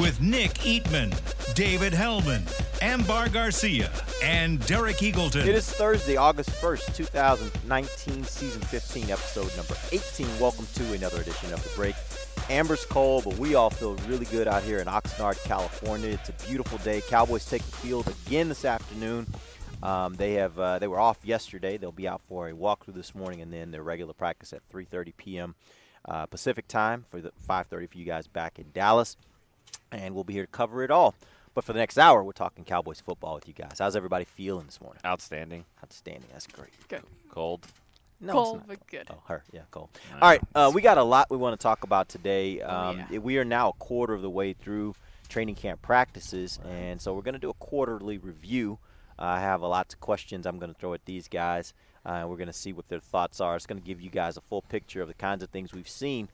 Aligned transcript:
With 0.00 0.22
Nick 0.22 0.54
Eatman, 0.54 1.12
David 1.54 1.92
Helman, 1.92 2.42
Ambar 2.80 3.28
Garcia, 3.28 3.90
and 4.24 4.58
Derek 4.66 4.96
Eagleton. 4.96 5.46
It 5.46 5.54
is 5.54 5.70
Thursday, 5.70 6.16
August 6.16 6.48
1st, 6.52 6.96
2019, 6.96 8.24
season 8.24 8.62
15, 8.62 9.10
episode 9.10 9.54
number 9.58 9.74
18. 9.92 10.26
Welcome 10.40 10.66
to 10.76 10.94
another 10.94 11.20
edition 11.20 11.52
of 11.52 11.62
The 11.62 11.68
Break. 11.76 11.94
Amber's 12.48 12.86
cold, 12.86 13.24
but 13.24 13.36
we 13.36 13.56
all 13.56 13.68
feel 13.68 13.94
really 14.08 14.24
good 14.24 14.48
out 14.48 14.62
here 14.62 14.78
in 14.78 14.86
Oxnard, 14.86 15.38
California. 15.44 16.08
It's 16.08 16.30
a 16.30 16.48
beautiful 16.48 16.78
day. 16.78 17.02
Cowboys 17.02 17.44
take 17.44 17.62
the 17.62 17.76
field 17.76 18.08
again 18.26 18.48
this 18.48 18.64
afternoon. 18.64 19.26
Um, 19.82 20.14
they 20.14 20.32
have 20.32 20.58
uh, 20.58 20.78
they 20.78 20.88
were 20.88 20.98
off 20.98 21.18
yesterday. 21.24 21.76
They'll 21.76 21.92
be 21.92 22.08
out 22.08 22.22
for 22.22 22.48
a 22.48 22.52
walkthrough 22.52 22.94
this 22.94 23.14
morning, 23.14 23.42
and 23.42 23.52
then 23.52 23.70
their 23.70 23.82
regular 23.82 24.14
practice 24.14 24.54
at 24.54 24.66
3:30 24.72 25.12
p.m. 25.18 25.54
Uh, 26.06 26.24
Pacific 26.24 26.66
time 26.68 27.04
for 27.10 27.20
the 27.20 27.32
5:30 27.46 27.90
for 27.90 27.98
you 27.98 28.06
guys 28.06 28.26
back 28.26 28.58
in 28.58 28.70
Dallas, 28.72 29.18
and 29.92 30.14
we'll 30.14 30.24
be 30.24 30.32
here 30.34 30.44
to 30.46 30.50
cover 30.52 30.82
it 30.82 30.90
all. 30.90 31.14
But 31.54 31.64
for 31.64 31.72
the 31.72 31.78
next 31.80 31.98
hour, 31.98 32.22
we're 32.22 32.32
talking 32.32 32.64
Cowboys 32.64 33.00
football 33.00 33.34
with 33.34 33.48
you 33.48 33.54
guys. 33.54 33.76
How's 33.78 33.96
everybody 33.96 34.24
feeling 34.24 34.66
this 34.66 34.80
morning? 34.80 35.00
Outstanding. 35.04 35.64
Outstanding. 35.82 36.28
That's 36.32 36.46
great. 36.46 36.70
Good. 36.88 37.02
Cold. 37.28 37.66
No, 38.20 38.32
Cold, 38.34 38.58
it's 38.60 38.68
not. 38.68 38.78
but 38.78 38.86
good. 38.86 39.06
Oh, 39.10 39.22
her. 39.26 39.42
Yeah, 39.52 39.62
Cole. 39.70 39.90
All 40.14 40.20
right. 40.20 40.40
Uh, 40.54 40.70
we 40.72 40.80
got 40.82 40.98
a 40.98 41.02
lot 41.02 41.28
we 41.30 41.36
want 41.36 41.58
to 41.58 41.62
talk 41.62 41.82
about 41.84 42.08
today. 42.08 42.60
Oh, 42.60 42.68
Um, 42.90 43.04
yeah. 43.10 43.18
We 43.18 43.38
are 43.38 43.44
now 43.44 43.70
a 43.70 43.72
quarter 43.72 44.14
of 44.14 44.22
the 44.22 44.30
way 44.30 44.52
through 44.52 44.94
training 45.28 45.54
camp 45.54 45.80
practices, 45.82 46.58
and 46.68 47.00
so 47.00 47.14
we're 47.14 47.22
going 47.22 47.34
to 47.34 47.40
do 47.40 47.50
a 47.50 47.54
quarterly 47.54 48.18
review. 48.18 48.78
I 49.18 49.40
have 49.40 49.62
a 49.62 49.66
lot 49.68 49.92
of 49.92 50.00
questions 50.00 50.46
I'm 50.46 50.58
going 50.58 50.72
to 50.72 50.78
throw 50.78 50.92
at 50.94 51.04
these 51.04 51.28
guys. 51.28 51.72
Uh, 52.04 52.24
we're 52.26 52.36
going 52.36 52.46
to 52.46 52.52
see 52.52 52.72
what 52.72 52.88
their 52.88 53.00
thoughts 53.00 53.40
are. 53.40 53.56
It's 53.56 53.66
going 53.66 53.80
to 53.80 53.86
give 53.86 54.00
you 54.00 54.08
guys 54.10 54.36
a 54.36 54.40
full 54.40 54.62
picture 54.62 55.02
of 55.02 55.08
the 55.08 55.14
kinds 55.14 55.42
of 55.42 55.50
things 55.50 55.72
we've 55.72 55.88
seen 55.88 56.28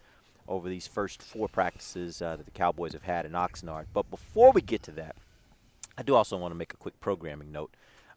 over 0.48 0.68
these 0.68 0.86
first 0.86 1.22
four 1.22 1.48
practices 1.48 2.22
uh, 2.22 2.36
that 2.36 2.44
the 2.44 2.50
Cowboys 2.50 2.92
have 2.92 3.02
had 3.02 3.26
in 3.26 3.32
Oxnard. 3.32 3.86
But 3.92 4.10
before 4.10 4.52
we 4.52 4.60
get 4.60 4.82
to 4.84 4.92
that, 4.92 5.16
I 5.98 6.02
do 6.02 6.14
also 6.14 6.36
want 6.36 6.52
to 6.52 6.56
make 6.56 6.72
a 6.72 6.76
quick 6.76 6.98
programming 7.00 7.52
note. 7.52 7.74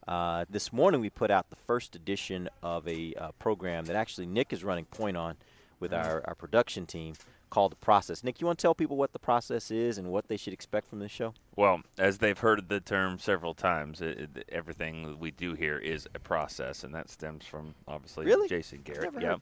Uh, 0.08 0.46
this 0.50 0.74
morning 0.74 1.02
we 1.02 1.10
put 1.10 1.30
out 1.30 1.50
the 1.50 1.56
first 1.56 1.96
edition 1.96 2.50
of 2.64 2.88
a 2.88 3.14
uh, 3.14 3.32
program 3.40 3.86
that 3.86 3.96
actually 3.96 4.26
Nick 4.26 4.52
is 4.52 4.64
running 4.64 4.86
point 4.86 5.16
on 5.16 5.38
with 5.80 5.94
our, 5.94 6.22
our 6.26 6.36
production 6.36 6.86
team 6.86 7.16
called 7.50 7.72
The 7.72 7.78
Process. 7.78 8.24
Nick, 8.24 8.40
you 8.40 8.48
want 8.48 8.60
to 8.60 8.62
tell 8.62 8.76
people 8.76 8.96
what 8.96 9.12
The 9.14 9.20
Process 9.20 9.72
is 9.72 9.98
and 9.98 10.10
what 10.10 10.28
they 10.28 10.38
should 10.38 10.54
expect 10.54 10.88
from 10.88 11.00
this 11.00 11.12
show? 11.12 11.34
Well, 11.56 11.82
as 11.98 12.20
they've 12.20 12.38
heard 12.38 12.70
the 12.70 12.80
term 12.80 13.20
several 13.20 13.54
times, 13.54 14.02
it, 14.02 14.30
it, 14.36 14.50
everything 14.50 15.18
we 15.20 15.32
do 15.32 15.54
here 15.54 15.78
is 15.78 16.08
a 16.14 16.20
process, 16.20 16.84
and 16.84 16.94
that 16.94 17.10
stems 17.10 17.46
from 17.46 17.74
obviously 17.88 18.26
Really? 18.26 18.48
Jason 18.48 18.82
Garrett. 18.84 19.14
Yeah, 19.20 19.38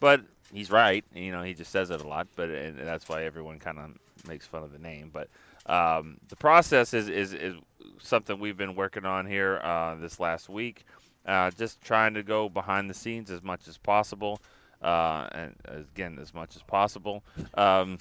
but 0.00 0.22
he's 0.52 0.70
right. 0.70 1.04
You 1.14 1.32
know, 1.32 1.42
he 1.42 1.54
just 1.54 1.72
says 1.72 1.90
it 1.90 2.00
a 2.00 2.06
lot, 2.06 2.28
but 2.36 2.50
and 2.50 2.78
that's 2.78 3.08
why 3.08 3.24
everyone 3.24 3.58
kind 3.58 3.78
of 3.78 4.28
makes 4.28 4.46
fun 4.46 4.62
of 4.62 4.72
the 4.72 4.78
name. 4.78 5.10
But 5.12 5.28
um, 5.66 6.18
the 6.28 6.36
process 6.36 6.94
is, 6.94 7.08
is 7.08 7.32
is 7.32 7.54
something 8.00 8.38
we've 8.38 8.56
been 8.56 8.74
working 8.74 9.04
on 9.04 9.26
here 9.26 9.60
uh, 9.62 9.94
this 9.94 10.20
last 10.20 10.48
week. 10.48 10.84
Uh, 11.24 11.50
just 11.50 11.80
trying 11.80 12.14
to 12.14 12.22
go 12.22 12.48
behind 12.48 12.88
the 12.88 12.94
scenes 12.94 13.30
as 13.30 13.42
much 13.42 13.66
as 13.66 13.76
possible, 13.78 14.40
uh, 14.82 15.28
and 15.32 15.54
again 15.66 16.18
as 16.20 16.34
much 16.34 16.56
as 16.56 16.62
possible. 16.62 17.24
Um, 17.54 17.98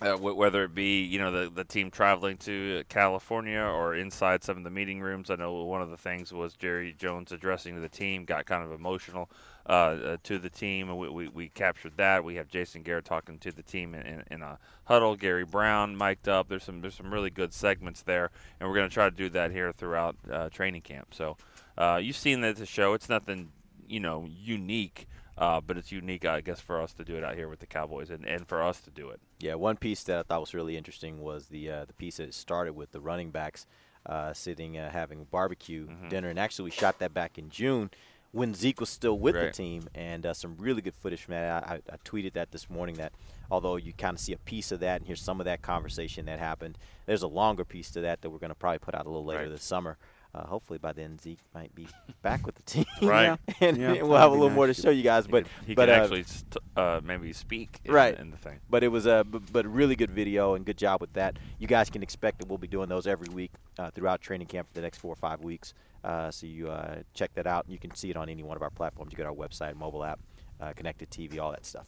uh, 0.00 0.16
wh- 0.16 0.36
whether 0.36 0.64
it 0.64 0.74
be 0.74 1.02
you 1.02 1.18
know 1.18 1.30
the 1.30 1.50
the 1.50 1.64
team 1.64 1.90
traveling 1.90 2.36
to 2.38 2.82
California 2.88 3.60
or 3.60 3.94
inside 3.94 4.42
some 4.42 4.56
of 4.56 4.64
the 4.64 4.70
meeting 4.70 5.00
rooms. 5.00 5.30
I 5.30 5.36
know 5.36 5.62
one 5.64 5.82
of 5.82 5.90
the 5.90 5.96
things 5.96 6.32
was 6.32 6.54
Jerry 6.54 6.94
Jones 6.98 7.32
addressing 7.32 7.80
the 7.80 7.88
team, 7.88 8.24
got 8.24 8.46
kind 8.46 8.64
of 8.64 8.72
emotional 8.72 9.30
uh, 9.66 9.72
uh, 9.72 10.16
to 10.24 10.38
the 10.38 10.50
team, 10.50 10.90
and 10.90 10.98
we, 10.98 11.08
we, 11.08 11.28
we 11.28 11.48
captured 11.48 11.96
that. 11.96 12.24
We 12.24 12.34
have 12.34 12.48
Jason 12.48 12.82
Garrett 12.82 13.06
talking 13.06 13.38
to 13.38 13.52
the 13.52 13.62
team 13.62 13.94
in, 13.94 14.02
in, 14.02 14.24
in 14.30 14.42
a 14.42 14.58
huddle. 14.84 15.16
Gary 15.16 15.44
Brown 15.44 15.96
mic'd 15.96 16.28
up. 16.28 16.48
There's 16.48 16.64
some 16.64 16.80
there's 16.80 16.94
some 16.94 17.12
really 17.12 17.30
good 17.30 17.54
segments 17.54 18.02
there, 18.02 18.30
and 18.58 18.68
we're 18.68 18.74
going 18.74 18.88
to 18.88 18.94
try 18.94 19.08
to 19.08 19.16
do 19.16 19.28
that 19.30 19.52
here 19.52 19.72
throughout 19.72 20.16
uh, 20.30 20.48
training 20.50 20.82
camp. 20.82 21.14
So 21.14 21.36
uh, 21.78 21.98
you've 22.02 22.16
seen 22.16 22.40
that 22.42 22.56
the 22.56 22.66
show. 22.66 22.94
It's 22.94 23.08
nothing 23.08 23.52
you 23.88 24.00
know 24.00 24.28
unique. 24.28 25.06
Uh, 25.36 25.60
but 25.60 25.76
it's 25.76 25.90
unique, 25.90 26.24
I 26.24 26.40
guess, 26.40 26.60
for 26.60 26.80
us 26.80 26.92
to 26.94 27.04
do 27.04 27.16
it 27.16 27.24
out 27.24 27.34
here 27.34 27.48
with 27.48 27.58
the 27.60 27.66
Cowboys, 27.66 28.08
and, 28.10 28.24
and 28.24 28.46
for 28.46 28.62
us 28.62 28.80
to 28.82 28.90
do 28.90 29.10
it. 29.10 29.20
Yeah, 29.40 29.54
one 29.54 29.76
piece 29.76 30.04
that 30.04 30.18
I 30.18 30.22
thought 30.22 30.40
was 30.40 30.54
really 30.54 30.76
interesting 30.76 31.20
was 31.20 31.46
the 31.46 31.70
uh, 31.70 31.84
the 31.86 31.92
piece 31.94 32.18
that 32.18 32.32
started 32.34 32.74
with 32.74 32.92
the 32.92 33.00
running 33.00 33.30
backs 33.30 33.66
uh, 34.06 34.32
sitting 34.32 34.78
uh, 34.78 34.90
having 34.90 35.24
barbecue 35.30 35.86
Mm-hmm. 35.88 36.08
dinner, 36.08 36.28
and 36.28 36.38
actually 36.38 36.66
we 36.66 36.70
shot 36.70 36.98
that 37.00 37.12
back 37.12 37.36
in 37.38 37.50
June 37.50 37.90
when 38.30 38.52
Zeke 38.54 38.80
was 38.80 38.90
still 38.90 39.16
with 39.18 39.34
the 39.34 39.50
team, 39.52 39.88
and 39.94 40.24
uh, 40.26 40.34
some 40.34 40.56
really 40.58 40.82
good 40.82 40.94
footage 40.94 41.22
from 41.22 41.32
that. 41.34 41.64
I, 41.68 41.74
I, 41.74 41.80
I 41.92 41.96
tweeted 42.04 42.32
that 42.34 42.50
this 42.52 42.68
morning 42.70 42.96
that 42.96 43.12
although 43.50 43.76
you 43.76 43.92
kind 43.92 44.14
of 44.14 44.20
see 44.20 44.32
a 44.32 44.38
piece 44.38 44.70
of 44.72 44.80
that 44.80 44.98
and 45.00 45.06
hear 45.06 45.14
some 45.16 45.40
of 45.40 45.44
that 45.46 45.62
conversation 45.62 46.26
that 46.26 46.38
happened, 46.38 46.76
there's 47.06 47.22
a 47.22 47.28
longer 47.28 47.64
piece 47.64 47.90
to 47.92 48.00
that 48.02 48.22
that 48.22 48.30
we're 48.30 48.38
going 48.38 48.50
to 48.50 48.54
probably 48.56 48.78
put 48.80 48.94
out 48.94 49.06
a 49.06 49.08
little 49.08 49.24
later 49.24 49.42
Right. 49.44 49.50
this 49.50 49.62
summer. 49.64 49.98
Uh, 50.34 50.44
hopefully 50.46 50.80
by 50.80 50.92
then 50.92 51.16
Zeke 51.20 51.38
might 51.54 51.72
be 51.76 51.86
back 52.22 52.44
with 52.44 52.56
the 52.56 52.62
team, 52.64 52.84
Right. 53.00 53.38
and 53.60 53.76
Yeah, 53.76 54.02
we'll 54.02 54.16
have 54.16 54.32
a 54.32 54.32
that'd 54.32 54.32
be 54.32 54.38
little 54.40 54.50
more 54.50 54.66
to 54.66 54.74
show 54.74 54.90
you 54.90 55.04
guys. 55.04 55.26
He 55.26 55.30
But 55.30 55.44
could, 55.44 55.52
he 55.68 55.74
but 55.76 55.86
could 55.88 55.94
uh, 55.98 56.02
actually 56.02 56.22
st- 56.24 56.56
uh, 56.76 57.00
maybe 57.04 57.32
speak 57.32 57.78
in, 57.84 57.92
Right. 57.92 58.18
in 58.18 58.32
the 58.32 58.36
thing. 58.36 58.58
but 58.68 58.82
it 58.82 58.88
was 58.88 59.06
a 59.06 59.22
but, 59.24 59.52
but 59.52 59.64
really 59.64 59.94
good 59.94 60.10
video 60.10 60.54
and 60.54 60.64
good 60.66 60.76
job 60.76 61.00
with 61.00 61.12
that. 61.12 61.38
You 61.60 61.68
guys 61.68 61.88
can 61.88 62.02
expect 62.02 62.40
that 62.40 62.48
we'll 62.48 62.58
be 62.58 62.66
doing 62.66 62.88
those 62.88 63.06
every 63.06 63.32
week 63.32 63.52
uh, 63.78 63.90
throughout 63.92 64.20
training 64.22 64.48
camp 64.48 64.66
for 64.66 64.74
the 64.74 64.80
next 64.82 64.98
four 64.98 65.12
or 65.12 65.16
five 65.16 65.40
weeks. 65.44 65.72
Uh, 66.02 66.32
so 66.32 66.46
you 66.46 66.68
uh, 66.68 66.96
check 67.14 67.32
that 67.34 67.46
out. 67.46 67.66
You 67.68 67.78
can 67.78 67.94
see 67.94 68.10
it 68.10 68.16
on 68.16 68.28
any 68.28 68.42
one 68.42 68.56
of 68.56 68.62
our 68.62 68.70
platforms. 68.70 69.12
You 69.12 69.16
go 69.18 69.22
to 69.22 69.28
our 69.30 69.34
website, 69.36 69.76
mobile 69.76 70.02
app, 70.04 70.18
uh, 70.60 70.72
connected 70.72 71.10
TV, 71.10 71.38
all 71.38 71.52
that 71.52 71.64
stuff. 71.64 71.86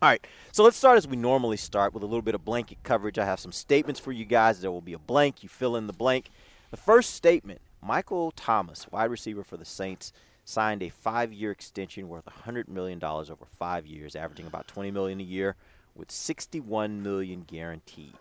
All 0.00 0.08
right, 0.10 0.24
so 0.52 0.62
let's 0.64 0.76
start 0.76 0.98
as 0.98 1.08
we 1.08 1.16
normally 1.16 1.56
start 1.56 1.94
with 1.94 2.02
a 2.02 2.06
little 2.06 2.20
bit 2.22 2.34
of 2.34 2.44
blanket 2.44 2.78
coverage. 2.82 3.18
I 3.18 3.24
have 3.24 3.40
some 3.40 3.52
statements 3.52 3.98
for 3.98 4.12
you 4.12 4.24
guys. 4.24 4.60
There 4.60 4.70
will 4.70 4.80
be 4.82 4.92
a 4.92 4.98
blank. 4.98 5.42
You 5.42 5.48
fill 5.48 5.76
in 5.76 5.86
the 5.86 5.92
blank. 5.92 6.30
The 6.74 6.80
first 6.80 7.14
statement 7.14 7.60
Michael 7.80 8.32
Thomas, 8.32 8.90
wide 8.90 9.08
receiver 9.08 9.44
for 9.44 9.56
the 9.56 9.64
Saints, 9.64 10.12
signed 10.44 10.82
a 10.82 10.88
five 10.88 11.32
year 11.32 11.52
extension 11.52 12.08
worth 12.08 12.24
$100 12.24 12.66
million 12.66 12.98
over 13.00 13.46
five 13.56 13.86
years, 13.86 14.16
averaging 14.16 14.48
about 14.48 14.66
20 14.66 14.90
million 14.90 15.20
a 15.20 15.22
year, 15.22 15.54
with 15.94 16.10
61 16.10 17.00
million 17.00 17.44
guaranteed. 17.46 18.16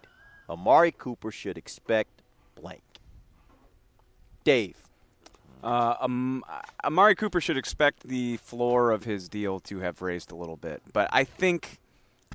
Amari 0.47 0.91
Cooper 0.91 1.31
should 1.31 1.57
expect 1.57 2.21
blank. 2.53 2.83
Dave. 4.43 4.77
Uh, 5.63 5.95
um, 5.99 6.43
Amari 6.83 7.15
Cooper 7.15 7.41
should 7.41 7.57
expect 7.57 8.07
the 8.07 8.37
floor 8.37 8.91
of 8.91 9.03
his 9.03 9.27
deal 9.29 9.61
to 9.61 9.79
have 9.79 9.99
raised 10.03 10.31
a 10.31 10.35
little 10.35 10.57
bit, 10.57 10.83
but 10.93 11.09
I 11.11 11.23
think, 11.23 11.79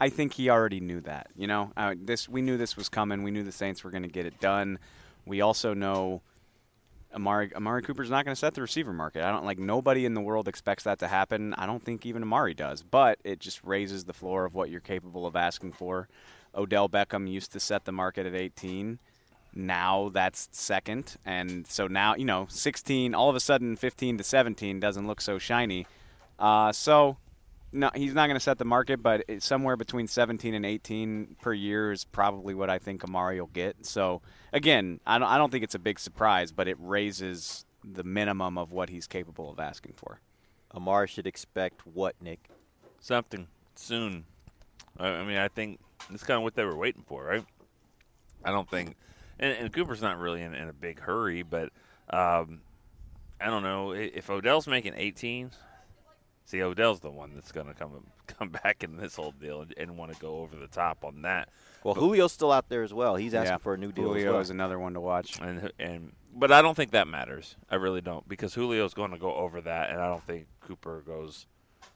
I 0.00 0.08
think 0.08 0.32
he 0.32 0.50
already 0.50 0.80
knew 0.80 1.00
that. 1.02 1.28
You 1.36 1.46
know, 1.46 1.70
uh, 1.76 1.94
this 1.96 2.28
we 2.28 2.42
knew 2.42 2.56
this 2.56 2.76
was 2.76 2.88
coming. 2.88 3.22
We 3.22 3.30
knew 3.30 3.44
the 3.44 3.52
Saints 3.52 3.84
were 3.84 3.92
going 3.92 4.02
to 4.02 4.08
get 4.08 4.26
it 4.26 4.40
done. 4.40 4.80
We 5.28 5.40
also 5.42 5.74
know 5.74 6.22
Amari 7.14 7.54
Amari 7.54 7.82
Cooper's 7.82 8.10
not 8.10 8.24
going 8.24 8.34
to 8.34 8.38
set 8.38 8.54
the 8.54 8.60
receiver 8.60 8.92
market. 8.92 9.22
I 9.22 9.30
don't 9.30 9.44
like 9.44 9.58
nobody 9.58 10.04
in 10.04 10.14
the 10.14 10.20
world 10.20 10.48
expects 10.48 10.84
that 10.84 10.98
to 11.00 11.08
happen. 11.08 11.54
I 11.54 11.66
don't 11.66 11.84
think 11.84 12.04
even 12.06 12.22
Amari 12.22 12.54
does, 12.54 12.82
but 12.82 13.18
it 13.24 13.38
just 13.38 13.62
raises 13.64 14.04
the 14.04 14.12
floor 14.12 14.44
of 14.44 14.54
what 14.54 14.70
you're 14.70 14.80
capable 14.80 15.26
of 15.26 15.36
asking 15.36 15.72
for. 15.72 16.08
Odell 16.54 16.88
Beckham 16.88 17.30
used 17.30 17.52
to 17.52 17.60
set 17.60 17.84
the 17.84 17.92
market 17.92 18.26
at 18.26 18.34
18 18.34 18.98
now 19.54 20.10
that's 20.12 20.48
second 20.52 21.16
and 21.24 21.66
so 21.66 21.86
now 21.86 22.14
you 22.14 22.24
know 22.24 22.46
16 22.50 23.14
all 23.14 23.30
of 23.30 23.34
a 23.34 23.40
sudden 23.40 23.76
15 23.76 24.18
to 24.18 24.22
17 24.22 24.78
doesn't 24.78 25.06
look 25.06 25.20
so 25.20 25.38
shiny 25.38 25.86
uh, 26.38 26.70
so 26.70 27.16
no 27.72 27.90
he's 27.94 28.14
not 28.14 28.26
going 28.26 28.36
to 28.36 28.40
set 28.40 28.58
the 28.58 28.64
market 28.64 29.02
but 29.02 29.24
it's 29.28 29.46
somewhere 29.46 29.76
between 29.76 30.06
17 30.06 30.54
and 30.54 30.64
18 30.64 31.36
per 31.40 31.52
year 31.52 31.92
is 31.92 32.04
probably 32.04 32.54
what 32.54 32.70
i 32.70 32.78
think 32.78 33.04
amari 33.04 33.40
will 33.40 33.48
get 33.48 33.84
so 33.84 34.22
again 34.52 35.00
I 35.06 35.18
don't, 35.18 35.28
I 35.28 35.38
don't 35.38 35.50
think 35.50 35.64
it's 35.64 35.74
a 35.74 35.78
big 35.78 35.98
surprise 35.98 36.52
but 36.52 36.68
it 36.68 36.76
raises 36.80 37.66
the 37.84 38.04
minimum 38.04 38.58
of 38.58 38.72
what 38.72 38.88
he's 38.88 39.06
capable 39.06 39.50
of 39.50 39.60
asking 39.60 39.94
for 39.96 40.20
Amari 40.74 41.08
should 41.08 41.26
expect 41.26 41.86
what, 41.86 42.14
Nick? 42.20 42.48
Something 43.00 43.46
soon. 43.74 44.24
I, 44.98 45.08
I 45.08 45.24
mean, 45.24 45.38
I 45.38 45.48
think 45.48 45.80
that's 46.10 46.24
kind 46.24 46.36
of 46.36 46.42
what 46.42 46.54
they 46.54 46.64
were 46.64 46.76
waiting 46.76 47.04
for, 47.06 47.24
right? 47.24 47.44
I 48.44 48.50
don't 48.50 48.68
think, 48.68 48.96
and, 49.38 49.52
and 49.52 49.72
Cooper's 49.72 50.02
not 50.02 50.18
really 50.18 50.42
in, 50.42 50.54
in 50.54 50.68
a 50.68 50.72
big 50.72 51.00
hurry, 51.00 51.42
but 51.42 51.70
um, 52.10 52.60
I 53.40 53.46
don't 53.46 53.62
know 53.62 53.92
if 53.92 54.28
Odell's 54.30 54.66
making 54.66 54.94
18, 54.96 55.50
See, 56.48 56.62
Odell's 56.62 57.00
the 57.00 57.10
one 57.10 57.34
that's 57.34 57.52
going 57.52 57.66
to 57.66 57.74
come 57.74 58.06
come 58.26 58.48
back 58.48 58.82
in 58.82 58.96
this 58.96 59.16
whole 59.16 59.32
deal 59.32 59.60
and, 59.60 59.74
and 59.76 59.98
want 59.98 60.14
to 60.14 60.18
go 60.18 60.38
over 60.38 60.56
the 60.56 60.66
top 60.66 61.04
on 61.04 61.20
that. 61.20 61.50
Well, 61.84 61.94
Julio's 61.94 62.32
still 62.32 62.50
out 62.50 62.70
there 62.70 62.82
as 62.82 62.94
well. 62.94 63.16
He's 63.16 63.34
asking 63.34 63.52
yeah. 63.52 63.58
for 63.58 63.74
a 63.74 63.76
new 63.76 63.92
deal 63.92 64.06
Julio 64.06 64.28
as 64.28 64.32
well. 64.32 64.40
is 64.40 64.50
another 64.50 64.78
one 64.78 64.94
to 64.94 65.00
watch. 65.00 65.38
And 65.40 65.70
and 65.78 66.12
but 66.34 66.50
I 66.50 66.62
don't 66.62 66.74
think 66.74 66.92
that 66.92 67.06
matters. 67.06 67.54
I 67.70 67.74
really 67.74 68.00
don't 68.00 68.26
because 68.26 68.54
Julio's 68.54 68.94
going 68.94 69.10
to 69.10 69.18
go 69.18 69.34
over 69.34 69.60
that, 69.60 69.90
and 69.90 70.00
I 70.00 70.08
don't 70.08 70.24
think 70.24 70.46
Cooper 70.62 71.02
goes 71.06 71.46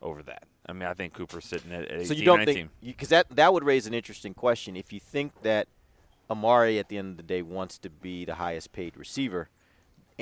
over 0.02 0.22
that. 0.24 0.44
I 0.66 0.74
mean, 0.74 0.82
I 0.82 0.92
think 0.92 1.14
Cooper's 1.14 1.46
sitting 1.46 1.72
at 1.72 1.90
18, 1.90 2.04
so 2.04 2.12
you 2.12 2.26
don't 2.26 2.38
19. 2.40 2.54
think 2.54 2.70
because 2.82 3.08
that 3.08 3.30
that 3.30 3.54
would 3.54 3.64
raise 3.64 3.86
an 3.86 3.94
interesting 3.94 4.34
question. 4.34 4.76
If 4.76 4.92
you 4.92 5.00
think 5.00 5.32
that 5.44 5.66
Amari 6.28 6.78
at 6.78 6.90
the 6.90 6.98
end 6.98 7.12
of 7.12 7.16
the 7.16 7.22
day 7.22 7.40
wants 7.40 7.78
to 7.78 7.88
be 7.88 8.26
the 8.26 8.34
highest 8.34 8.72
paid 8.72 8.98
receiver, 8.98 9.48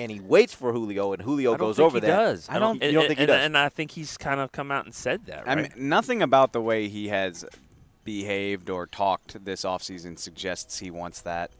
and 0.02 0.10
he 0.10 0.20
waits 0.20 0.54
for 0.54 0.72
Julio, 0.72 1.12
and 1.12 1.22
Julio 1.22 1.54
I 1.54 1.56
don't 1.56 1.66
goes 1.68 1.76
think 1.76 1.86
over 1.86 1.96
he 1.96 2.00
that. 2.00 2.16
does. 2.16 2.48
I 2.48 2.58
don't. 2.58 2.76
You 2.82 2.88
and, 2.88 2.94
don't 2.94 3.06
think 3.06 3.18
he 3.18 3.24
and, 3.24 3.28
does? 3.28 3.44
And 3.46 3.58
I 3.58 3.68
think 3.68 3.92
he's 3.92 4.16
kind 4.16 4.40
of 4.40 4.52
come 4.52 4.70
out 4.70 4.84
and 4.84 4.94
said 4.94 5.26
that. 5.26 5.48
I 5.48 5.54
Right? 5.54 5.76
mean, 5.76 5.88
nothing 5.88 6.22
about 6.22 6.52
the 6.52 6.60
way 6.60 6.88
he 6.88 7.08
has 7.08 7.44
behaved 8.04 8.70
or 8.70 8.86
talked 8.86 9.44
this 9.44 9.62
offseason 9.62 10.18
suggests 10.18 10.78
he 10.78 10.90
wants 10.90 11.20
that. 11.22 11.50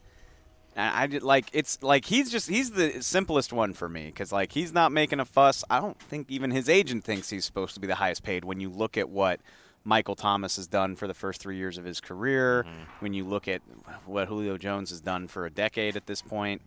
And 0.75 0.95
I 0.95 1.07
did, 1.07 1.23
like 1.23 1.49
it's 1.53 1.81
like 1.83 2.05
he's 2.05 2.31
just 2.31 2.47
he's 2.49 2.71
the 2.71 3.01
simplest 3.01 3.51
one 3.51 3.73
for 3.73 3.89
me 3.89 4.05
because 4.07 4.31
like 4.31 4.53
he's 4.53 4.71
not 4.73 4.91
making 4.91 5.19
a 5.19 5.25
fuss. 5.25 5.63
I 5.69 5.79
don't 5.81 5.99
think 5.99 6.31
even 6.31 6.51
his 6.51 6.69
agent 6.69 7.03
thinks 7.03 7.29
he's 7.29 7.45
supposed 7.45 7.73
to 7.73 7.79
be 7.81 7.87
the 7.87 7.95
highest 7.95 8.23
paid. 8.23 8.45
When 8.45 8.59
you 8.61 8.69
look 8.69 8.97
at 8.97 9.09
what 9.09 9.41
Michael 9.83 10.15
Thomas 10.15 10.55
has 10.55 10.67
done 10.67 10.95
for 10.95 11.07
the 11.07 11.13
first 11.13 11.41
three 11.41 11.57
years 11.57 11.77
of 11.77 11.83
his 11.83 11.99
career, 11.99 12.63
mm-hmm. 12.63 12.83
when 12.99 13.13
you 13.13 13.25
look 13.25 13.47
at 13.47 13.61
what 14.05 14.27
Julio 14.29 14.57
Jones 14.57 14.91
has 14.91 15.01
done 15.01 15.27
for 15.27 15.45
a 15.45 15.49
decade 15.49 15.97
at 15.97 16.05
this 16.05 16.21
point, 16.21 16.61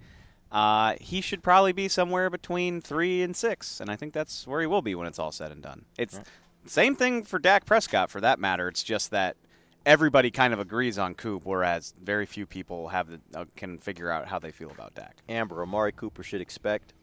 uh, 0.54 0.94
he 1.00 1.20
should 1.20 1.42
probably 1.42 1.72
be 1.72 1.88
somewhere 1.88 2.30
between 2.30 2.80
three 2.80 3.22
and 3.22 3.34
six, 3.34 3.80
and 3.80 3.90
I 3.90 3.96
think 3.96 4.14
that's 4.14 4.46
where 4.46 4.60
he 4.60 4.68
will 4.68 4.82
be 4.82 4.94
when 4.94 5.08
it's 5.08 5.18
all 5.18 5.32
said 5.32 5.50
and 5.50 5.60
done. 5.60 5.84
It's 5.98 6.20
same 6.64 6.94
thing 6.94 7.24
for 7.24 7.40
Dak 7.40 7.66
Prescott, 7.66 8.08
for 8.08 8.20
that 8.20 8.38
matter. 8.38 8.68
It's 8.68 8.84
just 8.84 9.10
that 9.10 9.36
everybody 9.84 10.30
kind 10.30 10.54
of 10.54 10.60
agrees 10.60 10.96
on 10.96 11.16
Coop, 11.16 11.44
whereas 11.44 11.92
very 12.00 12.24
few 12.24 12.46
people 12.46 12.88
have 12.88 13.08
the, 13.10 13.20
uh, 13.34 13.44
can 13.56 13.78
figure 13.78 14.10
out 14.10 14.28
how 14.28 14.38
they 14.38 14.52
feel 14.52 14.70
about 14.70 14.94
Dak. 14.94 15.16
Amber 15.28 15.60
Amari 15.60 15.90
Cooper 15.90 16.22
should 16.22 16.40
expect. 16.40 16.94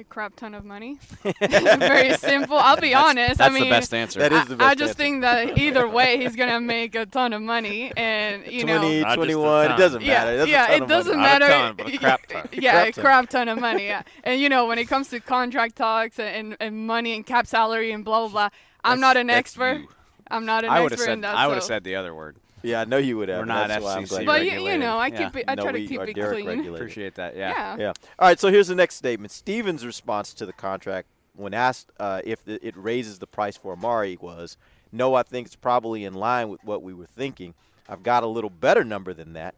A 0.00 0.04
crap 0.04 0.36
ton 0.36 0.54
of 0.54 0.64
money. 0.64 0.98
Very 1.40 2.14
simple. 2.14 2.56
I'll 2.56 2.76
be 2.80 2.94
honest. 2.94 3.38
That's 3.38 3.50
I 3.50 3.52
mean, 3.52 3.64
the 3.64 3.70
best 3.70 3.92
answer. 3.92 4.20
That 4.20 4.32
is 4.32 4.38
I, 4.42 4.44
the 4.44 4.54
I 4.54 4.56
best 4.58 4.78
just 4.78 4.90
answer. 4.90 4.94
think 5.02 5.20
that 5.22 5.58
either 5.58 5.88
way, 5.88 6.18
he's 6.18 6.36
gonna 6.36 6.60
make 6.60 6.94
a 6.94 7.04
ton 7.04 7.32
of 7.32 7.42
money, 7.42 7.92
and 7.96 8.46
you 8.46 8.62
20, 8.62 8.66
know. 8.66 8.80
Not 8.80 9.06
just 9.08 9.12
a 9.12 9.16
21, 9.16 9.70
it 9.72 9.76
doesn't 9.76 10.02
Yeah, 10.02 10.24
matter. 10.24 10.36
That's 10.36 10.48
a 10.48 10.50
yeah, 10.52 10.66
ton 10.68 10.82
it 10.82 10.88
doesn't 10.88 11.16
money. 11.16 11.28
Not 11.28 11.42
a 11.42 11.46
matter. 11.48 11.52
ton, 11.52 11.74
but 11.76 11.88
a 11.94 11.98
crap 11.98 12.26
ton. 12.28 12.48
Yeah, 12.52 12.72
Crap 12.84 12.96
a 12.96 13.00
crap 13.00 13.28
ton 13.30 13.48
of 13.48 13.58
money. 13.58 13.86
Yeah, 13.86 14.02
and 14.22 14.40
you 14.40 14.48
know 14.48 14.66
when 14.66 14.78
it 14.78 14.84
comes 14.86 15.08
to 15.08 15.18
contract 15.18 15.74
talks 15.74 16.20
and, 16.20 16.56
and 16.60 16.86
money 16.86 17.14
and 17.16 17.26
cap 17.26 17.46
salary 17.48 17.90
and 17.90 18.04
blah 18.04 18.20
blah 18.20 18.28
blah, 18.28 18.48
I'm 18.84 19.00
That's- 19.00 19.00
not 19.00 19.16
an 19.16 19.30
expert. 19.30 19.80
you. 19.80 19.88
I'm 20.30 20.44
not 20.44 20.62
an 20.62 20.70
I 20.70 20.80
would 20.80 20.92
have 20.92 21.00
expert 21.00 21.06
said 21.06 21.12
in 21.14 21.20
that. 21.22 21.34
I 21.34 21.46
would 21.48 21.54
have 21.54 21.62
so- 21.64 21.68
said 21.68 21.82
the 21.84 21.96
other 21.96 22.14
word. 22.14 22.36
Yeah, 22.62 22.80
I 22.80 22.84
know 22.84 22.96
you 22.98 23.16
would 23.18 23.28
have. 23.28 23.38
We're 23.40 23.44
not 23.44 23.68
that's 23.68 23.84
why 23.84 23.94
I'm 23.96 24.02
FCC 24.04 24.08
glad 24.08 24.26
But 24.26 24.44
you- 24.44 24.50
you, 24.52 24.68
you 24.72 24.78
know, 24.78 24.98
I 24.98 25.06
Yeah. 25.08 25.24
keep 25.26 25.36
it. 25.36 25.44
I 25.48 25.54
No, 25.54 25.62
try 25.62 25.72
to 25.72 25.86
keep 25.86 26.00
it 26.00 26.14
Derek 26.14 26.32
clean. 26.34 26.46
regulated. 26.46 26.74
Appreciate 26.74 27.14
that. 27.16 27.36
Yeah. 27.36 27.50
Yeah. 27.50 27.76
Yeah. 27.78 27.92
All 28.18 28.28
right. 28.28 28.38
So 28.40 28.50
here's 28.50 28.68
the 28.68 28.74
next 28.74 28.96
statement. 28.96 29.30
Stevens' 29.32 29.86
response 29.86 30.34
to 30.34 30.44
the 30.46 30.52
contract, 30.52 31.08
when 31.34 31.54
asked 31.54 31.92
uh, 32.00 32.20
if 32.24 32.44
the, 32.44 32.64
it 32.66 32.76
raises 32.76 33.18
the 33.20 33.26
price 33.26 33.56
for 33.56 33.72
Amari, 33.72 34.16
was, 34.20 34.56
"No, 34.90 35.14
I 35.14 35.22
think 35.22 35.46
it's 35.46 35.56
probably 35.56 36.04
in 36.04 36.14
line 36.14 36.48
with 36.48 36.64
what 36.64 36.82
we 36.82 36.92
were 36.92 37.06
thinking. 37.06 37.54
I've 37.88 38.02
got 38.02 38.22
a 38.22 38.26
little 38.26 38.50
better 38.50 38.82
number 38.84 39.14
than 39.14 39.32
that. 39.34 39.54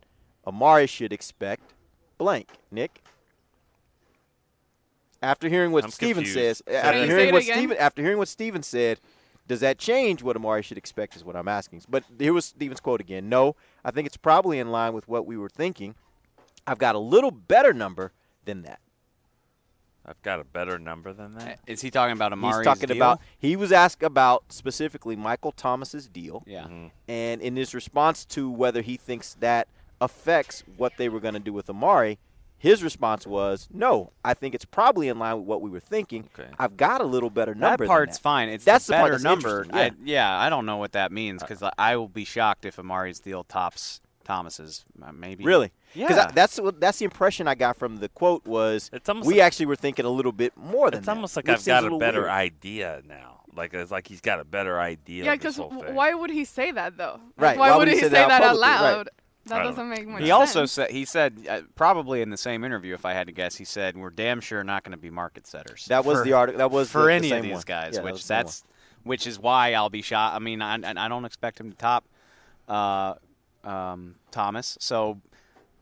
Amari 0.46 0.86
should 0.86 1.12
expect 1.12 1.72
blank." 2.18 2.48
Nick. 2.70 3.02
After 5.22 5.48
hearing 5.50 5.70
what 5.72 5.84
I'm 5.84 5.90
Stephen 5.90 6.24
confused. 6.24 6.62
says, 6.66 6.74
after 6.74 7.04
hearing 7.04 7.22
again. 7.24 7.34
what 7.34 7.42
Say. 7.44 7.52
Stephen, 7.52 7.76
after 7.76 8.02
hearing 8.02 8.16
what 8.18 8.28
Stephen 8.28 8.62
said, 8.62 9.00
does 9.50 9.58
that 9.60 9.78
change 9.78 10.22
what 10.22 10.36
Amari 10.36 10.62
should 10.62 10.78
expect? 10.78 11.16
Is 11.16 11.24
what 11.24 11.34
I'm 11.34 11.48
asking. 11.48 11.82
But 11.88 12.04
here 12.20 12.32
was 12.32 12.44
Stephen's 12.44 12.78
quote 12.78 13.00
again. 13.00 13.28
No, 13.28 13.56
I 13.84 13.90
think 13.90 14.06
it's 14.06 14.16
probably 14.16 14.60
in 14.60 14.70
line 14.70 14.92
with 14.92 15.08
what 15.08 15.26
we 15.26 15.36
were 15.36 15.48
thinking. 15.48 15.96
I've 16.68 16.78
got 16.78 16.94
a 16.94 17.00
little 17.00 17.32
better 17.32 17.72
number 17.72 18.12
than 18.44 18.62
that. 18.62 18.78
I've 20.06 20.22
got 20.22 20.38
a 20.38 20.44
better 20.44 20.78
number 20.78 21.12
than 21.12 21.34
that. 21.34 21.48
Uh, 21.48 21.56
is 21.66 21.80
he 21.82 21.90
talking 21.90 22.12
about 22.12 22.32
Amari's 22.32 22.58
He's 22.58 22.64
talking 22.64 22.86
deal? 22.86 22.96
about. 22.96 23.20
He 23.38 23.56
was 23.56 23.72
asked 23.72 24.04
about 24.04 24.44
specifically 24.50 25.16
Michael 25.16 25.50
Thomas's 25.52 26.06
deal, 26.08 26.44
Yeah. 26.46 26.62
Mm-hmm. 26.64 26.86
and 27.08 27.42
in 27.42 27.56
his 27.56 27.74
response 27.74 28.24
to 28.26 28.48
whether 28.48 28.82
he 28.82 28.96
thinks 28.96 29.34
that 29.40 29.66
affects 30.00 30.62
what 30.76 30.92
they 30.96 31.08
were 31.08 31.20
going 31.20 31.34
to 31.34 31.40
do 31.40 31.52
with 31.52 31.68
Amari, 31.68 32.18
his 32.60 32.84
response 32.84 33.26
was, 33.26 33.66
"No, 33.72 34.12
I 34.24 34.34
think 34.34 34.54
it's 34.54 34.64
probably 34.66 35.08
in 35.08 35.18
line 35.18 35.38
with 35.38 35.46
what 35.46 35.60
we 35.62 35.70
were 35.70 35.80
thinking. 35.80 36.28
Okay. 36.38 36.48
I've 36.58 36.76
got 36.76 37.00
a 37.00 37.04
little 37.04 37.30
better 37.30 37.54
That 37.54 37.58
number." 37.60 37.84
than 37.84 37.88
part's 37.88 38.18
that. 38.18 38.22
fine. 38.22 38.48
It's 38.50 38.64
That's 38.64 38.86
the 38.86 38.92
the 38.92 38.96
part 38.98 39.04
better 39.06 39.14
that's 39.14 39.24
number. 39.24 39.62
interesting, 39.64 39.98
I, 40.02 40.08
yeah, 40.08 40.38
I 40.38 40.48
don't 40.50 40.66
know 40.66 40.76
what 40.76 40.92
that 40.92 41.10
means 41.10 41.42
because 41.42 41.62
I 41.78 41.96
will 41.96 42.08
be 42.08 42.24
shocked 42.24 42.64
if 42.64 42.78
Amari's 42.78 43.18
deal 43.18 43.42
tops 43.42 44.00
Thomas's. 44.24 44.84
Uh, 45.02 45.10
maybe. 45.12 45.42
Really? 45.44 45.72
yeah. 45.94 46.06
Because 46.06 46.22
Yeah. 46.24 46.30
that's 46.32 46.60
that's 46.78 46.98
the 46.98 47.04
impression 47.06 47.48
I 47.48 47.54
got 47.56 47.76
from 47.76 47.96
the 47.96 48.08
quote 48.10 48.46
was 48.46 48.90
It's 48.92 49.08
we 49.08 49.34
like- 49.34 49.40
actually 49.40 49.66
were 49.66 49.74
thinking 49.76 50.04
a 50.04 50.10
little 50.10 50.30
bit 50.32 50.56
more 50.56 50.90
than 50.90 50.98
It's 50.98 51.06
that, 51.06 51.16
almost 51.16 51.34
like 51.36 51.46
which 51.46 51.56
I've 51.60 51.64
got 51.66 51.80
a 51.80 51.82
little 51.84 51.98
better 51.98 52.20
weird. 52.20 52.30
idea 52.30 53.02
now. 53.08 53.38
Like 53.56 53.74
it's 53.74 53.90
like 53.90 54.06
he's 54.06 54.20
got 54.20 54.38
a 54.38 54.44
better 54.44 54.78
idea. 54.78 55.24
Yeah, 55.24 55.34
because 55.34 55.58
why 55.58 56.14
would 56.14 56.30
he 56.30 56.44
say 56.44 56.70
that 56.70 56.96
though? 56.96 57.18
Right, 57.36 57.58
Why, 57.58 57.76
would 57.76 57.88
he 57.88 57.96
say 57.98 58.08
that, 58.08 58.30
out 58.30 58.40
publicly? 58.42 58.60
Right. 58.68 58.80
loud? 58.80 59.08
That 59.46 59.62
doesn't 59.62 59.88
make 59.88 60.06
much 60.06 60.18
sense. 60.18 60.20
He 60.20 60.26
sense. 60.26 60.32
also 60.32 60.66
said 60.66 60.90
he 60.90 61.04
said 61.04 61.46
uh, 61.48 61.60
probably 61.74 62.20
in 62.22 62.30
the 62.30 62.36
same 62.36 62.62
interview, 62.62 62.94
if 62.94 63.04
I 63.04 63.14
had 63.14 63.26
to 63.26 63.32
guess, 63.32 63.56
he 63.56 63.64
said 63.64 63.96
we're 63.96 64.10
damn 64.10 64.40
sure 64.40 64.62
not 64.62 64.84
going 64.84 64.92
to 64.92 64.98
be 64.98 65.10
market 65.10 65.46
setters. 65.46 65.86
That 65.86 66.04
was 66.04 66.18
for- 66.18 66.24
the 66.24 66.32
article. 66.34 66.58
That 66.58 66.70
was 66.70 66.90
for 66.90 67.00
the, 67.02 67.06
the 67.06 67.12
any 67.14 67.28
same 67.30 67.38
of 67.38 67.44
these 67.44 67.52
one. 67.54 67.62
guys, 67.66 67.94
Yeah, 67.96 68.02
which 68.02 68.14
the 68.14 68.20
same 68.20 68.36
one. 68.36 68.44
that's 68.44 68.64
which 69.02 69.26
is 69.26 69.38
why 69.38 69.72
I'll 69.72 69.88
be 69.90 70.02
shot. 70.02 70.34
I 70.34 70.38
mean, 70.40 70.60
I, 70.60 70.74
I 70.84 71.08
don't 71.08 71.24
expect 71.24 71.58
him 71.58 71.70
to 71.70 71.76
top 71.76 72.04
uh, 72.68 73.14
um, 73.64 74.16
Thomas, 74.30 74.76
so 74.78 75.20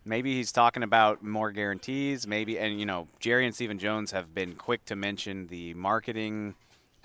maybe 0.04 0.34
he's 0.36 0.52
talking 0.52 0.84
about 0.84 1.22
more 1.22 1.50
guarantees. 1.50 2.26
Maybe, 2.28 2.58
and 2.58 2.78
you 2.78 2.86
know, 2.86 3.08
Jerry 3.18 3.44
and 3.44 3.54
Stephen 3.54 3.78
Jones 3.78 4.12
have 4.12 4.32
been 4.34 4.54
quick 4.54 4.84
to 4.86 4.94
mention 4.96 5.48
the 5.48 5.74
marketing 5.74 6.54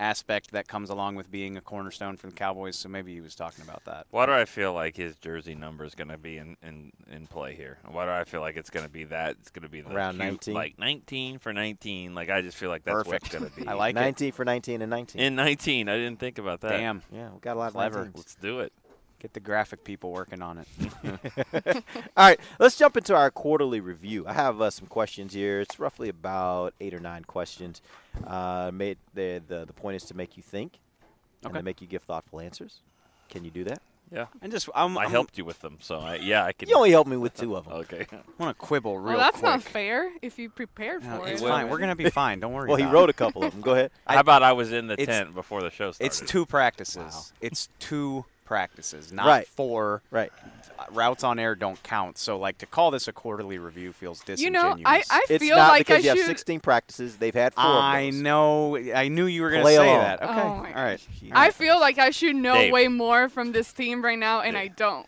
aspect 0.00 0.52
that 0.52 0.68
comes 0.68 0.90
along 0.90 1.14
with 1.14 1.30
being 1.30 1.56
a 1.56 1.60
cornerstone 1.60 2.16
for 2.16 2.26
the 2.26 2.32
Cowboys. 2.32 2.76
So 2.76 2.88
maybe 2.88 3.14
he 3.14 3.20
was 3.20 3.34
talking 3.34 3.64
about 3.64 3.84
that. 3.84 4.06
Why 4.10 4.26
do 4.26 4.32
I 4.32 4.44
feel 4.44 4.72
like 4.72 4.96
his 4.96 5.16
jersey 5.16 5.54
number 5.54 5.84
is 5.84 5.94
going 5.94 6.08
to 6.08 6.18
be 6.18 6.38
in, 6.38 6.56
in, 6.62 6.92
in 7.10 7.26
play 7.26 7.54
here? 7.54 7.78
Why 7.86 8.04
do 8.04 8.10
I 8.10 8.24
feel 8.24 8.40
like 8.40 8.56
it's 8.56 8.70
going 8.70 8.86
to 8.86 8.90
be 8.92 9.04
that? 9.04 9.36
It's 9.40 9.50
going 9.50 9.62
to 9.62 9.68
be 9.68 9.80
the 9.80 9.94
Around 9.94 10.14
cute, 10.18 10.24
19? 10.32 10.54
like 10.54 10.78
19 10.78 11.38
for 11.38 11.52
19. 11.52 12.14
Like 12.14 12.30
I 12.30 12.42
just 12.42 12.56
feel 12.56 12.70
like 12.70 12.84
that's 12.84 12.96
Perfect. 13.04 13.22
what's 13.24 13.34
going 13.34 13.50
to 13.50 13.56
be. 13.56 13.66
I 13.68 13.74
like 13.74 13.96
it. 13.96 14.00
19 14.00 14.32
for 14.32 14.44
19 14.44 14.82
and 14.82 14.90
19. 14.90 15.20
in 15.20 15.34
19. 15.34 15.88
I 15.88 15.96
didn't 15.96 16.18
think 16.18 16.38
about 16.38 16.60
that. 16.62 16.76
Damn, 16.76 17.02
yeah, 17.12 17.30
we 17.32 17.40
got 17.40 17.56
a 17.56 17.60
lot 17.60 17.72
Clever. 17.72 18.00
of 18.00 18.08
19s. 18.08 18.16
Let's 18.16 18.34
do 18.36 18.60
it. 18.60 18.72
Get 19.24 19.32
the 19.32 19.40
graphic 19.40 19.82
people 19.84 20.12
working 20.12 20.42
on 20.42 20.58
it. 20.58 20.68
All 22.14 22.26
right, 22.26 22.38
let's 22.58 22.76
jump 22.76 22.94
into 22.98 23.14
our 23.16 23.30
quarterly 23.30 23.80
review. 23.80 24.26
I 24.26 24.34
have 24.34 24.60
uh, 24.60 24.68
some 24.68 24.86
questions 24.86 25.32
here. 25.32 25.60
It's 25.60 25.78
roughly 25.80 26.10
about 26.10 26.74
eight 26.78 26.92
or 26.92 27.00
nine 27.00 27.24
questions. 27.24 27.80
Uh, 28.26 28.70
made 28.72 28.98
the, 29.14 29.40
the 29.48 29.64
the 29.64 29.72
point 29.72 29.96
is 29.96 30.04
to 30.04 30.14
make 30.14 30.36
you 30.36 30.42
think 30.42 30.78
and 31.42 31.54
to 31.54 31.62
make 31.62 31.80
you 31.80 31.86
give 31.86 32.02
thoughtful 32.02 32.38
answers. 32.38 32.80
Can 33.30 33.44
you 33.46 33.50
do 33.50 33.64
that? 33.64 33.80
Yeah. 34.12 34.26
And 34.42 34.52
just 34.52 34.68
I'm, 34.74 34.98
I 34.98 35.02
I'm- 35.04 35.10
helped 35.10 35.38
you 35.38 35.46
with 35.46 35.60
them, 35.60 35.78
so 35.80 35.98
I, 36.00 36.16
yeah, 36.16 36.44
I 36.44 36.52
can. 36.52 36.68
You 36.68 36.76
only 36.76 36.90
helped 36.90 37.08
me 37.08 37.16
with 37.16 37.34
two 37.34 37.56
of 37.56 37.64
them. 37.68 37.72
Okay. 37.78 38.06
I 38.12 38.16
want 38.38 38.58
to 38.58 38.62
quibble 38.66 38.98
real 38.98 39.14
Well, 39.14 39.16
that's 39.16 39.38
quick. 39.38 39.44
not 39.50 39.62
fair. 39.62 40.12
If 40.20 40.38
you 40.38 40.50
prepared 40.50 41.02
No, 41.02 41.20
for 41.22 41.28
it's 41.28 41.40
it. 41.40 41.48
fine. 41.48 41.70
We're 41.70 41.78
gonna 41.78 41.96
be 41.96 42.10
fine. 42.10 42.40
Don't 42.40 42.52
worry. 42.52 42.68
Well, 42.68 42.76
he 42.76 42.84
wrote 42.84 43.08
it. 43.08 43.10
a 43.10 43.14
couple 43.14 43.42
of 43.42 43.52
them. 43.52 43.62
Go 43.62 43.72
ahead. 43.72 43.90
How 44.06 44.20
about 44.20 44.42
I 44.42 44.52
was 44.52 44.70
in 44.70 44.86
the 44.86 44.96
tent 44.96 45.34
before 45.34 45.62
the 45.62 45.70
show 45.70 45.92
started? 45.92 46.04
It's 46.06 46.20
two 46.30 46.44
practices. 46.44 46.98
Wow. 47.14 47.22
It's 47.40 47.70
two 47.78 48.26
practices, 48.44 49.12
not 49.12 49.26
Right. 49.26 49.46
four. 49.46 50.02
Right. 50.10 50.32
Routes 50.90 51.24
on 51.24 51.38
air 51.38 51.54
don't 51.54 51.80
count. 51.82 52.18
So, 52.18 52.36
like 52.38 52.58
to 52.58 52.66
call 52.66 52.90
this 52.90 53.06
a 53.08 53.12
quarterly 53.12 53.58
review 53.58 53.92
feels 53.92 54.20
disingenuous. 54.20 54.64
You 54.78 54.84
disingenuous. 54.84 55.08
know, 55.10 55.14
I, 55.16 55.18
I 55.18 55.26
It's 55.30 55.44
feel 55.44 55.56
not 55.56 55.68
like 55.68 55.86
because 55.86 56.04
I 56.04 56.12
you 56.12 56.16
have 56.20 56.26
16 56.26 56.60
practices. 56.60 57.16
They've 57.16 57.32
had 57.34 57.54
four 57.54 57.64
I 57.64 58.00
of 58.00 58.14
those. 58.14 58.22
know. 58.22 58.76
I 58.94 59.08
knew 59.08 59.26
you 59.26 59.42
were 59.42 59.50
gonna 59.50 59.64
say 59.64 59.76
along. 59.76 59.98
that. 60.00 60.22
Okay. 60.22 60.32
Oh 60.32 60.56
my 60.56 60.68
All 60.74 60.84
right. 60.84 61.00
I 61.32 61.50
feel 61.52 61.78
like 61.80 61.98
I 61.98 62.10
should 62.10 62.36
know 62.36 62.54
Dave. 62.54 62.72
way 62.72 62.88
more 62.88 63.28
from 63.28 63.52
this 63.52 63.72
team 63.72 64.04
right 64.04 64.18
now, 64.18 64.40
and 64.40 64.56
I 64.58 64.68
don't. 64.68 65.06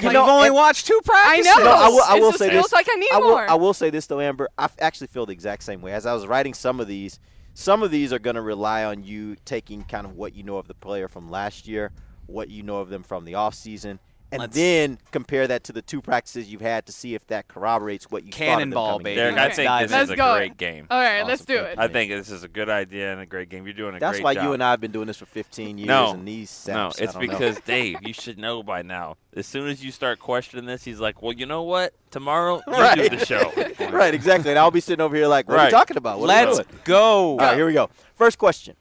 You've 0.00 0.12
You 0.12 0.18
only 0.20 0.50
watched 0.50 0.86
two 0.86 0.98
practices. 1.04 1.48
I 1.48 1.52
practices. 1.52 1.64
know. 1.64 1.70
No, 1.70 1.76
I 1.84 1.88
will, 1.88 2.02
I 2.02 2.16
It 2.16 2.20
will 2.20 2.28
just 2.30 2.38
say 2.38 2.50
feels 2.50 2.64
this. 2.66 2.72
like 2.72 2.86
I 2.90 2.94
need 2.94 3.08
will, 3.12 3.20
more. 3.22 3.50
I 3.50 3.54
will 3.54 3.74
say 3.74 3.90
this 3.90 4.06
though, 4.06 4.20
Amber. 4.20 4.48
I 4.56 4.64
f- 4.64 4.76
actually 4.80 5.08
feel 5.08 5.26
the 5.26 5.32
exact 5.32 5.64
same 5.64 5.82
way. 5.82 5.92
As 5.92 6.06
I 6.06 6.14
was 6.14 6.26
writing 6.26 6.54
some 6.54 6.78
of 6.80 6.86
these, 6.86 7.18
some 7.52 7.82
of 7.82 7.90
these 7.90 8.12
are 8.12 8.20
going 8.20 8.36
to 8.36 8.40
rely 8.42 8.84
on 8.84 9.02
you 9.02 9.36
taking 9.44 9.82
kind 9.82 10.06
of 10.06 10.14
what 10.16 10.34
you 10.34 10.44
know 10.44 10.56
of 10.56 10.68
the 10.68 10.74
player 10.74 11.08
from 11.08 11.28
last 11.30 11.66
year, 11.68 11.90
what 12.30 12.48
you 12.50 12.62
know 12.62 12.78
of 12.78 12.88
them 12.88 13.02
from 13.02 13.24
the 13.24 13.34
off 13.34 13.54
season, 13.54 13.98
and 14.32 14.38
Let's- 14.42 14.54
then 14.54 14.98
compare 15.10 15.48
that 15.48 15.64
to 15.64 15.72
the 15.72 15.82
two 15.82 16.00
practices 16.00 16.52
you've 16.52 16.60
had 16.60 16.86
to 16.86 16.92
see 16.92 17.16
if 17.16 17.26
that 17.26 17.48
corroborates 17.48 18.12
what 18.12 18.22
you 18.24 18.30
thought 18.30 18.38
of 18.40 18.46
them 18.46 18.58
Cannonball, 18.58 18.98
baby. 19.00 19.10
in. 19.20 19.34
Derek, 19.34 19.36
I 19.38 19.50
think 19.50 19.68
Let's 19.68 19.82
this 19.82 19.90
Let's 19.90 20.04
is 20.04 20.10
a 20.10 20.16
go. 20.16 20.34
great 20.36 20.56
game. 20.56 20.86
All 20.88 21.00
right, 21.00 21.26
let's 21.26 21.44
do 21.44 21.56
it. 21.58 21.76
I 21.80 21.88
think 21.88 22.12
this 22.12 22.30
is 22.30 22.44
a 22.44 22.48
good 22.48 22.68
idea 22.70 23.10
and 23.10 23.20
a 23.20 23.26
great 23.26 23.48
game. 23.48 23.64
You're 23.64 23.72
doing 23.74 23.96
a 23.96 23.98
That's 23.98 24.18
great 24.18 24.22
job. 24.22 24.34
That's 24.34 24.36
why 24.44 24.48
you 24.48 24.52
and 24.52 24.62
I 24.62 24.70
have 24.70 24.80
been 24.80 24.92
doing 24.92 25.08
this 25.08 25.16
for 25.16 25.26
15 25.26 25.78
years, 25.78 25.88
No. 25.88 26.12
and 26.12 26.28
these 26.28 26.64
No, 26.68 26.90
saps, 26.90 27.00
I 27.00 27.04
it's 27.04 27.12
don't 27.14 27.24
know. 27.26 27.28
because 27.28 27.60
Dave, 27.62 27.96
you 28.02 28.12
should 28.14 28.38
know 28.38 28.62
by 28.62 28.82
now. 28.82 29.16
As 29.34 29.48
soon 29.48 29.66
as 29.66 29.84
you 29.84 29.90
start 29.90 30.20
questioning 30.20 30.64
this, 30.66 30.84
he's 30.84 31.00
like, 31.00 31.22
"Well, 31.22 31.32
you 31.32 31.46
know 31.46 31.62
what? 31.62 31.92
Tomorrow 32.12 32.60
you 32.68 32.72
Right. 32.72 33.10
do 33.10 33.16
the 33.16 33.26
show." 33.26 33.52
right, 33.90 34.14
exactly. 34.14 34.50
And 34.50 34.58
I'll 34.60 34.70
be 34.70 34.80
sitting 34.80 35.00
over 35.04 35.16
here 35.16 35.26
like, 35.26 35.48
what 35.48 35.58
are 35.58 35.64
you 35.64 35.70
talking 35.72 35.96
about? 35.96 36.20
What 36.20 36.30
are 36.30 36.40
you 36.40 36.46
Let's 36.54 36.68
doing? 36.68 36.80
go. 36.84 37.30
All 37.32 37.36
right, 37.38 37.56
here 37.56 37.66
we 37.66 37.72
go. 37.72 37.90
First 38.14 38.38
question. 38.38 38.76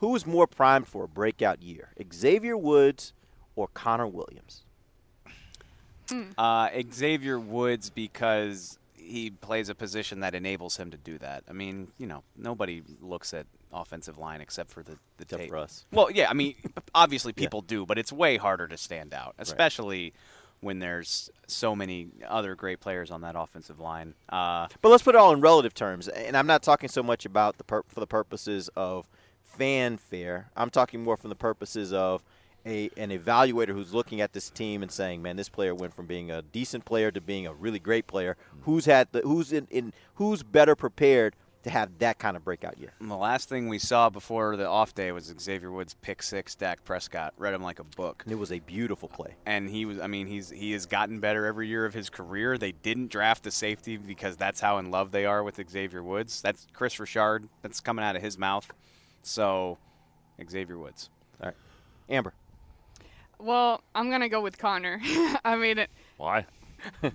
Who 0.00 0.14
is 0.16 0.26
more 0.26 0.46
primed 0.46 0.88
for 0.88 1.04
a 1.04 1.08
breakout 1.08 1.62
year, 1.62 1.90
Xavier 2.12 2.56
Woods 2.56 3.12
or 3.56 3.68
Connor 3.68 4.06
Williams? 4.06 4.62
Uh, 6.36 6.68
Xavier 6.92 7.38
Woods 7.38 7.88
because 7.90 8.78
he 8.96 9.30
plays 9.30 9.68
a 9.68 9.74
position 9.74 10.20
that 10.20 10.34
enables 10.34 10.76
him 10.76 10.90
to 10.90 10.96
do 10.96 11.18
that. 11.18 11.44
I 11.48 11.52
mean, 11.52 11.88
you 11.98 12.06
know, 12.06 12.22
nobody 12.36 12.82
looks 13.00 13.32
at 13.32 13.46
offensive 13.72 14.18
line 14.18 14.40
except 14.40 14.70
for 14.70 14.82
the 14.82 14.92
the 15.18 15.22
Except 15.22 15.42
tape. 15.42 15.50
for 15.50 15.58
us. 15.58 15.84
Well, 15.92 16.10
yeah, 16.10 16.28
I 16.28 16.34
mean, 16.34 16.56
obviously 16.94 17.32
people 17.32 17.60
do, 17.60 17.86
but 17.86 17.98
it's 17.98 18.12
way 18.12 18.38
harder 18.38 18.66
to 18.66 18.76
stand 18.76 19.14
out, 19.14 19.34
especially 19.38 20.12
when 20.60 20.78
there's 20.80 21.30
so 21.46 21.74
many 21.76 22.08
other 22.26 22.54
great 22.54 22.80
players 22.80 23.10
on 23.10 23.20
that 23.22 23.34
offensive 23.36 23.78
line. 23.80 24.14
Uh, 24.28 24.66
But 24.82 24.88
let's 24.90 25.02
put 25.02 25.14
it 25.14 25.18
all 25.18 25.32
in 25.32 25.40
relative 25.40 25.72
terms, 25.74 26.08
and 26.08 26.36
I'm 26.36 26.46
not 26.46 26.62
talking 26.62 26.88
so 26.88 27.02
much 27.02 27.24
about 27.24 27.56
the 27.58 27.64
pur- 27.64 27.84
for 27.88 28.00
the 28.00 28.06
purposes 28.06 28.68
of 28.76 29.06
fanfare. 29.60 30.50
I'm 30.56 30.70
talking 30.70 31.02
more 31.02 31.16
from 31.18 31.28
the 31.28 31.36
purposes 31.36 31.92
of 31.92 32.24
a 32.66 32.90
an 32.96 33.10
evaluator 33.10 33.70
who's 33.70 33.92
looking 33.94 34.20
at 34.20 34.32
this 34.32 34.48
team 34.50 34.82
and 34.82 34.90
saying, 34.90 35.20
"Man, 35.22 35.36
this 35.36 35.48
player 35.50 35.74
went 35.74 35.94
from 35.94 36.06
being 36.06 36.30
a 36.30 36.40
decent 36.42 36.84
player 36.86 37.10
to 37.10 37.20
being 37.20 37.46
a 37.46 37.52
really 37.52 37.78
great 37.78 38.06
player. 38.06 38.36
Mm-hmm. 38.36 38.62
Who's 38.64 38.86
had 38.86 39.08
the 39.12 39.20
who's 39.20 39.52
in, 39.52 39.66
in 39.70 39.92
who's 40.14 40.42
better 40.42 40.74
prepared 40.74 41.36
to 41.62 41.68
have 41.68 41.98
that 41.98 42.18
kind 42.18 42.36
of 42.38 42.44
breakout 42.44 42.78
year?" 42.78 42.92
and 43.00 43.10
the 43.10 43.16
last 43.16 43.48
thing 43.50 43.68
we 43.68 43.78
saw 43.78 44.08
before 44.10 44.56
the 44.56 44.66
off 44.66 44.94
day 44.94 45.12
was 45.12 45.32
Xavier 45.38 45.70
Woods 45.70 45.94
pick 46.00 46.22
six. 46.22 46.54
Dak 46.54 46.84
Prescott 46.84 47.34
read 47.36 47.52
him 47.54 47.62
like 47.62 47.78
a 47.78 47.84
book. 47.84 48.24
It 48.26 48.38
was 48.38 48.50
a 48.52 48.60
beautiful 48.60 49.08
play. 49.08 49.34
and 49.46 49.68
he 49.68 49.84
was 49.84 49.98
I 50.00 50.06
mean 50.06 50.26
he's 50.26 50.48
he 50.50 50.72
has 50.72 50.86
gotten 50.86 51.20
better 51.20 51.44
every 51.46 51.68
year 51.68 51.84
of 51.86 51.92
his 51.94 52.08
career. 52.10 52.56
They 52.56 52.72
didn't 52.72 53.10
draft 53.10 53.46
a 53.46 53.50
safety 53.50 53.98
because 53.98 54.36
that's 54.38 54.60
how 54.60 54.78
in 54.78 54.90
love 54.90 55.12
they 55.12 55.26
are 55.26 55.42
with 55.42 55.60
Xavier 55.70 56.02
Woods. 56.02 56.40
That's 56.42 56.66
Kris 56.72 56.98
Richard. 56.98 57.48
That's 57.62 57.80
coming 57.80 58.04
out 58.04 58.16
of 58.16 58.22
his 58.22 58.36
mouth. 58.38 58.70
So 59.22 59.78
Xavier 60.48 60.78
Woods. 60.78 61.10
All 61.40 61.46
right, 61.46 61.56
Amber. 62.08 62.32
Well, 63.38 63.82
I'm 63.94 64.10
gonna 64.10 64.28
go 64.28 64.40
with 64.40 64.58
Connor. 64.58 65.00
I 65.44 65.56
mean, 65.56 65.78
it, 65.78 65.90
Why? 66.16 66.46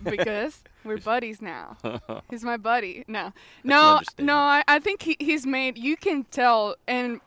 because 0.03 0.63
we're 0.83 0.97
buddies 1.03 1.41
now. 1.41 1.77
He's 2.29 2.43
my 2.43 2.57
buddy. 2.57 3.03
No, 3.07 3.33
no, 3.63 4.01
no. 4.19 4.35
I, 4.35 4.63
I 4.67 4.79
think 4.79 5.01
he, 5.01 5.15
he's 5.19 5.45
made. 5.45 5.77
You 5.77 5.97
can 5.97 6.23
tell, 6.25 6.75
and 6.87 7.19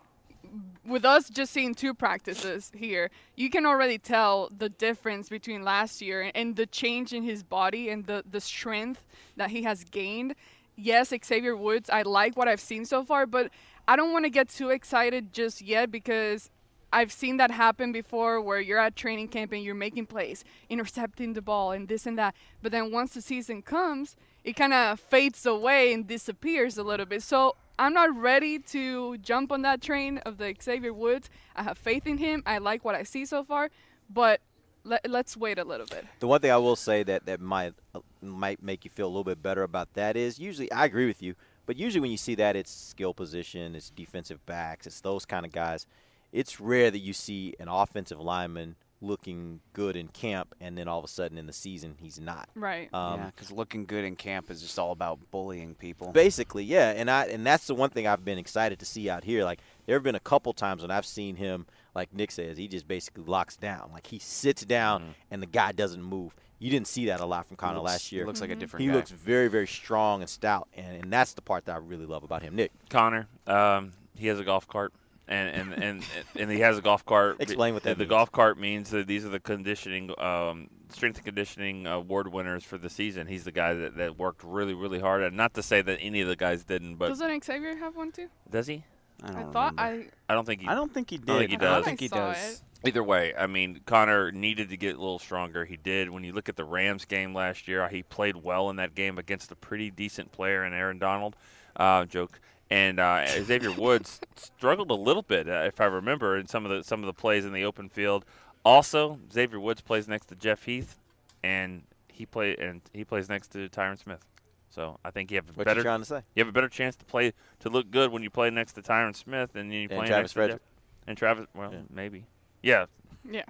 with 0.87 1.05
us 1.05 1.29
just 1.29 1.53
seeing 1.53 1.75
two 1.75 1.95
practices 1.95 2.73
here, 2.75 3.11
you 3.37 3.51
can 3.51 3.67
already 3.67 3.99
tell 3.99 4.51
the 4.57 4.69
difference 4.69 5.29
between 5.29 5.63
last 5.63 6.01
year 6.01 6.23
and, 6.23 6.37
and 6.37 6.57
the 6.57 6.67
change 6.67 7.13
in 7.13 7.23
his 7.23 7.43
body 7.43 7.89
and 7.89 8.07
the 8.07 8.25
the 8.29 8.41
strength 8.41 9.05
that 9.37 9.51
he 9.51 9.63
has 9.63 9.85
gained. 9.85 10.35
Yes, 10.77 11.13
Xavier 11.25 11.57
Woods. 11.57 11.91
I 11.91 12.03
like 12.03 12.37
what 12.37 12.47
I've 12.47 12.61
seen 12.61 12.85
so 12.85 13.05
far, 13.05 13.27
but 13.27 13.51
I 13.89 13.97
don't 13.97 14.13
want 14.13 14.27
to 14.27 14.31
get 14.31 14.51
too 14.51 14.69
excited 14.69 15.33
just 15.33 15.63
yet 15.63 15.91
because 15.91 16.51
I've 16.93 17.11
seen 17.11 17.39
that 17.39 17.51
happen 17.51 17.91
before 17.91 18.39
where 18.39 18.61
you're 18.61 18.79
at 18.79 18.97
training 18.97 19.29
camp 19.29 19.51
and 19.51 19.65
you're 19.65 19.75
making 19.75 20.07
plays, 20.07 20.45
intercepting 20.69 21.33
the 21.33 21.41
ball 21.41 21.73
and 21.73 21.89
this 21.89 22.05
and 22.05 22.19
that. 22.19 22.37
But 22.61 22.71
then 22.71 22.93
once 22.93 23.15
the 23.15 23.23
season 23.23 23.63
comes, 23.63 24.15
it 24.45 24.57
kind 24.57 24.75
of 24.75 25.01
fades 25.01 25.47
away 25.47 25.95
and 25.95 26.07
disappears 26.07 26.77
a 26.77 26.83
little 26.83 27.07
bit. 27.07 27.23
So 27.23 27.57
I'm 27.79 27.95
not 27.95 28.15
ready 28.15 28.59
to 28.59 29.17
jump 29.17 29.51
on 29.51 29.63
that 29.63 29.81
train 29.81 30.19
of 30.19 30.37
the 30.37 30.55
Xavier 30.61 30.93
Woods. 30.93 31.31
I 31.57 31.63
have 31.63 31.79
faith 31.79 32.07
in 32.07 32.19
him. 32.19 32.43
I 32.45 32.59
like 32.59 32.85
what 32.85 32.95
I 32.95 33.05
see 33.05 33.25
so 33.25 33.43
far, 33.43 33.71
but 34.11 34.43
let, 34.85 35.09
let's 35.09 35.35
wait 35.35 35.59
a 35.59 35.65
little 35.65 35.87
bit. 35.87 36.05
The 36.21 36.27
one 36.27 36.43
thing 36.43 36.51
I 36.51 36.59
will 36.59 36.77
say 36.77 37.05
that 37.05 37.25
that 37.25 37.41
might 37.41 37.73
uh, 37.95 38.01
might 38.21 38.63
make 38.63 38.85
you 38.85 38.91
feel 38.91 39.07
a 39.07 39.09
little 39.09 39.25
bit 39.25 39.43
better 39.43 39.63
about 39.63 39.95
that 39.95 40.15
is 40.15 40.39
usually 40.39 40.71
I 40.73 40.85
agree 40.85 41.07
with 41.07 41.23
you, 41.23 41.35
but 41.69 41.77
usually 41.77 42.01
when 42.01 42.11
you 42.11 42.17
see 42.17 42.35
that 42.37 42.57
it's 42.57 42.71
skill 42.71 43.13
position, 43.13 43.75
it's 43.75 43.91
defensive 43.91 44.45
backs, 44.47 44.87
it's 44.87 45.03
those 45.03 45.27
kind 45.27 45.45
of 45.45 45.53
guys. 45.53 45.87
It's 46.33 46.59
rare 46.61 46.91
that 46.91 46.99
you 46.99 47.13
see 47.13 47.55
an 47.61 47.69
offensive 47.69 48.19
lineman 48.19 48.77
looking 49.03 49.61
good 49.75 49.95
in 49.95 50.09
camp 50.09 50.55
and 50.63 50.79
then 50.79 50.89
all 50.89 50.99
of 50.99 51.05
a 51.05 51.09
sudden 51.09 51.37
in 51.37 51.45
the 51.47 51.53
season 51.53 51.97
he's 52.01 52.19
not. 52.19 52.49
Right. 52.55 52.89
Um, 52.95 53.21
yeah, 53.21 53.27
because 53.27 53.53
looking 53.53 53.85
good 53.85 54.07
in 54.07 54.17
camp 54.17 54.51
is 54.51 54.63
just 54.63 54.79
all 54.79 54.93
about 54.93 55.19
bullying 55.31 55.75
people. 55.75 56.11
Basically, 56.11 56.65
yeah, 56.65 56.95
and 56.97 57.11
I 57.11 57.27
and 57.27 57.47
that's 57.47 57.67
the 57.67 57.75
one 57.75 57.91
thing 57.91 58.07
I've 58.07 58.25
been 58.25 58.39
excited 58.39 58.79
to 58.79 58.87
see 58.87 59.11
out 59.11 59.25
here. 59.25 59.45
Like 59.45 59.61
there 59.85 59.95
have 59.95 60.03
been 60.03 60.15
a 60.15 60.21
couple 60.21 60.55
times 60.55 60.81
when 60.81 60.91
I've 60.91 61.05
seen 61.05 61.37
him, 61.37 61.67
like 61.95 62.15
Nick 62.15 62.31
says, 62.31 62.57
he 62.57 62.67
just 62.67 62.89
basically 62.89 63.25
locks 63.25 63.57
down. 63.59 63.91
Like 63.93 64.07
he 64.07 64.19
sits 64.19 64.65
down 64.65 65.15
and 65.31 65.43
the 65.43 65.47
guy 65.47 65.73
doesn't 65.73 66.03
move. 66.03 66.35
You 66.59 66.71
didn't 66.71 66.89
see 66.89 67.07
that 67.07 67.21
a 67.21 67.25
lot 67.27 67.47
from 67.47 67.55
He 67.55 67.59
Connor 67.59 67.79
looks- 67.79 67.87
last 67.93 68.13
year. 68.13 68.23
He 68.23 68.27
looks 68.27 68.41
like 68.41 68.51
a 68.51 68.57
different 68.57 68.83
He 68.83 68.89
guy. 68.89 68.95
looks 68.95 69.11
very, 69.11 69.49
very 69.49 69.67
strong 69.67 70.21
and 70.23 70.29
stout, 70.31 70.69
and, 70.75 71.03
and 71.05 71.13
that's 71.13 71.35
the 71.35 71.43
part 71.43 71.67
that 71.67 71.77
I 71.77 71.79
really 71.79 72.07
love 72.07 72.25
about 72.25 72.43
him. 72.43 72.57
Nick, 72.57 72.73
Connor, 72.91 73.29
um, 73.47 73.93
he 74.17 74.27
has 74.27 74.41
a 74.41 74.45
golf 74.45 74.67
cart, 74.67 74.93
and 75.29 75.49
and, 75.73 75.83
and 75.85 76.05
and 76.37 76.51
he 76.51 76.61
has 76.61 76.77
a 76.77 76.81
golf 76.83 77.05
cart. 77.05 77.37
Explain 77.41 77.75
what 77.75 77.85
that 77.85 77.97
The 77.99 78.05
means. 78.05 78.11
golf 78.11 78.33
cart 78.33 78.59
means 78.59 78.91
that 78.91 79.07
these 79.07 79.25
are 79.25 79.29
the 79.29 79.39
conditioning, 79.39 80.11
um, 80.21 80.69
strength 80.89 81.17
and 81.19 81.25
conditioning 81.25 81.87
award 81.87 82.33
winners 82.33 82.65
for 82.65 82.77
the 82.79 82.91
season. 82.91 83.27
He's 83.29 83.45
the 83.45 83.53
guy 83.53 83.75
that, 83.75 83.97
that 83.99 84.19
worked 84.19 84.43
really, 84.43 84.75
really 84.75 84.99
hard. 84.99 85.23
And 85.23 85.37
not 85.37 85.55
to 85.55 85.63
say 85.63 85.81
that 85.83 85.99
any 86.01 86.23
of 86.23 86.29
the 86.29 86.35
guys 86.37 86.65
didn't, 86.65 86.97
but 86.97 87.09
Doesn't 87.09 87.45
Xavier 87.45 87.77
have 87.77 87.95
one 87.95 88.11
too? 88.11 88.29
does 88.51 88.67
he? 88.67 88.85
I, 89.23 89.27
don't 89.33 89.37
I 89.37 89.53
thought 89.53 89.75
remember. 89.79 90.11
I. 90.29 90.33
I 90.33 90.35
don't 90.35 90.45
think 90.47 90.61
he. 90.63 90.69
I 90.69 90.75
don't 90.75 90.95
think 90.95 91.11
he 91.11 91.19
did. 91.19 91.27
don't 91.27 91.39
think 91.39 91.51
he 91.51 91.57
I 91.57 91.61
does. 91.61 91.85
think 91.85 92.01
he 92.01 92.09
does. 92.09 92.53
it. 92.55 92.63
Either 92.85 93.03
way, 93.03 93.35
I 93.37 93.47
mean, 93.49 93.81
Connor 93.87 94.31
needed 94.31 94.69
to 94.69 94.77
get 94.77 94.95
a 94.95 94.99
little 94.99 95.19
stronger. 95.19 95.65
He 95.65 95.77
did. 95.77 96.11
When 96.11 96.23
you 96.23 96.33
look 96.33 96.49
at 96.49 96.57
the 96.57 96.65
Rams 96.65 97.05
game 97.05 97.35
last 97.35 97.67
year, 97.67 97.89
he 97.89 98.03
played 98.05 98.37
well 98.37 98.71
in 98.71 98.77
that 98.77 98.95
game 98.95 99.19
against 99.19 99.51
a 99.51 99.57
pretty 99.57 99.91
decent 99.91 100.31
player 100.31 100.65
in 100.65 100.73
Aaron 100.73 100.99
Donald. 100.99 101.35
Uh, 101.75 102.05
joke. 102.05 102.41
And 102.71 103.01
uh, 103.01 103.27
Xavier 103.27 103.73
Woods 103.73 104.21
struggled 104.37 104.91
a 104.91 104.95
little 104.95 105.23
bit, 105.23 105.49
uh, 105.49 105.65
if 105.67 105.81
I 105.81 105.87
remember, 105.87 106.37
in 106.37 106.47
some 106.47 106.65
of 106.65 106.71
the 106.71 106.85
some 106.85 107.01
of 107.01 107.07
the 107.07 107.13
plays 107.15 107.45
in 107.45 107.53
the 107.53 107.65
open 107.65 107.89
field. 107.89 108.25
Also, 108.65 109.19
Xavier 109.33 109.59
Woods 109.59 109.81
plays 109.81 110.07
next 110.07 110.27
to 110.27 110.35
Jeff 110.35 110.65
Heath, 110.65 110.99
and 111.43 111.83
he 112.09 112.27
play 112.27 112.57
and 112.57 112.83
he 112.93 113.05
plays 113.05 113.29
next 113.29 113.49
to 113.53 113.69
Tyron 113.71 113.99
Smith. 113.99 114.25
So 114.71 114.99
I 115.05 115.11
think 115.11 115.31
you 115.31 115.37
have 115.39 115.49
a 115.49 115.53
what 115.55 115.65
better 115.65 115.83
trying 115.83 116.01
to 116.01 116.07
say? 116.07 116.23
you 116.35 116.43
have 116.43 116.49
a 116.49 116.53
better 116.53 116.69
chance 116.69 116.95
to 116.97 117.05
play 117.05 117.33
to 117.61 117.71
look 117.71 117.91
good 117.91 118.13
when 118.13 118.23
you 118.23 118.31
play 118.31 118.51
next 118.51 118.75
to 118.75 118.83
Tyron 118.83 119.17
Smith 119.17 119.53
than 119.55 119.73
you 119.73 119.83
And 119.83 119.91
play 119.91 120.07
Travis 120.07 120.37
next 120.37 120.47
to 120.47 120.53
Jeff. 120.55 120.61
And 121.07 121.17
Travis, 121.17 121.47
well, 121.55 121.73
Yeah. 121.73 121.81
maybe. 121.91 122.25
Yeah, 122.69 122.87
Yeah. 123.31 123.43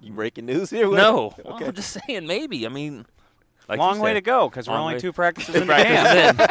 You 0.00 0.12
breaking 0.12 0.46
news 0.46 0.70
here? 0.70 0.88
What- 0.88 0.96
no, 0.96 1.34
Okay. 1.44 1.66
I'm 1.66 1.72
just 1.74 1.96
saying 2.06 2.26
maybe. 2.26 2.66
I 2.66 2.68
mean, 2.68 3.06
like 3.68 3.78
Long 3.78 3.98
way 4.00 4.10
said, 4.10 4.14
to 4.14 4.20
go 4.22 4.48
because 4.48 4.68
we're 4.68 4.74
only 4.76 4.98
two 5.00 5.12
practices 5.12 5.54
in 5.60 5.66
practices 5.66 6.46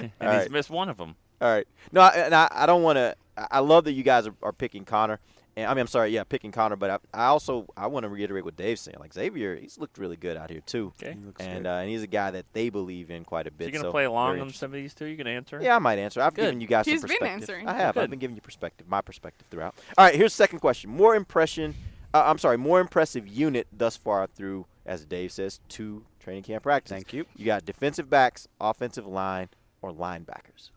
in, 0.00 0.10
and 0.20 0.28
All 0.28 0.38
he's 0.40 0.50
missed 0.50 0.70
one 0.70 0.88
of 0.88 0.96
them. 0.96 1.14
All 1.40 1.48
right. 1.48 1.66
No, 1.92 2.00
I- 2.00 2.14
and 2.14 2.34
I, 2.34 2.48
I 2.50 2.66
don't 2.66 2.82
want 2.82 2.96
to. 2.96 3.14
I 3.50 3.60
love 3.60 3.84
that 3.84 3.92
you 3.92 4.02
guys 4.02 4.26
are, 4.26 4.34
are 4.42 4.52
picking 4.52 4.84
Connor. 4.84 5.18
And 5.60 5.70
I 5.70 5.74
mean, 5.74 5.80
I'm 5.82 5.86
sorry, 5.86 6.10
yeah, 6.10 6.24
picking 6.24 6.52
Connor. 6.52 6.76
But 6.76 6.90
I, 6.90 7.22
I 7.22 7.26
also 7.26 7.66
I 7.76 7.86
want 7.86 8.04
to 8.04 8.08
reiterate 8.08 8.44
what 8.44 8.56
Dave's 8.56 8.80
saying. 8.80 8.96
Like 8.98 9.12
Xavier, 9.12 9.56
he's 9.56 9.78
looked 9.78 9.98
really 9.98 10.16
good 10.16 10.36
out 10.36 10.50
here 10.50 10.62
too. 10.64 10.92
Okay. 11.02 11.16
And 11.38 11.66
uh, 11.66 11.70
and 11.70 11.90
he's 11.90 12.02
a 12.02 12.06
guy 12.06 12.30
that 12.30 12.46
they 12.52 12.70
believe 12.70 13.10
in 13.10 13.24
quite 13.24 13.46
a 13.46 13.50
bit. 13.50 13.66
You're 13.66 13.72
gonna 13.72 13.88
so 13.88 13.92
play 13.92 14.02
very 14.02 14.10
along 14.12 14.40
on 14.40 14.50
some 14.52 14.70
of 14.70 14.74
these 14.74 14.94
two. 14.94 15.06
You 15.06 15.16
can 15.16 15.26
answer. 15.26 15.60
Yeah, 15.62 15.76
I 15.76 15.78
might 15.78 15.98
answer. 15.98 16.20
I've 16.20 16.34
Good. 16.34 16.42
given 16.42 16.60
you 16.60 16.66
guys 16.66 16.86
He's 16.86 17.00
some 17.00 17.08
been 17.08 17.28
answering. 17.28 17.68
I 17.68 17.74
have. 17.74 17.94
Good. 17.94 18.04
I've 18.04 18.10
been 18.10 18.18
giving 18.18 18.36
you 18.36 18.42
perspective, 18.42 18.88
my 18.88 19.00
perspective 19.00 19.46
throughout. 19.50 19.74
All 19.98 20.04
right, 20.04 20.14
here's 20.14 20.32
the 20.32 20.36
second 20.36 20.60
question. 20.60 20.90
More 20.90 21.14
impression. 21.14 21.74
Uh, 22.12 22.24
I'm 22.26 22.38
sorry, 22.38 22.56
more 22.56 22.80
impressive 22.80 23.28
unit 23.28 23.68
thus 23.72 23.96
far 23.96 24.26
through, 24.26 24.66
as 24.84 25.04
Dave 25.04 25.30
says, 25.30 25.60
two 25.68 26.04
training 26.18 26.42
camp 26.42 26.64
practices. 26.64 26.96
Thank 26.96 27.12
you. 27.12 27.24
You 27.36 27.46
got 27.46 27.64
defensive 27.64 28.10
backs, 28.10 28.48
offensive 28.60 29.06
line, 29.06 29.48
or 29.80 29.92
linebackers. 29.92 30.70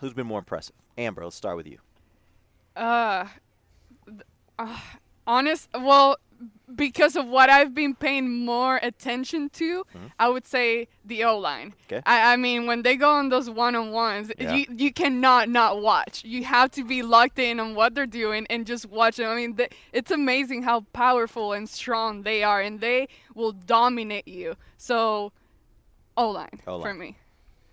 Who's 0.00 0.12
been 0.12 0.26
more 0.26 0.40
impressive? 0.40 0.74
Amber, 0.98 1.22
let's 1.24 1.36
start 1.36 1.56
with 1.56 1.66
you. 1.66 1.78
Uh, 2.74 3.24
th- 3.24 3.34
uh, 4.58 4.78
honest. 5.26 5.68
Well, 5.74 6.16
because 6.74 7.16
of 7.16 7.26
what 7.26 7.50
I've 7.50 7.74
been 7.74 7.94
paying 7.94 8.44
more 8.44 8.80
attention 8.82 9.50
to, 9.50 9.84
I 10.18 10.28
would 10.28 10.46
say 10.46 10.88
the 11.04 11.22
O 11.24 11.38
line. 11.38 11.68
Mm-hmm. 11.72 11.94
Okay. 11.94 12.02
I, 12.06 12.32
I 12.32 12.36
mean, 12.36 12.66
when 12.66 12.82
they 12.82 12.96
go 12.96 13.10
on 13.10 13.28
those 13.28 13.48
one 13.50 13.76
on 13.76 13.92
ones, 13.92 14.32
Yeah. 14.38 14.54
you 14.54 14.66
you 14.76 14.92
cannot 14.92 15.48
not 15.48 15.82
watch. 15.82 16.24
You 16.24 16.44
have 16.44 16.70
to 16.72 16.84
be 16.84 17.02
locked 17.02 17.38
in 17.38 17.60
on 17.60 17.74
what 17.74 17.94
they're 17.94 18.06
doing 18.06 18.46
and 18.48 18.66
just 18.66 18.86
watch 18.86 19.16
them. 19.16 19.30
I 19.30 19.36
mean, 19.36 19.54
th- 19.56 19.72
it's 19.92 20.10
amazing 20.10 20.62
how 20.62 20.80
powerful 20.92 21.52
and 21.52 21.68
strong 21.68 22.22
they 22.22 22.42
are, 22.42 22.60
and 22.60 22.80
they 22.80 23.08
will 23.34 23.52
dominate 23.52 24.26
you. 24.26 24.56
So, 24.78 25.32
O 26.16 26.30
line 26.30 26.58
for 26.64 26.94
me. 26.94 27.18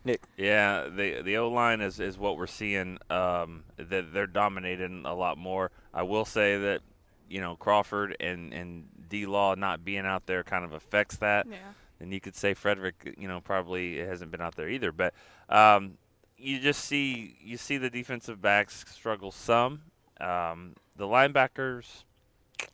Nick. 0.04 0.22
Yeah, 0.38 0.88
the 0.90 1.22
the 1.22 1.38
O 1.38 1.50
line 1.50 1.82
is, 1.82 2.00
is 2.00 2.18
what 2.18 2.38
we're 2.38 2.48
seeing. 2.48 2.98
Um, 3.10 3.64
that 3.78 4.14
they're 4.14 4.28
dominating 4.28 5.04
a 5.06 5.14
lot 5.14 5.38
more. 5.38 5.72
I 5.94 6.04
will 6.04 6.26
say 6.26 6.58
that 6.58 6.82
you 7.30 7.42
know 7.42 7.56
Crawford 7.56 8.16
and 8.20 8.54
and 8.54 8.86
D 9.10 9.26
Law 9.26 9.56
not 9.56 9.84
being 9.84 10.06
out 10.06 10.26
there 10.26 10.44
kind 10.44 10.64
of 10.64 10.74
affects 10.74 11.18
that. 11.18 11.48
Yeah. 11.50 11.58
And 12.00 12.14
you 12.14 12.22
could 12.22 12.36
say 12.36 12.54
Frederick, 12.54 13.16
you 13.18 13.28
know, 13.28 13.42
probably 13.42 13.98
hasn't 13.98 14.32
been 14.32 14.40
out 14.42 14.56
there 14.56 14.70
either. 14.70 14.94
But 14.94 15.14
um, 15.50 15.98
you 16.38 16.60
just 16.62 16.86
see 16.86 17.36
you 17.42 17.58
see 17.58 17.78
the 17.78 17.90
defensive 17.90 18.42
backs 18.42 18.86
struggle 18.90 19.32
some. 19.32 19.82
Um, 20.22 20.76
the 20.96 21.06
linebackers, 21.08 22.04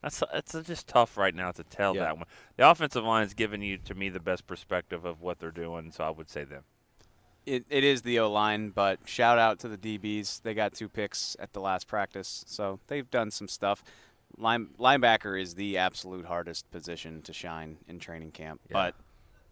that's 0.03 0.21
it's 0.33 0.53
just 0.67 0.87
tough 0.87 1.17
right 1.17 1.33
now 1.33 1.51
to 1.51 1.63
tell 1.63 1.95
Yeah. 1.95 2.01
that 2.03 2.17
one. 2.17 2.27
The 2.57 2.69
offensive 2.69 3.03
line 3.03 3.23
is 3.25 3.33
giving 3.33 3.63
you 3.63 3.79
to 3.79 3.95
me 3.95 4.09
the 4.09 4.19
best 4.19 4.45
perspective 4.45 5.05
of 5.05 5.21
what 5.21 5.39
they're 5.39 5.49
doing, 5.51 5.91
so 5.91 6.03
I 6.03 6.11
would 6.11 6.29
say 6.29 6.43
them. 6.43 6.63
It, 7.45 7.65
it 7.69 7.83
is 7.83 8.01
the 8.01 8.19
O 8.19 8.31
line, 8.31 8.69
but 8.69 8.99
shout 9.05 9.37
out 9.37 9.59
to 9.59 9.67
the 9.67 9.77
DBs. 9.77 10.41
They 10.41 10.53
got 10.53 10.73
two 10.73 10.89
picks 10.89 11.35
at 11.39 11.53
the 11.53 11.59
last 11.59 11.87
practice, 11.87 12.43
so 12.47 12.79
they've 12.87 13.09
done 13.09 13.29
some 13.31 13.47
stuff. 13.47 13.83
Line, 14.37 14.69
linebacker 14.79 15.39
is 15.39 15.55
the 15.55 15.77
absolute 15.77 16.25
hardest 16.25 16.69
position 16.71 17.21
to 17.21 17.33
shine 17.33 17.77
in 17.87 17.99
training 17.99 18.31
camp, 18.31 18.61
Yeah. 18.69 18.73
but 18.73 18.95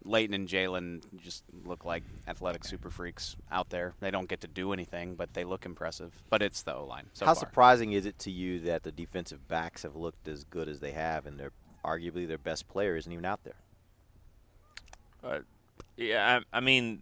Leighton 0.06 0.34
and 0.34 0.46
Jaylon 0.48 1.02
just 1.16 1.44
look 1.64 1.84
like 1.86 2.02
athletic 2.28 2.64
super 2.64 2.90
freaks 2.90 3.36
out 3.50 3.70
there. 3.70 3.94
They 4.00 4.10
don't 4.10 4.28
get 4.28 4.42
to 4.42 4.48
do 4.48 4.72
anything, 4.74 5.14
but 5.14 5.32
they 5.32 5.44
look 5.44 5.64
impressive. 5.64 6.12
But 6.28 6.42
it's 6.42 6.62
the 6.62 6.74
O 6.74 6.84
line. 6.84 7.06
So 7.14 7.24
How 7.24 7.32
far. 7.32 7.40
surprising 7.40 7.92
is 7.92 8.04
it 8.04 8.18
to 8.20 8.30
you 8.30 8.60
that 8.60 8.82
the 8.82 8.92
defensive 8.92 9.48
backs 9.48 9.82
have 9.84 9.94
looked 9.96 10.28
as 10.28 10.44
good 10.44 10.68
as 10.68 10.80
they 10.80 10.92
have, 10.92 11.26
and 11.26 11.38
they're 11.40 11.52
arguably 11.84 12.26
their 12.28 12.36
best 12.38 12.68
player 12.68 12.96
isn't 12.96 13.10
even 13.10 13.24
out 13.24 13.44
there? 13.44 13.54
Uh, 15.22 15.38
yeah, 15.96 16.40
I, 16.52 16.58
I 16.58 16.60
mean, 16.60 17.00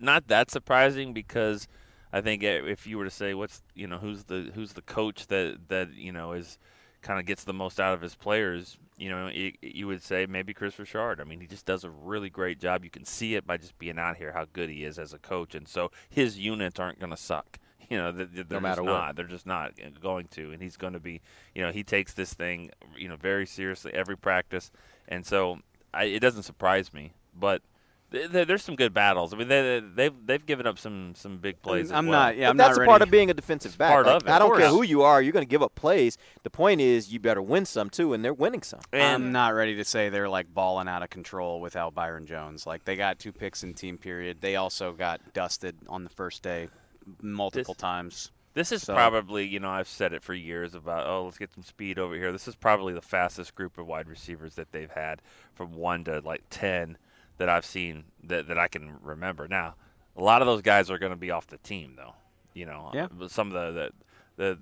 not 0.00 0.28
that 0.28 0.50
surprising 0.50 1.12
because 1.12 1.68
I 2.12 2.20
think 2.20 2.42
if 2.42 2.86
you 2.86 2.98
were 2.98 3.04
to 3.04 3.10
say 3.10 3.34
what's 3.34 3.62
you 3.74 3.86
know 3.86 3.98
who's 3.98 4.24
the 4.24 4.50
who's 4.54 4.74
the 4.74 4.82
coach 4.82 5.26
that 5.28 5.68
that 5.68 5.94
you 5.94 6.12
know 6.12 6.32
is 6.32 6.58
kind 7.02 7.20
of 7.20 7.26
gets 7.26 7.44
the 7.44 7.52
most 7.52 7.78
out 7.78 7.92
of 7.92 8.00
his 8.00 8.14
players, 8.14 8.78
you 8.96 9.10
know, 9.10 9.28
you, 9.28 9.52
you 9.60 9.86
would 9.86 10.02
say 10.02 10.26
maybe 10.26 10.54
Kris 10.54 10.78
Richard. 10.78 11.20
I 11.20 11.24
mean, 11.24 11.40
he 11.40 11.46
just 11.46 11.66
does 11.66 11.84
a 11.84 11.90
really 11.90 12.30
great 12.30 12.58
job. 12.58 12.82
You 12.82 12.90
can 12.90 13.04
see 13.04 13.34
it 13.34 13.46
by 13.46 13.56
just 13.56 13.78
being 13.78 13.98
out 13.98 14.16
here 14.16 14.32
how 14.32 14.46
good 14.52 14.70
he 14.70 14.84
is 14.84 14.98
as 14.98 15.12
a 15.12 15.18
coach, 15.18 15.54
and 15.54 15.68
so 15.68 15.90
his 16.08 16.38
units 16.38 16.80
aren't 16.80 16.98
going 16.98 17.10
to 17.12 17.16
suck. 17.16 17.58
You 17.90 17.98
know, 17.98 18.10
th- 18.12 18.32
th- 18.34 18.46
they're 18.48 18.62
matter 18.62 18.80
just 18.80 18.86
what. 18.86 18.92
not. 18.92 19.14
They're 19.14 19.26
just 19.26 19.46
not 19.46 19.72
uh, 19.72 19.90
going 20.00 20.26
to, 20.28 20.52
and 20.52 20.62
he's 20.62 20.78
going 20.78 20.94
to 20.94 21.00
be. 21.00 21.20
You 21.54 21.60
know, 21.60 21.70
he 21.70 21.84
takes 21.84 22.14
this 22.14 22.32
thing, 22.32 22.70
you 22.96 23.10
know, 23.10 23.16
very 23.16 23.44
seriously 23.44 23.92
every 23.92 24.16
practice, 24.16 24.70
and 25.06 25.26
so 25.26 25.58
I, 25.92 26.04
it 26.04 26.20
doesn't 26.20 26.44
surprise 26.44 26.94
me. 26.94 27.12
But 27.38 27.60
there's 28.28 28.62
some 28.62 28.76
good 28.76 28.94
battles. 28.94 29.34
I 29.34 29.36
mean, 29.36 29.48
they, 29.48 29.80
they've 29.94 30.12
they've 30.24 30.44
given 30.46 30.66
up 30.66 30.78
some 30.78 31.14
some 31.14 31.38
big 31.38 31.60
plays. 31.62 31.90
I'm 31.92 32.06
well. 32.06 32.20
not. 32.20 32.36
Yeah, 32.36 32.46
but 32.46 32.50
I'm 32.50 32.56
that's 32.56 32.78
not 32.78 32.84
a 32.84 32.86
part 32.86 33.02
of 33.02 33.10
being 33.10 33.30
a 33.30 33.34
defensive 33.34 33.76
back. 33.76 33.90
part 33.92 34.06
Like, 34.06 34.16
of 34.22 34.28
it, 34.28 34.30
I 34.30 34.38
don't 34.38 34.56
care 34.56 34.68
who 34.68 34.82
you 34.82 35.02
are. 35.02 35.20
You're 35.20 35.32
going 35.32 35.44
to 35.44 35.50
give 35.50 35.62
up 35.62 35.74
plays. 35.74 36.16
The 36.42 36.50
point 36.50 36.80
is, 36.80 37.12
you 37.12 37.20
better 37.20 37.42
win 37.42 37.64
some 37.66 37.90
too, 37.90 38.12
and 38.12 38.24
they're 38.24 38.32
winning 38.34 38.62
some. 38.62 38.80
I'm 38.92 39.32
not 39.32 39.54
ready 39.54 39.76
to 39.76 39.84
say 39.84 40.08
they're 40.08 40.28
like 40.28 40.52
balling 40.52 40.88
out 40.88 41.02
of 41.02 41.10
control 41.10 41.60
without 41.60 41.94
Byron 41.94 42.26
Jones. 42.26 42.66
Like 42.66 42.84
they 42.84 42.96
got 42.96 43.18
two 43.18 43.32
picks 43.32 43.62
in 43.62 43.74
team 43.74 43.98
period. 43.98 44.40
They 44.40 44.56
also 44.56 44.92
got 44.92 45.32
dusted 45.32 45.76
on 45.88 46.04
the 46.04 46.10
first 46.10 46.42
day 46.42 46.68
multiple 47.20 47.74
This- 47.74 47.80
times. 47.80 48.30
This 48.54 48.70
is 48.70 48.82
So- 48.84 48.94
probably, 48.94 49.44
you 49.44 49.58
know, 49.58 49.68
I've 49.68 49.88
said 49.88 50.12
it 50.12 50.22
for 50.22 50.32
years 50.32 50.76
about, 50.76 51.08
oh, 51.08 51.24
let's 51.24 51.38
get 51.38 51.52
some 51.52 51.64
speed 51.64 51.98
over 51.98 52.14
here. 52.14 52.30
This 52.30 52.46
is 52.46 52.54
probably 52.54 52.92
the 52.94 53.02
fastest 53.02 53.56
group 53.56 53.78
of 53.78 53.86
wide 53.88 54.06
receivers 54.08 54.54
that 54.54 54.70
they've 54.70 54.92
had 54.92 55.20
from 55.54 55.72
one 55.72 56.04
to 56.04 56.20
like 56.20 56.44
10 56.50 56.96
that 57.38 57.48
I've 57.48 57.64
seen 57.64 58.04
that, 58.22 58.48
that 58.48 58.58
I 58.58 58.68
can 58.68 58.96
remember. 59.02 59.48
Now, 59.48 59.74
a 60.16 60.22
lot 60.22 60.42
of 60.42 60.46
those 60.46 60.62
guys 60.62 60.90
are 60.90 60.98
going 60.98 61.10
to 61.12 61.16
be 61.16 61.30
off 61.30 61.46
the 61.46 61.58
team, 61.58 61.94
though. 61.96 62.14
You 62.52 62.66
know, 62.66 62.90
Yeah. 62.94 63.08
Some 63.28 63.52
of 63.52 63.74
the, 63.74 63.90
the, 64.36 64.44
the, 64.44 64.58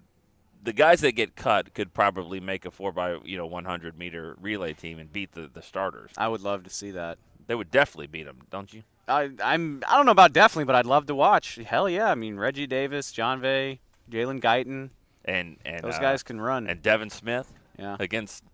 the 0.63 0.73
guys 0.73 1.01
that 1.01 1.13
get 1.13 1.37
cut 1.37 1.75
could 1.75 1.93
probably 1.93 2.41
make 2.41 2.65
a 2.65 2.71
4 2.71 2.93
by 2.93 3.19
you 3.25 3.37
know 3.37 3.47
100 3.47 3.99
meter 3.99 4.37
relay 4.41 4.73
team 4.73 4.99
and 4.99 5.13
beat 5.13 5.33
the, 5.33 5.51
the 5.53 5.63
starters. 5.63 6.13
I 6.17 6.29
would 6.29 6.41
love 6.41 6.65
to 6.65 6.71
see 6.71 6.91
that. 6.93 7.19
They 7.47 7.55
would 7.55 7.71
definitely 7.71 8.07
beat 8.07 8.25
them, 8.25 8.39
don't 8.51 8.73
you? 8.73 8.85
I, 9.09 9.31
I'm. 9.43 9.83
I 9.89 9.97
don't 9.97 10.07
know 10.07 10.13
about 10.13 10.33
definitely, 10.33 10.65
but 10.65 10.77
I'd 10.77 10.87
love 10.87 11.07
to 11.07 11.15
watch. 11.15 11.57
Hell 11.57 11.89
yeah! 11.89 12.11
I 12.11 12.15
mean 12.15 12.37
Reggie 12.37 12.69
Davis, 12.69 13.13
Jon'Vea, 13.13 13.81
Jalen 14.11 14.41
Guyton. 14.41 14.91
And 15.25 15.57
and 15.65 15.83
Those 15.83 15.97
uh, 15.97 16.01
guys 16.01 16.23
can 16.23 16.41
run. 16.41 16.69
and 16.69 16.81
Devin 16.81 17.11
Smith 17.11 17.53
yeah. 17.79 17.97
against 17.99 18.45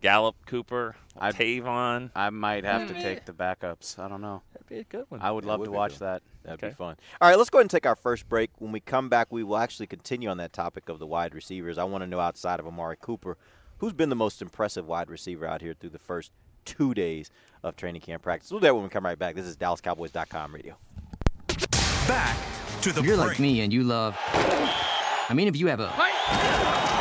Gallup, 0.00 0.36
Cooper, 0.46 0.96
I'd- 1.18 1.36
Tavon. 1.36 2.10
I 2.14 2.30
might 2.30 2.64
have 2.64 2.88
to 2.88 2.94
mm. 2.94 3.02
take 3.02 3.26
the 3.26 3.32
backups. 3.32 3.98
I 3.98 4.08
don't 4.08 4.22
know. 4.22 4.42
That'd 4.54 4.68
be 4.68 4.78
a 4.78 4.84
good 4.84 5.04
one. 5.10 5.20
I 5.20 5.30
would 5.30 5.44
That 5.44 5.48
love 5.48 5.60
would 5.60 5.66
to 5.66 5.72
watch 5.72 5.92
good. 5.92 5.98
that. 6.00 6.22
That'd 6.42 6.58
Okay. 6.58 6.68
be 6.68 6.74
fun. 6.74 6.96
All 7.20 7.28
right, 7.28 7.36
let's 7.36 7.50
go 7.50 7.58
ahead 7.58 7.64
and 7.64 7.70
take 7.70 7.84
our 7.84 7.96
first 7.96 8.28
break. 8.28 8.50
When 8.58 8.72
we 8.72 8.80
come 8.80 9.08
back, 9.10 9.28
we 9.30 9.42
will 9.42 9.58
actually 9.58 9.86
continue 9.88 10.30
on 10.30 10.38
that 10.38 10.52
topic 10.54 10.88
of 10.88 10.98
the 10.98 11.06
wide 11.06 11.34
receivers. 11.34 11.76
I 11.76 11.84
want 11.84 12.02
to 12.02 12.06
know 12.06 12.20
outside 12.20 12.60
of 12.60 12.66
Amari 12.66 12.96
Cooper, 12.98 13.36
who's 13.78 13.92
been 13.92 14.08
the 14.08 14.16
most 14.16 14.40
impressive 14.40 14.86
wide 14.86 15.10
receiver 15.10 15.46
out 15.46 15.60
here 15.60 15.74
through 15.74 15.90
the 15.90 15.98
first 15.98 16.30
two 16.64 16.94
days 16.94 17.30
of 17.62 17.76
training 17.76 18.00
camp 18.00 18.22
practice. 18.22 18.50
We'll 18.50 18.60
do 18.60 18.66
that 18.68 18.74
when 18.74 18.84
we 18.84 18.88
come 18.90 19.04
right 19.04 19.18
back. 19.18 19.34
This 19.34 19.46
is 19.46 19.56
DallasCowboys.com 19.58 20.54
radio. 20.54 20.76
Back 22.08 22.36
to 22.82 22.92
the 22.92 23.02
You're 23.02 23.16
break. 23.16 23.28
like 23.28 23.38
me 23.38 23.60
and 23.60 23.70
you 23.72 23.82
love. 23.84 24.16
I 25.28 25.32
mean, 25.34 25.46
if 25.48 25.56
you 25.56 25.66
have 25.68 25.80
a 25.80 25.88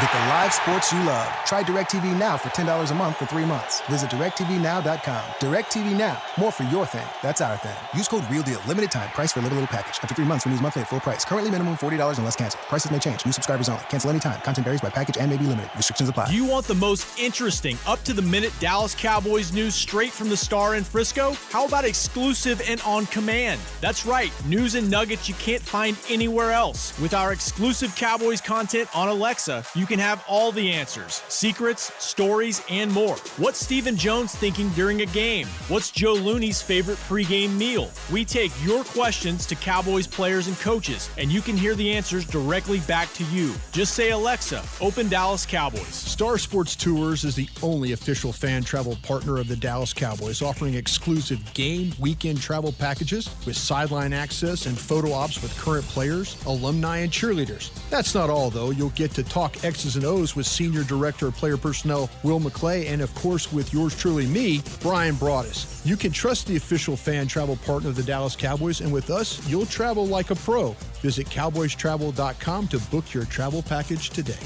Get 0.00 0.12
the 0.12 0.18
live 0.18 0.54
sports 0.54 0.92
you 0.92 1.02
love. 1.02 1.26
Try 1.44 1.62
DirecTV 1.62 2.16
Now 2.18 2.36
for 2.36 2.48
$10 2.50 2.90
a 2.90 2.94
month 2.94 3.16
for 3.16 3.26
three 3.26 3.44
months. 3.44 3.80
Visit 3.82 4.08
DirecTVNow.com. 4.10 5.24
DirecTV 5.40 5.98
Now. 5.98 6.22
More 6.38 6.52
for 6.52 6.62
your 6.64 6.86
thing. 6.86 7.06
That's 7.22 7.40
our 7.40 7.56
thing. 7.56 7.76
Use 7.92 8.06
code 8.06 8.22
REALDEAL. 8.30 8.60
Limited 8.68 8.92
time. 8.92 9.10
Price 9.10 9.32
for 9.32 9.40
a 9.40 9.42
little, 9.42 9.58
little 9.58 9.68
package. 9.76 9.98
After 10.00 10.14
three 10.14 10.24
months, 10.24 10.46
renews 10.46 10.62
monthly 10.62 10.82
at 10.82 10.88
full 10.88 11.00
price. 11.00 11.24
Currently 11.24 11.50
minimum 11.50 11.76
$40 11.76 12.18
unless 12.18 12.36
canceled. 12.36 12.62
Prices 12.62 12.90
may 12.92 13.00
change. 13.00 13.26
New 13.26 13.32
subscribers 13.32 13.68
only. 13.68 13.82
Cancel 13.90 14.10
anytime. 14.10 14.40
Content 14.42 14.64
varies 14.64 14.80
by 14.80 14.90
package 14.90 15.18
and 15.18 15.28
may 15.28 15.36
be 15.36 15.44
limited. 15.44 15.70
Restrictions 15.76 16.08
apply. 16.08 16.30
You 16.30 16.44
want 16.44 16.66
the 16.66 16.76
most 16.76 17.18
interesting, 17.18 17.76
up 17.86 18.02
to 18.04 18.12
the 18.12 18.22
minute 18.22 18.52
Dallas 18.60 18.94
Cowboys 18.94 19.52
news 19.52 19.74
straight 19.74 20.12
from 20.12 20.28
the 20.28 20.36
star 20.36 20.76
in 20.76 20.84
Frisco? 20.84 21.32
How 21.50 21.66
about 21.66 21.84
exclusive 21.84 22.62
and 22.66 22.80
on 22.82 23.06
command? 23.06 23.60
That's 23.80 24.06
right, 24.06 24.32
news 24.46 24.76
and 24.76 24.88
nuggets 24.88 25.28
you 25.28 25.34
can't 25.34 25.62
find 25.62 25.96
anywhere 26.08 26.52
else. 26.52 26.98
With 27.00 27.12
our 27.12 27.32
exclusive 27.32 27.94
Cowboys 27.96 28.40
content 28.40 28.88
on 28.94 29.08
Alexa, 29.08 29.39
you 29.74 29.86
can 29.86 29.98
have 29.98 30.24
all 30.28 30.52
the 30.52 30.70
answers 30.72 31.22
secrets, 31.28 31.92
stories, 32.02 32.62
and 32.68 32.92
more. 32.92 33.16
What's 33.36 33.58
Stephen 33.58 33.96
Jones 33.96 34.34
thinking 34.34 34.68
during 34.70 35.02
a 35.02 35.06
game? 35.06 35.46
What's 35.68 35.90
Joe 35.90 36.14
Looney's 36.14 36.60
favorite 36.60 36.98
pregame 37.08 37.56
meal? 37.56 37.90
We 38.12 38.24
take 38.24 38.52
your 38.62 38.84
questions 38.84 39.46
to 39.46 39.54
Cowboys 39.54 40.06
players 40.06 40.46
and 40.46 40.58
coaches, 40.58 41.08
and 41.16 41.30
you 41.30 41.40
can 41.40 41.56
hear 41.56 41.74
the 41.74 41.90
answers 41.90 42.24
directly 42.24 42.80
back 42.80 43.12
to 43.14 43.24
you. 43.26 43.54
Just 43.72 43.94
say, 43.94 44.10
Alexa, 44.10 44.62
open 44.80 45.08
Dallas 45.08 45.46
Cowboys. 45.46 45.94
Star 45.94 46.36
Sports 46.36 46.76
Tours 46.76 47.24
is 47.24 47.34
the 47.34 47.48
only 47.62 47.92
official 47.92 48.32
fan 48.32 48.62
travel 48.62 48.96
partner 49.02 49.38
of 49.38 49.48
the 49.48 49.56
Dallas 49.56 49.92
Cowboys, 49.92 50.42
offering 50.42 50.74
exclusive 50.74 51.40
game 51.54 51.92
weekend 51.98 52.40
travel 52.40 52.72
packages 52.72 53.30
with 53.46 53.56
sideline 53.56 54.12
access 54.12 54.66
and 54.66 54.78
photo 54.78 55.12
ops 55.12 55.40
with 55.42 55.56
current 55.58 55.84
players, 55.86 56.36
alumni, 56.46 56.98
and 56.98 57.12
cheerleaders. 57.12 57.70
That's 57.90 58.14
not 58.14 58.30
all, 58.30 58.50
though. 58.50 58.70
You'll 58.70 58.90
get 58.90 59.12
to 59.12 59.22
talk 59.30 59.64
X's 59.64 59.96
and 59.96 60.04
O's 60.04 60.36
with 60.36 60.46
Senior 60.46 60.82
Director 60.84 61.28
of 61.28 61.36
Player 61.36 61.56
Personnel 61.56 62.10
Will 62.22 62.40
McClay, 62.40 62.88
and 62.88 63.00
of 63.00 63.14
course 63.14 63.52
with 63.52 63.72
yours 63.72 63.96
truly, 63.96 64.26
me, 64.26 64.60
Bryan 64.80 65.14
Broaddus. 65.14 65.86
You 65.86 65.96
can 65.96 66.10
trust 66.10 66.46
the 66.46 66.56
official 66.56 66.96
fan 66.96 67.28
travel 67.28 67.56
partner 67.64 67.88
of 67.88 67.96
the 67.96 68.02
Dallas 68.02 68.36
Cowboys, 68.36 68.80
and 68.80 68.92
with 68.92 69.08
us, 69.08 69.48
you'll 69.48 69.66
travel 69.66 70.06
like 70.06 70.30
a 70.30 70.34
pro. 70.34 70.72
Visit 71.00 71.28
cowboystravel.com 71.28 72.68
to 72.68 72.78
book 72.90 73.14
your 73.14 73.24
travel 73.24 73.62
package 73.62 74.10
today. 74.10 74.44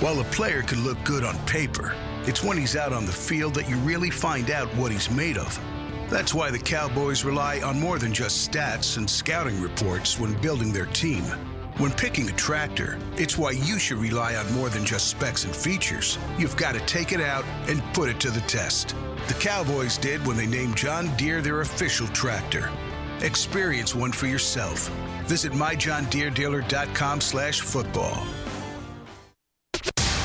While 0.00 0.20
a 0.20 0.24
player 0.24 0.62
could 0.62 0.78
look 0.78 1.02
good 1.04 1.24
on 1.24 1.38
paper, 1.46 1.94
it's 2.24 2.44
when 2.44 2.56
he's 2.56 2.76
out 2.76 2.92
on 2.92 3.06
the 3.06 3.12
field 3.12 3.54
that 3.54 3.68
you 3.68 3.76
really 3.78 4.10
find 4.10 4.50
out 4.50 4.68
what 4.76 4.92
he's 4.92 5.10
made 5.10 5.38
of. 5.38 5.58
That's 6.10 6.34
why 6.34 6.50
the 6.50 6.58
Cowboys 6.58 7.24
rely 7.24 7.60
on 7.62 7.80
more 7.80 7.98
than 7.98 8.12
just 8.12 8.50
stats 8.50 8.98
and 8.98 9.08
scouting 9.08 9.60
reports 9.62 10.20
when 10.20 10.38
building 10.42 10.72
their 10.72 10.86
team. 10.86 11.24
When 11.78 11.90
picking 11.90 12.28
a 12.28 12.32
tractor, 12.32 12.98
it's 13.16 13.38
why 13.38 13.52
you 13.52 13.78
should 13.78 13.96
rely 13.96 14.36
on 14.36 14.52
more 14.52 14.68
than 14.68 14.84
just 14.84 15.08
specs 15.08 15.44
and 15.44 15.56
features. 15.56 16.18
You've 16.38 16.56
got 16.56 16.74
to 16.74 16.80
take 16.80 17.12
it 17.12 17.20
out 17.20 17.46
and 17.66 17.82
put 17.94 18.10
it 18.10 18.20
to 18.20 18.30
the 18.30 18.42
test. 18.42 18.94
The 19.26 19.34
Cowboys 19.34 19.96
did 19.96 20.24
when 20.26 20.36
they 20.36 20.46
named 20.46 20.76
John 20.76 21.16
Deere 21.16 21.40
their 21.40 21.62
official 21.62 22.06
tractor. 22.08 22.70
Experience 23.22 23.94
one 23.94 24.12
for 24.12 24.26
yourself. 24.26 24.90
Visit 25.24 25.52
myjohndeerdealer.com 25.52 27.22
slash 27.22 27.62
football. 27.62 28.26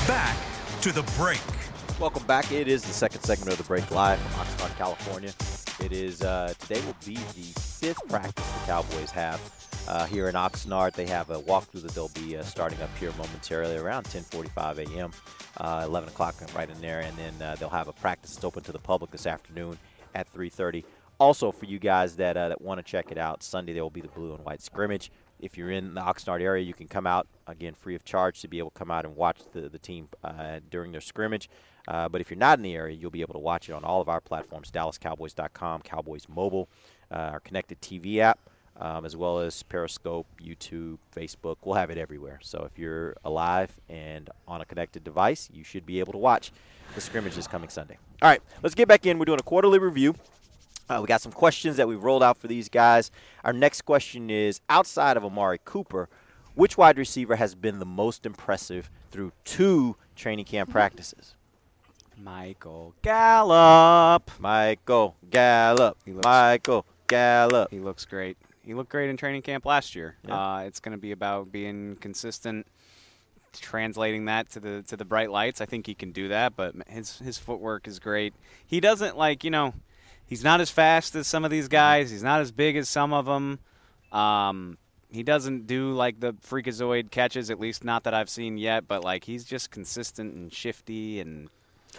Back 0.05 0.38
to 0.81 0.91
the 0.91 1.03
break. 1.17 1.39
Welcome 1.97 2.23
back. 2.27 2.51
It 2.51 2.67
is 2.67 2.83
the 2.83 2.93
second 2.93 3.21
segment 3.21 3.53
of 3.53 3.57
the 3.57 3.63
break 3.63 3.89
live 3.89 4.19
from 4.19 4.45
Oxnard, 4.45 4.77
California. 4.77 5.31
It 5.79 5.93
is 5.93 6.21
uh, 6.23 6.53
today 6.60 6.81
will 6.86 6.95
be 7.05 7.15
the 7.15 7.60
fifth 7.60 8.05
practice 8.10 8.51
the 8.51 8.65
Cowboys 8.65 9.12
have 9.12 9.39
uh, 9.88 10.06
here 10.06 10.28
in 10.28 10.36
Oxnard. 10.36 10.93
They 10.93 11.08
have 11.08 11.30
a 11.30 11.39
walkthrough 11.41 11.82
that 11.84 11.91
they'll 11.93 12.10
be 12.10 12.38
uh, 12.38 12.43
starting 12.43 12.82
up 12.82 12.95
here 12.97 13.12
momentarily 13.17 13.78
around 13.78 14.06
10:45 14.06 14.93
a.m., 14.93 15.12
uh, 15.58 15.84
11 15.86 16.10
o'clock 16.10 16.36
right 16.56 16.69
in 16.69 16.80
there, 16.82 17.02
and 17.02 17.17
then 17.17 17.41
uh, 17.41 17.56
they'll 17.56 17.69
have 17.69 17.88
a 17.88 17.93
practice 17.93 18.34
that's 18.34 18.43
open 18.43 18.63
to 18.63 18.71
the 18.71 18.80
public 18.80 19.12
this 19.12 19.26
afternoon 19.26 19.78
at 20.13 20.32
3:30. 20.34 20.84
Also, 21.19 21.52
for 21.52 21.65
you 21.65 21.80
guys 21.80 22.15
that 22.17 22.38
uh, 22.38 22.50
that 22.50 22.62
want 22.62 22.80
to 22.80 22.84
check 22.84 23.12
it 23.12 23.17
out, 23.17 23.41
Sunday 23.41 23.73
there 23.73 23.84
will 23.84 23.89
be 23.89 24.02
the 24.02 24.08
blue 24.08 24.34
and 24.34 24.43
white 24.45 24.62
scrimmage. 24.62 25.12
If 25.39 25.58
you're 25.58 25.71
in 25.71 25.93
the 25.93 26.02
Oxnard 26.02 26.41
area, 26.41 26.63
you 26.63 26.73
can 26.73 26.88
come 26.88 27.06
out 27.06 27.28
again 27.45 27.76
free 27.76 27.95
of 27.95 28.04
charge 28.04 28.41
to 28.41 28.47
be 28.47 28.58
able 28.58 28.71
to 28.71 28.80
come 28.80 28.91
out 28.91 29.06
and 29.06 29.15
watch 29.15 29.39
the 29.54 29.69
the 29.69 29.80
team 29.80 30.10
uh, 30.23 30.60
during 30.69 30.91
their 30.91 31.02
scrimmage. 31.02 31.50
But 31.88 32.19
if 32.19 32.30
you're 32.30 32.38
not 32.38 32.60
in 32.60 32.63
the 32.63 32.76
area, 32.76 32.95
you'll 32.95 33.12
be 33.12 33.21
able 33.21 33.34
to 33.34 33.39
watch 33.39 33.69
it 33.69 33.73
on 33.73 33.84
all 33.84 34.02
of 34.02 34.10
our 34.10 34.19
platforms: 34.19 34.71
DallasCowboys.com, 34.71 35.82
Cowboys 35.84 36.28
Mobile, 36.28 36.67
our 37.10 37.39
connected 37.39 37.82
TV 37.82 38.17
app. 38.17 38.39
Um, 38.80 39.06
as 39.06 39.16
well 39.16 39.40
as 39.40 39.63
Periscope, 39.63 40.28
YouTube, 40.42 40.98
Facebook. 41.16 41.58
We'll 41.63 41.76
have 41.76 41.90
it 41.90 41.98
everywhere. 41.98 42.40
So 42.44 42.68
if 42.72 42.78
you're 42.78 43.16
alive 43.24 43.72
and 43.90 44.30
on 44.48 44.62
a 44.62 44.66
connected 44.66 45.04
device, 45.04 45.50
you 45.54 45.63
should 45.63 45.86
be 45.86 46.00
able 46.00 46.13
to 46.13 46.20
watch 46.20 46.52
the 46.96 47.02
scrimmages 47.02 47.48
coming 47.48 47.70
Sunday. 47.70 47.98
All 48.22 48.30
right, 48.30 48.42
let's 48.63 48.76
get 48.76 48.88
back 48.88 49.06
in. 49.06 49.20
We're 49.20 49.26
doing 49.26 49.40
a 49.40 49.44
quarterly 49.44 49.80
review. 49.80 50.16
Uh, 50.90 51.00
we 51.02 51.08
got 51.08 51.22
some 51.22 51.34
questions 51.34 51.76
that 51.78 51.88
we've 51.88 52.02
rolled 52.02 52.24
out 52.24 52.38
for 52.38 52.48
these 52.48 52.70
guys. 52.70 53.12
Our 53.44 53.52
next 53.52 53.82
question 53.82 54.30
is 54.30 54.62
outside 54.70 55.18
of 55.18 55.26
Amari 55.26 55.60
Cooper, 55.66 56.08
which 56.56 56.78
wide 56.78 56.98
receiver 56.98 57.36
has 57.36 57.56
been 57.56 57.80
the 57.80 57.86
most 57.86 58.26
impressive 58.26 58.90
through 59.12 59.34
two 59.44 59.98
training 60.16 60.46
camp 60.46 60.70
practices? 60.70 61.36
Michael 62.18 62.96
Gallup. 63.04 64.32
Michael 64.40 65.16
Gallup. 65.30 65.98
Michael 66.24 66.86
Gallup. 67.08 67.70
He 67.70 67.80
looks 67.80 68.06
great. 68.06 68.38
He 68.67 68.73
looked 68.73 68.89
great 68.89 69.10
in 69.10 69.15
training 69.15 69.43
camp 69.43 69.65
last 69.65 69.95
year. 69.95 70.17
Yeah. 70.27 70.36
Uh, 70.36 70.60
it's 70.60 70.82
going 70.82 70.91
to 70.91 71.01
be 71.01 71.13
about 71.13 71.53
being 71.53 71.95
consistent, 72.01 72.67
translating 73.53 74.25
that 74.25 74.49
to 74.51 74.60
the 74.60 74.84
to 74.89 74.97
the 74.97 75.06
bright 75.06 75.32
lights. 75.32 75.62
I 75.62 75.65
think 75.65 75.88
he 75.88 75.95
can 75.95 76.12
do 76.12 76.27
that, 76.27 76.58
but 76.58 76.75
his 76.89 77.19
his 77.19 77.38
footwork 77.38 77.88
is 77.88 77.99
great. 77.99 78.34
He 78.65 78.82
doesn't 78.82 79.17
like 79.17 79.45
you 79.45 79.51
know, 79.51 79.73
he's 80.25 80.43
not 80.43 80.60
as 80.60 80.69
fast 80.69 81.15
as 81.15 81.27
some 81.27 81.45
of 81.45 81.49
these 81.49 81.69
guys. 81.69 82.12
He's 82.12 82.23
not 82.23 82.41
as 82.41 82.51
big 82.51 82.75
as 82.75 82.89
some 82.89 83.13
of 83.13 83.25
them. 83.25 83.60
Um, 84.12 84.77
he 85.10 85.23
doesn't 85.23 85.65
do 85.65 85.93
like 85.93 86.19
the 86.19 86.34
freakazoid 86.34 87.10
catches, 87.10 87.49
at 87.49 87.62
least 87.62 87.86
not 87.86 88.03
that 88.03 88.13
I've 88.13 88.30
seen 88.30 88.58
yet. 88.58 88.86
But 88.86 89.01
like 89.01 89.23
he's 89.23 89.45
just 89.45 89.71
consistent 89.71 90.36
and 90.36 90.51
shifty 90.51 91.21
and. 91.21 91.49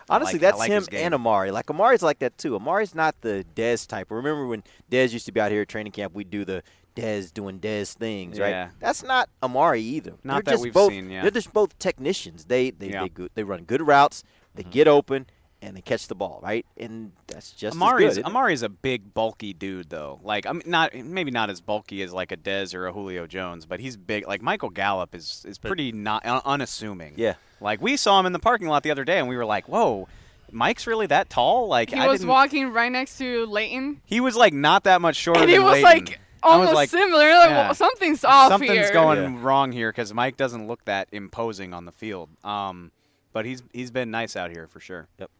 I 0.08 0.16
Honestly, 0.16 0.34
like- 0.34 0.40
that's 0.40 0.58
like 0.58 0.70
him 0.70 0.84
and 0.92 1.14
Amari. 1.14 1.50
Like 1.50 1.70
Amari's 1.70 2.02
like 2.02 2.18
that 2.20 2.36
too. 2.38 2.56
Amari's 2.56 2.94
not 2.94 3.14
the 3.20 3.44
Dez 3.54 3.86
type. 3.86 4.10
Remember 4.10 4.46
when 4.46 4.62
Dez 4.90 5.12
used 5.12 5.26
to 5.26 5.32
be 5.32 5.40
out 5.40 5.50
here 5.50 5.62
at 5.62 5.68
training 5.68 5.92
camp? 5.92 6.14
We'd 6.14 6.30
do 6.30 6.44
the 6.44 6.62
Dez 6.96 7.32
doing 7.32 7.60
Dez 7.60 7.94
things, 7.94 8.40
right? 8.40 8.50
Yeah. 8.50 8.68
That's 8.80 9.02
not 9.02 9.28
Amari 9.42 9.80
either. 9.82 10.14
Not 10.24 10.34
They're 10.34 10.42
that 10.42 10.50
just 10.52 10.62
we've 10.64 10.72
both, 10.72 10.90
seen, 10.90 11.10
yeah. 11.10 11.22
They're 11.22 11.30
just 11.30 11.52
both 11.52 11.78
technicians. 11.78 12.46
They 12.46 12.70
they 12.70 12.88
Yeah. 12.88 12.92
Mm-hmm. 12.96 13.02
they, 13.02 13.08
go, 13.10 13.28
they 13.34 13.42
run 13.44 13.64
good 13.64 13.86
routes. 13.86 14.24
They 14.54 14.64
get 14.64 14.88
open 14.88 15.26
and 15.60 15.76
they 15.76 15.80
catch 15.80 16.06
the 16.06 16.14
ball, 16.14 16.38
right? 16.42 16.64
And 16.76 17.12
that's 17.26 17.50
just 17.52 17.76
Amari 17.76 18.04
is 18.04 18.10
good. 18.10 18.10
isn't? 18.20 18.24
Amari 18.26 18.54
is 18.54 18.62
a 18.62 18.68
big, 18.68 19.12
bulky 19.12 19.52
dude, 19.52 19.90
though. 19.90 20.20
Like, 20.22 20.46
I'm 20.46 20.62
not 20.66 20.94
maybe 20.94 21.30
not 21.30 21.50
as 21.50 21.60
bulky 21.60 22.02
as 22.02 22.12
like 22.12 22.30
a 22.32 22.36
Dez 22.36 22.74
or 22.74 22.86
a 22.86 22.92
Julio 22.92 23.26
Jones, 23.26 23.66
but 23.66 23.80
he's 23.80 23.96
big. 23.96 24.26
Like 24.28 24.40
Michael 24.42 24.70
Gallup 24.70 25.14
is 25.14 25.44
is 25.48 25.58
pretty 25.58 25.90
not 25.92 26.24
un- 26.24 26.42
unassuming. 26.44 27.14
Yeah. 27.16 27.34
Like 27.60 27.82
we 27.82 27.96
saw 27.96 28.20
him 28.20 28.26
in 28.26 28.32
the 28.32 28.38
parking 28.38 28.68
lot 28.68 28.82
the 28.84 28.90
other 28.90 29.04
day, 29.04 29.18
and 29.18 29.28
we 29.28 29.36
were 29.36 29.44
like, 29.46 29.68
"Whoa, 29.68 30.06
Mike's 30.52 30.86
really 30.86 31.06
that 31.06 31.28
tall?" 31.28 31.66
Like 31.68 31.90
He 31.90 31.96
I 31.96 32.06
was 32.06 32.20
didn't- 32.20 32.30
walking 32.30 32.72
right 32.72 32.92
next 32.92 33.18
to 33.18 33.46
Leighton, 33.46 34.00
He 34.04 34.20
was 34.20 34.36
like 34.36 34.52
not 34.52 34.84
that 34.84 35.00
much 35.00 35.16
shorter. 35.16 35.40
and 35.40 35.50
he 35.50 35.56
than 35.56 35.64
was 35.64 35.82
Leighton. 35.82 36.04
like 36.06 36.20
I 36.40 36.50
was 36.56 36.68
almost 36.68 36.74
like, 36.76 36.88
similar. 36.90 37.28
Like, 37.34 37.50
yeah. 37.50 37.56
well, 37.64 37.74
something's 37.74 38.22
off 38.24 38.50
Something's 38.52 38.72
here. 38.72 38.92
going 38.92 39.42
wrong 39.42 39.72
here 39.72 39.90
because 39.90 40.14
Mike 40.14 40.36
doesn't 40.36 40.68
look 40.68 40.84
that 40.84 41.08
imposing 41.10 41.74
on 41.74 41.84
the 41.84 41.90
field. 41.90 42.28
Um, 42.44 42.92
but 43.32 43.44
he's 43.44 43.64
he's 43.72 43.90
been 43.90 44.12
nice 44.12 44.36
out 44.36 44.52
here 44.52 44.68
for 44.68 44.78
sure. 44.78 45.08
Yep. 45.18 45.30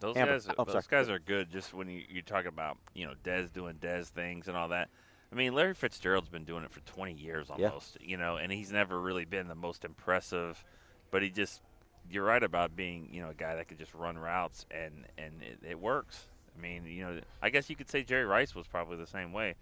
Those 0.00 0.16
Amber. 0.16 0.32
guys, 0.32 0.48
Oh, 0.58 0.64
those 0.64 0.72
sorry. 0.72 0.84
guys 1.02 1.08
are 1.10 1.18
good. 1.18 1.50
Just 1.50 1.72
when 1.74 1.88
you, 1.88 2.02
you 2.08 2.22
talk 2.22 2.46
about 2.46 2.78
you 2.94 3.06
know 3.06 3.12
Dez 3.24 3.52
doing 3.52 3.74
Dez 3.76 4.06
things 4.08 4.48
and 4.48 4.56
all 4.56 4.68
that. 4.68 4.88
I 5.32 5.36
mean, 5.36 5.52
Larry 5.54 5.74
Fitzgerald's 5.74 6.28
been 6.28 6.44
doing 6.44 6.64
it 6.64 6.72
for 6.72 6.80
20 6.80 7.12
years 7.12 7.48
Yeah. 7.56 7.66
almost. 7.68 7.98
You 8.00 8.16
know, 8.16 8.36
and 8.36 8.50
he's 8.50 8.72
never 8.72 9.00
really 9.00 9.24
been 9.24 9.46
the 9.46 9.54
most 9.54 9.84
impressive, 9.84 10.64
but 11.10 11.22
he 11.22 11.30
just. 11.30 11.60
You're 12.10 12.24
right 12.24 12.42
about 12.42 12.74
being 12.74 13.08
you 13.12 13.22
know 13.22 13.28
a 13.30 13.34
guy 13.34 13.54
that 13.56 13.68
could 13.68 13.78
just 13.78 13.94
run 13.94 14.18
routes 14.18 14.66
and 14.70 15.04
and 15.18 15.42
it, 15.42 15.58
it 15.68 15.78
works. 15.78 16.24
I 16.56 16.60
mean, 16.60 16.86
you 16.86 17.04
know, 17.04 17.20
I 17.40 17.50
guess 17.50 17.70
you 17.70 17.76
could 17.76 17.88
say 17.88 18.02
Jerry 18.02 18.24
Rice 18.24 18.54
was 18.54 18.66
probably 18.66 18.96
the 18.96 19.06
same 19.06 19.32
way 19.32 19.54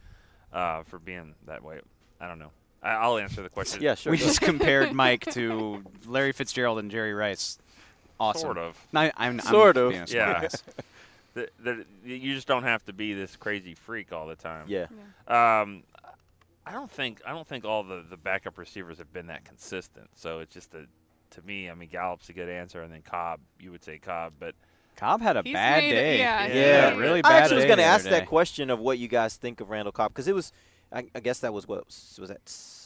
uh, 0.53 0.85
for 0.85 0.99
being 0.99 1.35
that 1.47 1.63
way. 1.63 1.81
I 2.21 2.27
don't 2.29 2.39
know. 2.39 2.51
I, 2.83 2.91
I'll 2.93 3.19
answer 3.19 3.43
the 3.43 3.49
question. 3.51 3.83
Yeah, 3.83 3.97
sure. 3.97 4.13
We 4.13 4.19
just 4.19 4.41
compared 4.41 4.93
Mike 4.95 5.27
to 5.33 5.85
Larry 6.07 6.33
Fitzgerald 6.33 6.79
and 6.79 6.91
Jerry 6.91 7.13
Rice. 7.13 7.59
Awesome. 8.21 8.41
Sort 8.43 8.59
of. 8.59 8.77
No, 8.93 9.01
I'm, 9.01 9.13
I'm 9.17 9.41
Sort 9.41 9.77
of. 9.77 9.91
being 9.91 10.03
a 10.03 10.07
Yeah. 10.07 10.49
the, 11.35 11.49
the, 11.63 11.85
you 12.05 12.35
just 12.35 12.49
don't 12.49 12.65
have 12.65 12.85
to 12.87 12.93
be 12.93 13.15
this 13.15 13.37
crazy 13.37 13.75
freak 13.75 14.13
all 14.13 14.27
the 14.27 14.35
time. 14.37 14.65
Yeah. 14.69 14.87
Um, 15.29 15.83
I 16.67 16.73
don't 16.73 16.91
think 16.91 17.21
I 17.27 17.31
don't 17.31 17.47
think 17.47 17.65
all 17.65 17.83
the, 17.83 18.05
the 18.09 18.17
backup 18.17 18.59
receivers 18.59 18.99
have 18.99 19.13
been 19.13 19.29
that 19.29 19.45
consistent. 19.45 20.09
So 20.17 20.41
it's 20.41 20.53
just 20.53 20.75
a 20.75 20.87
to 21.31 21.43
me. 21.43 21.71
I 21.71 21.75
mean, 21.75 21.89
Gallup's 21.89 22.29
a 22.29 22.33
good 22.33 22.49
answer, 22.49 22.83
and 22.83 22.93
then 22.93 23.03
Cobb. 23.03 23.41
You 23.61 23.71
would 23.71 23.85
say 23.85 23.99
Cobb, 23.99 24.35
but 24.39 24.55
Cobb 24.97 25.21
had 25.23 25.37
a 25.37 25.43
He's 25.43 25.53
bad 25.55 25.83
made 25.83 25.91
it- 25.91 25.95
day. 25.95 26.19
yeah, 26.19 26.47
he's 26.47 26.55
Yeah, 26.57 26.91
made 26.91 26.97
it. 26.97 27.01
really 27.01 27.19
I 27.25 27.29
bad 27.29 27.43
actually 27.45 27.57
was 27.57 27.65
going 27.67 27.79
to 27.79 27.85
ask 27.85 28.05
that 28.07 28.27
question 28.27 28.69
of 28.69 28.81
what 28.81 28.99
you 28.99 29.07
guys 29.09 29.37
think 29.37 29.61
of 29.61 29.71
Randall 29.71 29.93
Cobb 29.93 30.13
because 30.13 30.27
it 30.29 30.35
was, 30.35 30.53
I, 30.91 31.05
I 31.15 31.21
guess 31.21 31.41
that 31.41 31.53
was 31.53 31.69
what 31.69 31.85
was, 31.85 32.17
was 32.19 32.29
that. 32.31 32.41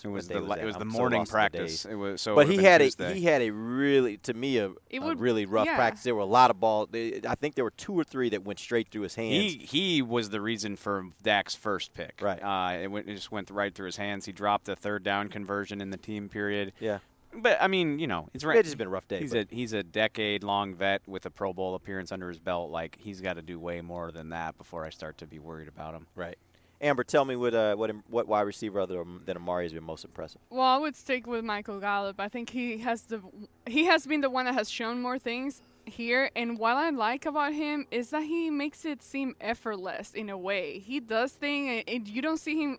It 0.04 0.08
was 0.08 0.26
the 0.26 0.40
li- 0.40 0.48
that? 0.48 0.58
it 0.58 0.64
was 0.64 0.74
the 0.74 0.80
I'm 0.80 0.90
so 0.90 0.98
morning 0.98 1.20
lost 1.20 1.30
in 1.30 1.32
the 1.32 1.36
practice. 1.36 1.84
It 1.84 1.94
was 1.94 2.20
so. 2.20 2.34
but 2.34 2.48
he 2.48 2.56
had 2.56 2.80
Tuesday. 2.80 3.12
a 3.12 3.14
he 3.14 3.22
had 3.24 3.40
a 3.42 3.50
really 3.50 4.16
to 4.18 4.34
me 4.34 4.58
a, 4.58 4.70
It 4.90 4.98
a 4.98 5.00
would- 5.02 5.20
really 5.20 5.46
rough 5.46 5.66
yeah. 5.66 5.76
practice. 5.76 6.02
There 6.02 6.14
were 6.16 6.22
a 6.22 6.24
lot 6.24 6.50
of 6.50 6.58
balls. 6.58 6.88
I 6.92 7.34
think 7.36 7.54
there 7.54 7.62
were 7.64 7.70
two 7.70 7.92
or 7.96 8.02
three 8.02 8.28
that 8.30 8.42
went 8.42 8.58
straight 8.58 8.88
through 8.90 9.02
his 9.02 9.14
hands. 9.14 9.52
He 9.52 9.58
he 9.58 10.02
was 10.02 10.30
the 10.30 10.40
reason 10.40 10.74
for 10.74 11.04
Dak's 11.22 11.54
first 11.54 11.94
pick. 11.94 12.18
Right. 12.20 12.42
Uh, 12.42 12.78
it, 12.82 12.88
went, 12.88 13.08
it 13.08 13.14
just 13.14 13.30
went 13.30 13.48
right 13.50 13.72
through 13.72 13.86
his 13.86 13.96
hands. 13.96 14.26
He 14.26 14.32
dropped 14.32 14.68
a 14.68 14.74
third 14.74 15.04
down 15.04 15.28
conversion 15.28 15.80
in 15.80 15.90
the 15.90 15.96
team 15.96 16.28
period. 16.28 16.72
yeah, 16.80 16.98
But 17.32 17.58
I 17.60 17.68
mean, 17.68 18.00
you 18.00 18.08
know, 18.08 18.28
it's 18.34 18.42
it's 18.42 18.62
just 18.64 18.78
been 18.78 18.88
a 18.88 18.90
rough 18.90 19.06
day. 19.06 19.20
He's 19.20 19.34
a 19.34 19.46
he's 19.48 19.72
a 19.72 19.84
decade 19.84 20.42
long 20.42 20.74
vet 20.74 21.02
with 21.06 21.24
a 21.26 21.30
Pro 21.30 21.52
Bowl 21.52 21.76
appearance 21.76 22.10
under 22.10 22.28
his 22.28 22.40
belt. 22.40 22.72
Like 22.72 22.98
he's 22.98 23.20
got 23.20 23.34
to 23.34 23.42
do 23.42 23.60
way 23.60 23.80
more 23.80 24.10
than 24.10 24.30
that 24.30 24.58
before 24.58 24.84
I 24.84 24.90
start 24.90 25.18
to 25.18 25.26
be 25.28 25.38
worried 25.38 25.68
about 25.68 25.94
him. 25.94 26.08
right. 26.16 26.36
Amber, 26.82 27.04
tell 27.04 27.24
me 27.24 27.36
what 27.36 27.54
uh, 27.54 27.76
what 27.76 27.94
what 28.08 28.26
wide 28.26 28.40
receiver 28.42 28.80
other 28.80 29.04
than 29.24 29.36
Amari 29.36 29.64
has 29.64 29.72
been 29.72 29.84
most 29.84 30.04
impressive. 30.04 30.40
Well, 30.50 30.66
I 30.66 30.78
would 30.78 30.96
stick 30.96 31.28
with 31.28 31.44
Michael 31.44 31.78
Gallup. 31.78 32.18
I 32.18 32.28
think 32.28 32.50
he 32.50 32.78
has 32.78 33.02
the 33.02 33.22
he 33.66 33.84
has 33.84 34.04
been 34.04 34.20
the 34.20 34.28
one 34.28 34.46
that 34.46 34.54
has 34.54 34.68
shown 34.68 35.00
more 35.00 35.18
things 35.18 35.62
here. 35.84 36.30
And 36.34 36.58
what 36.58 36.76
I 36.76 36.90
like 36.90 37.24
about 37.24 37.52
him 37.52 37.86
is 37.92 38.10
that 38.10 38.24
he 38.24 38.50
makes 38.50 38.84
it 38.84 39.00
seem 39.00 39.36
effortless 39.40 40.12
in 40.12 40.28
a 40.28 40.36
way. 40.36 40.80
He 40.80 40.98
does 40.98 41.32
things, 41.32 41.84
and, 41.86 42.08
you 42.08 42.20
don't 42.20 42.38
see 42.38 42.60
him 42.60 42.78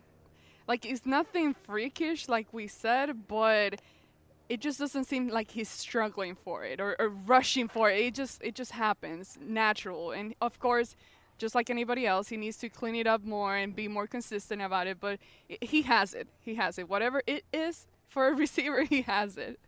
like 0.67 0.85
it's 0.85 1.05
nothing 1.05 1.55
freakish, 1.63 2.27
like 2.27 2.47
we 2.51 2.67
said, 2.67 3.27
but 3.29 3.81
it 4.49 4.59
just 4.59 4.79
doesn't 4.79 5.05
seem 5.05 5.29
like 5.29 5.51
he's 5.51 5.69
struggling 5.69 6.35
for 6.35 6.65
it 6.65 6.81
or, 6.81 6.97
or 6.99 7.07
rushing 7.07 7.69
for 7.69 7.89
it. 7.89 8.01
It 8.01 8.15
just 8.15 8.43
it 8.43 8.53
just 8.53 8.71
happens 8.71 9.37
natural. 9.41 10.11
And 10.11 10.35
of 10.41 10.59
course, 10.59 10.97
just 11.37 11.55
like 11.55 11.69
anybody 11.69 12.05
else, 12.07 12.29
he 12.29 12.37
needs 12.37 12.57
to 12.57 12.69
clean 12.69 12.95
it 12.95 13.07
up 13.07 13.23
more 13.23 13.55
and 13.55 13.75
be 13.75 13.87
more 13.87 14.07
consistent 14.07 14.61
about 14.61 14.87
it. 14.87 14.99
But 14.99 15.19
he 15.47 15.81
has 15.83 16.13
it. 16.13 16.27
He 16.41 16.55
has 16.55 16.77
it. 16.77 16.87
Whatever 16.89 17.21
it 17.27 17.43
is 17.53 17.87
for 18.07 18.27
a 18.27 18.33
receiver, 18.35 18.83
he 18.83 19.01
has 19.03 19.37
it. 19.37 19.59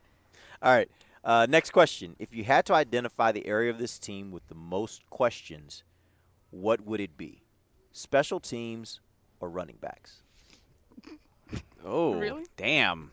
All 0.61 0.71
right. 0.73 0.89
Uh, 1.23 1.47
next 1.49 1.71
question. 1.71 2.15
If 2.19 2.33
you 2.35 2.43
had 2.43 2.65
to 2.67 2.73
identify 2.73 3.31
the 3.31 3.47
area 3.47 3.71
of 3.71 3.79
this 3.79 3.97
team 3.97 4.31
with 4.31 4.47
the 4.47 4.55
most 4.55 5.01
questions, 5.09 5.83
what 6.51 6.81
would 6.81 6.99
it 7.01 7.17
be? 7.17 7.41
Special 7.91 8.39
teams 8.39 8.99
or 9.39 9.49
running 9.49 9.77
backs? 9.81 10.21
Oh, 11.87 12.15
Really? 12.15 12.45
damn. 12.57 13.11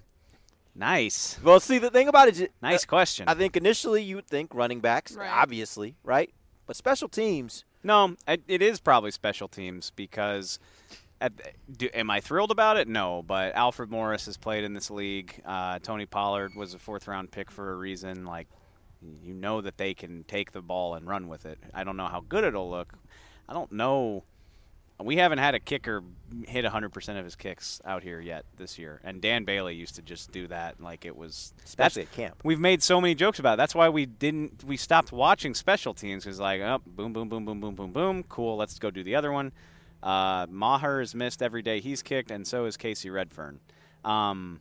Nice. 0.75 1.39
Well, 1.45 1.61
see, 1.61 1.77
the 1.79 1.91
thing 1.91 2.09
about 2.09 2.29
it 2.29 2.41
is, 2.41 2.49
Nice 2.63 2.85
uh, 2.85 2.89
question. 2.89 3.29
I 3.29 3.35
think 3.35 3.57
initially 3.57 4.03
you 4.03 4.17
would 4.17 4.27
think 4.27 4.55
running 4.55 4.81
backs, 4.81 5.13
Right. 5.13 5.29
obviously, 5.31 5.97
right? 6.03 6.33
But 6.67 6.77
special 6.77 7.09
teams, 7.09 7.65
No, 7.83 8.17
it 8.27 8.63
is 8.63 8.81
probably 8.81 9.11
special 9.11 9.49
teams 9.49 9.91
because. 9.91 10.59
At, 11.21 11.33
do, 11.71 11.89
am 11.95 12.11
I 12.11 12.21
thrilled 12.21 12.51
about 12.51 12.77
it? 12.79 12.89
No, 12.89 13.23
but 13.23 13.55
Alfred 13.55 13.93
Morris 13.93 14.27
has 14.27 14.37
played 14.37 14.65
in 14.65 14.73
this 14.73 14.91
league. 14.91 15.41
Uh, 15.47 15.79
Tony 15.79 16.05
Pollard 16.05 16.57
was 16.57 16.75
a 16.75 16.81
fourth 16.81 17.07
round 17.07 17.31
pick 17.31 17.49
for 17.49 17.73
a 17.73 17.77
reason. 17.77 18.25
Like, 18.25 18.49
you 19.23 19.33
know 19.33 19.61
that 19.61 19.79
they 19.79 19.95
can 19.95 20.25
take 20.25 20.51
the 20.51 20.63
ball 20.63 20.95
and 20.95 21.07
run 21.07 21.29
with 21.29 21.47
it. 21.47 21.59
I 21.73 21.85
don't 21.85 21.97
know 21.97 22.07
how 22.07 22.25
good 22.29 22.43
it'll 22.43 22.69
look. 22.69 22.95
I 23.49 23.53
don't 23.53 23.71
know. 23.73 24.25
We 25.05 25.17
haven't 25.17 25.39
had 25.39 25.55
a 25.55 25.61
kicker 25.61 26.03
hit 26.47 26.65
100% 26.65 27.19
of 27.19 27.25
his 27.25 27.37
kicks 27.37 27.81
out 27.85 28.03
here 28.03 28.21
yet 28.21 28.45
this 28.57 28.79
year. 28.79 29.01
And 29.05 29.21
Dan 29.21 29.45
Bailey 29.45 29.75
used 29.75 29.97
to 29.97 30.03
just 30.03 30.33
do 30.33 30.47
that 30.49 30.81
like 30.81 31.05
it 31.05 31.17
was. 31.17 31.53
especially 31.65 32.03
at 32.03 32.13
camp. 32.13 32.41
We've 32.45 32.61
made 32.61 32.83
so 32.83 33.01
many 33.01 33.15
jokes 33.15 33.39
about 33.39 33.55
it. 33.55 33.57
That's 33.59 33.75
why 33.75 33.89
we 33.89 34.07
didn't. 34.07 34.65
We 34.65 34.77
stopped 34.77 35.13
watching 35.13 35.55
special 35.55 35.95
teams 35.95 36.25
because 36.25 36.41
like, 36.41 36.61
oh, 36.61 36.81
boom, 36.87 37.13
boom, 37.13 37.29
boom, 37.29 37.45
boom, 37.45 37.61
boom, 37.61 37.75
boom, 37.75 37.93
boom. 37.93 38.23
Cool. 38.25 38.57
Let's 38.57 38.79
go 38.79 38.91
do 38.91 39.03
the 39.03 39.15
other 39.15 39.33
one. 39.33 39.53
Uh, 40.03 40.47
Maher 40.51 41.01
is 41.01 41.15
missed 41.15 41.43
every 41.43 41.63
day 41.63 41.81
he's 41.81 42.03
kicked, 42.03 42.31
and 42.31 42.47
so 42.47 42.65
is 42.65 42.77
Kasey 42.77 43.13
Redfern. 43.13 43.61
Um, 44.05 44.61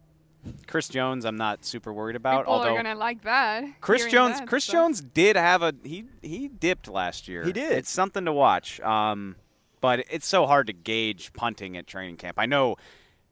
Chris 0.67 0.87
Jones, 0.87 1.25
I'm 1.25 1.37
not 1.37 1.65
super 1.65 1.93
worried 1.93 2.15
about. 2.15 2.41
People 2.41 2.53
although 2.53 2.73
are 2.73 2.83
gonna 2.83 2.95
like 2.95 3.23
that. 3.23 3.63
Chris 3.81 4.05
Jones, 4.05 4.39
that, 4.39 4.47
Chris 4.47 4.65
so. 4.65 4.73
Jones 4.73 5.01
did 5.01 5.35
have 5.35 5.61
a 5.61 5.73
he 5.83 6.05
he 6.21 6.47
dipped 6.47 6.87
last 6.87 7.27
year. 7.27 7.43
He 7.43 7.51
did. 7.51 7.71
It's 7.73 7.91
something 7.91 8.25
to 8.25 8.33
watch. 8.33 8.79
Um, 8.81 9.35
but 9.81 10.05
it's 10.09 10.27
so 10.27 10.45
hard 10.45 10.67
to 10.67 10.73
gauge 10.73 11.33
punting 11.33 11.75
at 11.75 11.87
training 11.87 12.17
camp. 12.17 12.37
I 12.39 12.45
know 12.45 12.77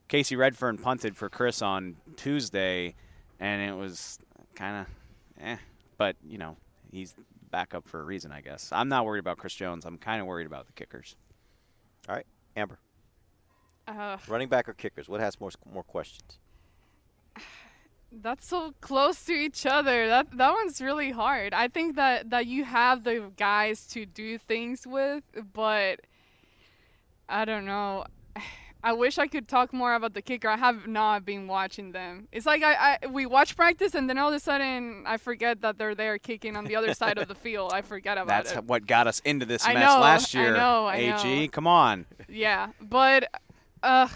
Kasey 0.08 0.36
Redfern 0.36 0.76
punted 0.76 1.16
for 1.16 1.28
Chris 1.28 1.62
on 1.62 1.96
Tuesday, 2.16 2.96
and 3.38 3.62
it 3.62 3.74
was 3.74 4.18
kind 4.56 4.84
of 4.86 5.44
eh. 5.44 5.56
But 5.96 6.16
you 6.26 6.38
know 6.38 6.56
he's 6.90 7.14
back 7.50 7.74
up 7.74 7.88
for 7.88 8.00
a 8.00 8.04
reason, 8.04 8.32
I 8.32 8.40
guess. 8.40 8.70
I'm 8.72 8.88
not 8.88 9.06
worried 9.06 9.20
about 9.20 9.38
Chris 9.38 9.54
Jones. 9.54 9.84
I'm 9.84 9.98
kind 9.98 10.20
of 10.20 10.26
worried 10.26 10.46
about 10.46 10.66
the 10.66 10.72
kickers. 10.72 11.16
All 12.08 12.16
right, 12.16 12.26
Amber. 12.56 12.78
Uh, 13.86 14.18
Running 14.28 14.48
back 14.48 14.68
or 14.68 14.72
kickers? 14.72 15.08
What 15.08 15.20
has 15.20 15.40
more 15.40 15.50
more 15.72 15.84
questions? 15.84 16.38
That's 18.12 18.44
so 18.44 18.74
close 18.80 19.24
to 19.26 19.32
each 19.32 19.64
other. 19.66 20.08
That 20.08 20.36
that 20.36 20.52
one's 20.52 20.80
really 20.80 21.12
hard. 21.12 21.54
I 21.54 21.68
think 21.68 21.94
that 21.94 22.30
that 22.30 22.46
you 22.46 22.64
have 22.64 23.04
the 23.04 23.30
guys 23.36 23.86
to 23.88 24.04
do 24.06 24.38
things 24.38 24.86
with, 24.86 25.22
but 25.52 26.00
I 27.30 27.44
don't 27.44 27.64
know. 27.64 28.04
I 28.82 28.94
wish 28.94 29.18
I 29.18 29.26
could 29.26 29.46
talk 29.46 29.74
more 29.74 29.92
about 29.92 30.14
the 30.14 30.22
kicker. 30.22 30.48
I 30.48 30.56
have 30.56 30.86
not 30.86 31.26
been 31.26 31.46
watching 31.46 31.92
them. 31.92 32.28
It's 32.32 32.46
like 32.46 32.62
I, 32.62 32.98
I 33.02 33.06
we 33.08 33.26
watch 33.26 33.54
practice 33.54 33.94
and 33.94 34.08
then 34.08 34.16
all 34.16 34.28
of 34.30 34.34
a 34.34 34.40
sudden 34.40 35.04
I 35.06 35.18
forget 35.18 35.60
that 35.60 35.76
they're 35.76 35.94
there 35.94 36.16
kicking 36.16 36.56
on 36.56 36.64
the 36.64 36.76
other 36.76 36.94
side 36.94 37.18
of 37.18 37.28
the 37.28 37.34
field. 37.46 37.72
I 37.74 37.82
forget 37.82 38.16
about 38.16 38.28
That's 38.28 38.52
it. 38.52 38.64
what 38.64 38.86
got 38.86 39.06
us 39.06 39.20
into 39.20 39.44
this 39.44 39.66
I 39.66 39.74
mess 39.74 39.82
know, 39.82 40.00
last 40.00 40.34
I 40.34 40.40
year. 40.40 40.56
know, 40.56 40.86
I 40.86 40.96
AG, 40.96 41.42
know. 41.42 41.48
come 41.50 41.66
on. 41.66 42.06
Yeah, 42.26 42.70
but 42.80 43.28
uh, 43.82 44.08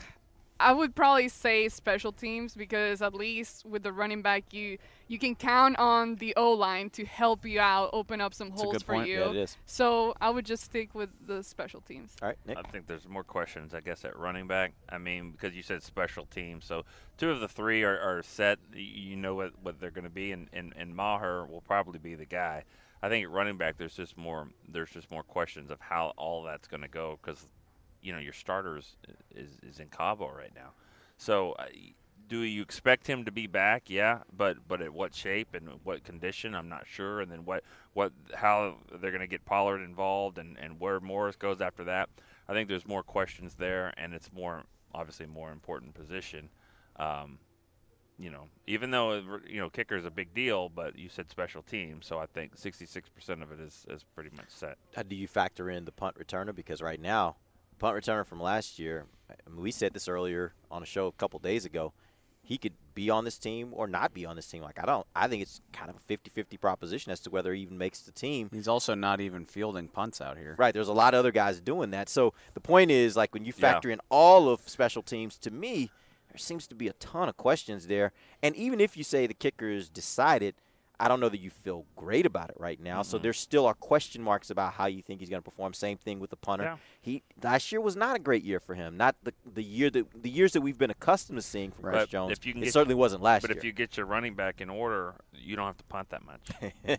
I 0.59 0.73
would 0.73 0.95
probably 0.95 1.29
say 1.29 1.69
special 1.69 2.13
teams 2.13 2.55
because 2.55 3.03
at 3.03 3.13
least 3.13 3.67
with 3.67 3.83
the 3.83 3.93
running 3.93 4.23
back, 4.23 4.55
you 4.55 4.79
you 5.07 5.19
can 5.19 5.35
count 5.35 5.79
on 5.79 6.17
the 6.17 6.35
O 6.37 6.53
line 6.53 6.89
to 6.91 7.05
help 7.05 7.45
you 7.45 7.61
out, 7.61 7.91
open 7.93 8.21
up 8.21 8.33
some 8.33 8.49
That's 8.51 8.61
a 8.61 8.65
holes 8.65 8.77
good 8.77 8.83
for 8.85 8.95
point. 8.95 9.09
you. 9.09 9.21
Yeah, 9.21 9.31
it 9.31 9.37
is. 9.37 9.57
So 9.67 10.15
I 10.21 10.31
would 10.31 10.47
just 10.47 10.65
stick 10.65 10.95
with 10.95 11.11
the 11.27 11.43
special 11.43 11.81
teams. 11.83 12.17
All 12.23 12.29
right, 12.29 12.39
Nick. 12.47 12.57
I 12.57 12.63
think 12.63 12.87
there's 12.87 13.07
more 13.07 13.25
questions, 13.25 13.75
I 13.75 13.81
guess, 13.81 14.05
at 14.05 14.19
running 14.19 14.47
back. 14.47 14.73
I 14.89 14.99
mean, 14.99 15.33
because 15.33 15.55
you 15.55 15.63
said 15.63 15.83
special 15.83 16.27
teams, 16.27 16.65
so 16.65 16.85
two 17.19 17.31
of 17.31 17.41
the 17.41 17.49
three 17.49 17.83
are, 17.83 17.99
are 17.99 18.23
set. 18.23 18.59
You 18.73 19.17
know 19.17 19.35
what, 19.35 19.53
what 19.63 19.81
they're 19.81 19.91
going 19.91 20.05
to 20.05 20.11
be, 20.11 20.33
and, 20.33 20.49
and 20.53 20.73
and 20.77 20.95
Maher 20.97 21.45
will 21.45 21.63
probably 21.63 21.99
be 21.99 22.15
the 22.15 22.27
guy. 22.27 22.65
I 23.03 23.09
think 23.11 23.25
at 23.25 23.31
running 23.31 23.59
back, 23.59 23.77
there's 23.77 23.97
just 23.97 24.17
more 24.17 24.49
there's 24.67 24.91
just 24.91 25.11
more 25.11 25.23
questions 25.23 25.71
of 25.71 25.81
how 25.81 26.15
all 26.17 26.43
that's 26.43 26.67
going 26.67 26.83
to 26.83 26.89
go 26.89 27.19
because 27.23 27.47
you 28.01 28.13
know 28.13 28.19
your 28.19 28.33
starters 28.33 28.97
is 29.35 29.59
is 29.63 29.81
in 29.81 29.89
Cabo 29.89 30.31
right 30.31 30.53
now. 30.55 30.71
So. 31.19 31.55
Uh, 32.25 32.29
do 32.29 32.41
you 32.41 32.63
expect 32.63 33.07
him 33.07 33.25
to 33.25 33.33
be 33.33 33.47
back? 33.47 33.85
Yeah, 33.89 34.21
but 34.37 34.67
but 34.67 34.81
at 34.81 34.93
what 34.93 35.15
shape 35.15 35.55
and 35.55 35.69
what 35.85 36.05
condition? 36.05 36.55
I'm 36.55 36.69
not 36.69 36.87
sure. 36.87 37.21
And 37.21 37.31
then 37.31 37.45
what 37.45 37.65
what 37.93 38.13
how 38.35 38.77
they're 38.93 39.11
going 39.11 39.21
to 39.21 39.27
get 39.27 39.45
Pollard 39.45 39.83
involved 39.83 40.39
and 40.39 40.57
and 40.59 40.81
where 40.81 41.01
Morris 41.01 41.37
goes 41.37 41.61
after 41.61 41.85
that. 41.85 42.09
I 42.49 42.53
think 42.53 42.69
there's 42.69 42.87
more 42.87 43.03
questions 43.03 43.55
there, 43.55 43.93
and 43.97 44.13
it's 44.15 44.31
more 44.33 44.65
obviously 44.95 45.27
more 45.27 45.51
important 45.51 45.95
position. 45.95 46.51
Um, 46.97 47.39
you 48.19 48.31
know, 48.31 48.45
even 48.67 48.91
though 48.93 49.13
it- 49.13 49.51
you 49.51 49.59
know 49.59 49.71
kicker 49.71 49.97
is 49.97 50.05
a 50.05 50.11
big 50.11 50.35
deal, 50.35 50.69
but 50.69 50.97
you 50.97 51.09
said 51.09 51.31
special 51.31 51.63
teams, 51.63 52.07
so 52.07 52.19
I 52.19 52.27
think 52.27 52.57
66% 52.57 53.43
of 53.43 53.51
it 53.51 53.61
is 53.61 53.85
is 53.89 54.05
pretty 54.15 54.31
much 54.37 54.51
set. 54.51 54.79
How 54.95 55.03
do 55.03 55.17
you 55.17 55.27
factor 55.27 55.69
in 55.69 55.85
the 55.85 55.93
punt 55.93 56.17
returner? 56.17 56.55
Because 56.55 56.81
right 56.81 57.01
now, 57.01 57.37
punt 57.79 57.97
returner 57.97 58.25
from 58.27 58.41
last 58.41 58.79
year, 58.79 59.07
I 59.29 59.35
mean, 59.51 59.61
we 59.63 59.73
said 59.73 59.95
this 59.95 60.07
earlier 60.07 60.53
on 60.71 60.83
a 60.83 60.87
show 60.87 61.07
a 61.09 61.13
couple 61.13 61.39
days 61.41 61.65
ago. 61.65 61.93
He 62.47 62.59
could 62.59 62.75
be 62.95 63.09
on 63.11 63.25
this 63.25 63.39
team 63.39 63.71
or 63.73 63.87
not 63.87 64.13
be 64.13 64.27
on 64.27 64.37
this 64.37 64.47
team. 64.47 64.63
Like 64.63 64.79
I 64.79 64.85
don't. 64.85 65.07
I 65.17 65.27
think 65.29 65.43
it's 65.43 65.61
kind 65.73 65.91
of 65.91 65.97
a 65.97 66.01
50-50 66.01 66.61
proposition 66.61 67.11
as 67.11 67.21
to 67.21 67.31
whether 67.31 67.55
he 67.55 67.63
even 67.63 67.79
makes 67.79 68.01
the 68.01 68.13
team. 68.13 68.51
He's 68.53 68.69
also 68.69 68.95
not 68.95 69.21
even 69.21 69.47
fielding 69.47 69.89
punts 69.89 70.21
out 70.21 70.37
here. 70.37 70.55
Right. 70.59 70.75
There's 70.75 70.89
a 70.89 70.93
lot 70.93 71.15
of 71.15 71.19
other 71.21 71.33
guys 71.33 71.59
doing 71.61 71.91
that. 71.93 72.09
So 72.09 72.35
the 72.53 72.61
point 72.61 72.91
is, 72.91 73.17
like 73.17 73.33
when 73.33 73.45
you 73.45 73.53
Yeah. 73.57 73.73
factor 73.73 73.91
in 73.91 74.01
all 74.11 74.49
of 74.51 74.69
special 74.69 75.03
teams, 75.03 75.39
to 75.39 75.51
me, 75.51 75.91
there 76.29 76.39
seems 76.39 76.67
to 76.67 76.75
be 76.75 76.87
a 76.89 76.93
ton 76.95 77.29
of 77.29 77.37
questions 77.37 77.87
there. 77.87 78.13
And 78.43 78.55
even 78.57 78.79
if 78.79 78.97
you 78.97 79.05
say 79.05 79.27
the 79.27 79.35
kicker 79.35 79.71
is 79.71 79.89
decided, 79.89 80.55
I 81.05 81.09
don't 81.09 81.21
know 81.21 81.29
that 81.29 81.41
you 81.41 81.51
feel 81.51 81.85
great 81.97 82.25
about 82.25 82.49
it 82.49 82.57
right 82.59 82.81
now. 82.81 83.03
So 83.03 83.19
Mhm. 83.19 83.23
there 83.23 83.33
still 83.35 83.67
are 83.67 83.75
question 83.75 84.23
marks 84.23 84.49
about 84.49 84.73
how 84.73 84.87
you 84.87 85.03
think 85.03 85.21
he's 85.21 85.29
going 85.29 85.43
to 85.43 85.45
perform. 85.51 85.75
Same 85.75 85.99
thing 85.99 86.19
with 86.19 86.31
the 86.31 86.37
punter. 86.37 86.65
Yeah. 86.65 86.77
He 87.03 87.23
last 87.43 87.71
year 87.71 87.83
was 87.83 87.95
not 87.95 88.17
a 88.17 88.19
great 88.19 88.43
year 88.43 88.59
for 88.59 88.75
him. 88.75 88.97
Not 88.97 89.15
the 89.23 89.35
the 89.45 89.63
year 89.63 89.91
that 89.91 90.07
the 90.23 90.31
years 90.31 90.55
that 90.55 90.63
we've 90.63 90.79
been 90.79 90.91
accustomed 90.91 91.37
to 91.37 91.43
seeing 91.43 91.73
from 91.73 91.85
Chris 91.85 92.09
Jones. 92.09 92.33
if 92.33 92.47
you 92.47 92.55
can 92.55 92.63
it 92.65 92.73
certainly 92.73 92.95
your- 92.95 93.01
wasn't 93.01 93.23
last 93.23 93.43
But 93.43 93.51
year. 93.51 93.59
if 93.59 93.65
you 93.65 93.73
get 93.73 93.99
your 93.99 94.07
running 94.07 94.35
back 94.35 94.63
in 94.63 94.71
order, 94.71 95.17
you 95.35 95.57
don't 95.57 95.67
have 95.67 95.77
to 95.77 95.85
punt 95.85 96.09
that 96.09 96.23
much. 96.25 96.49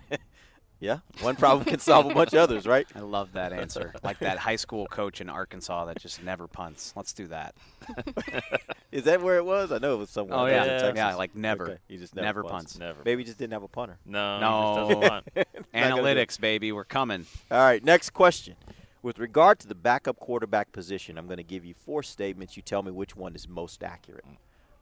yeah, 0.80 1.00
one 1.22 1.36
problem 1.36 1.66
can 1.66 1.80
solve 1.80 2.06
a 2.06 2.14
bunch 2.14 2.34
of 2.34 2.40
others, 2.40 2.68
right? 2.68 2.86
I 2.94 3.00
love 3.00 3.32
that 3.34 3.54
answer. 3.54 3.92
like 4.04 4.20
that 4.20 4.38
high 4.38 4.58
school 4.58 4.86
coach 4.86 5.20
in 5.20 5.30
Arkansas 5.32 5.86
that 5.86 6.00
just 6.00 6.22
never 6.22 6.48
punts. 6.48 6.94
Let's 6.96 7.12
do 7.12 7.26
that. 7.30 7.56
Is 8.96 9.04
that 9.04 9.22
where 9.22 9.36
it 9.36 9.46
was? 9.46 9.72
I 9.74 9.78
know 9.80 9.96
it 9.96 9.98
was 9.98 10.10
somewhere. 10.10 10.38
Oh, 10.40 10.46
I 10.46 10.52
know 10.52 10.56
yeah. 10.56 10.78
Texas. 10.78 10.94
Yeah, 10.96 11.16
like 11.16 11.36
never. 11.36 11.66
Okay. 11.66 11.78
He 11.90 11.98
just 11.98 12.16
never, 12.16 12.26
Never 12.26 12.44
punts. 12.44 12.54
punts. 12.74 12.80
Never 12.80 13.02
Maybe 13.04 13.24
he 13.24 13.26
just 13.26 13.38
didn't 13.38 13.52
have 13.52 13.64
a 13.64 13.68
punter. 13.68 13.98
No, 14.06 14.40
No. 14.40 14.88
he 14.88 14.94
just 14.96 15.02
doesn't 15.02 15.10
punt. 15.10 15.26
Not 15.36 15.46
gonna 15.54 16.02
do 16.02 16.06
it. 16.08 16.18
Analytics, 16.30 16.40
baby. 16.40 16.72
We're 16.72 16.86
coming. 16.86 17.26
All 17.52 17.60
right, 17.60 17.84
next 17.84 18.12
question. 18.12 18.56
With 19.02 19.20
regard 19.20 19.60
to 19.60 19.68
the 19.68 19.76
backup 19.76 20.18
quarterback 20.18 20.72
position, 20.72 21.18
I'm 21.18 21.28
going 21.28 21.38
to 21.38 21.44
give 21.44 21.64
you 21.66 21.76
four 21.76 22.02
statements. 22.04 22.56
You 22.58 22.64
tell 22.64 22.82
me 22.82 22.90
which 22.90 23.16
one 23.16 23.36
is 23.36 23.48
most 23.48 23.84
accurate. 23.84 24.26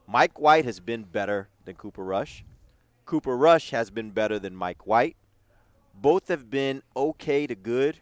Mike 0.06 0.40
White 0.40 0.64
has 0.64 0.80
been 0.80 1.02
better 1.02 1.48
than 1.64 1.74
Cooper 1.74 2.04
Rush. 2.04 2.42
Cooper 3.04 3.36
Rush 3.36 3.70
has 3.70 3.90
been 3.90 4.12
better 4.12 4.38
than 4.38 4.54
Mike 4.54 4.86
White. 4.86 5.16
Both 5.94 6.28
have 6.28 6.48
been 6.50 6.82
okay 6.96 7.46
to 7.46 7.54
good, 7.54 7.98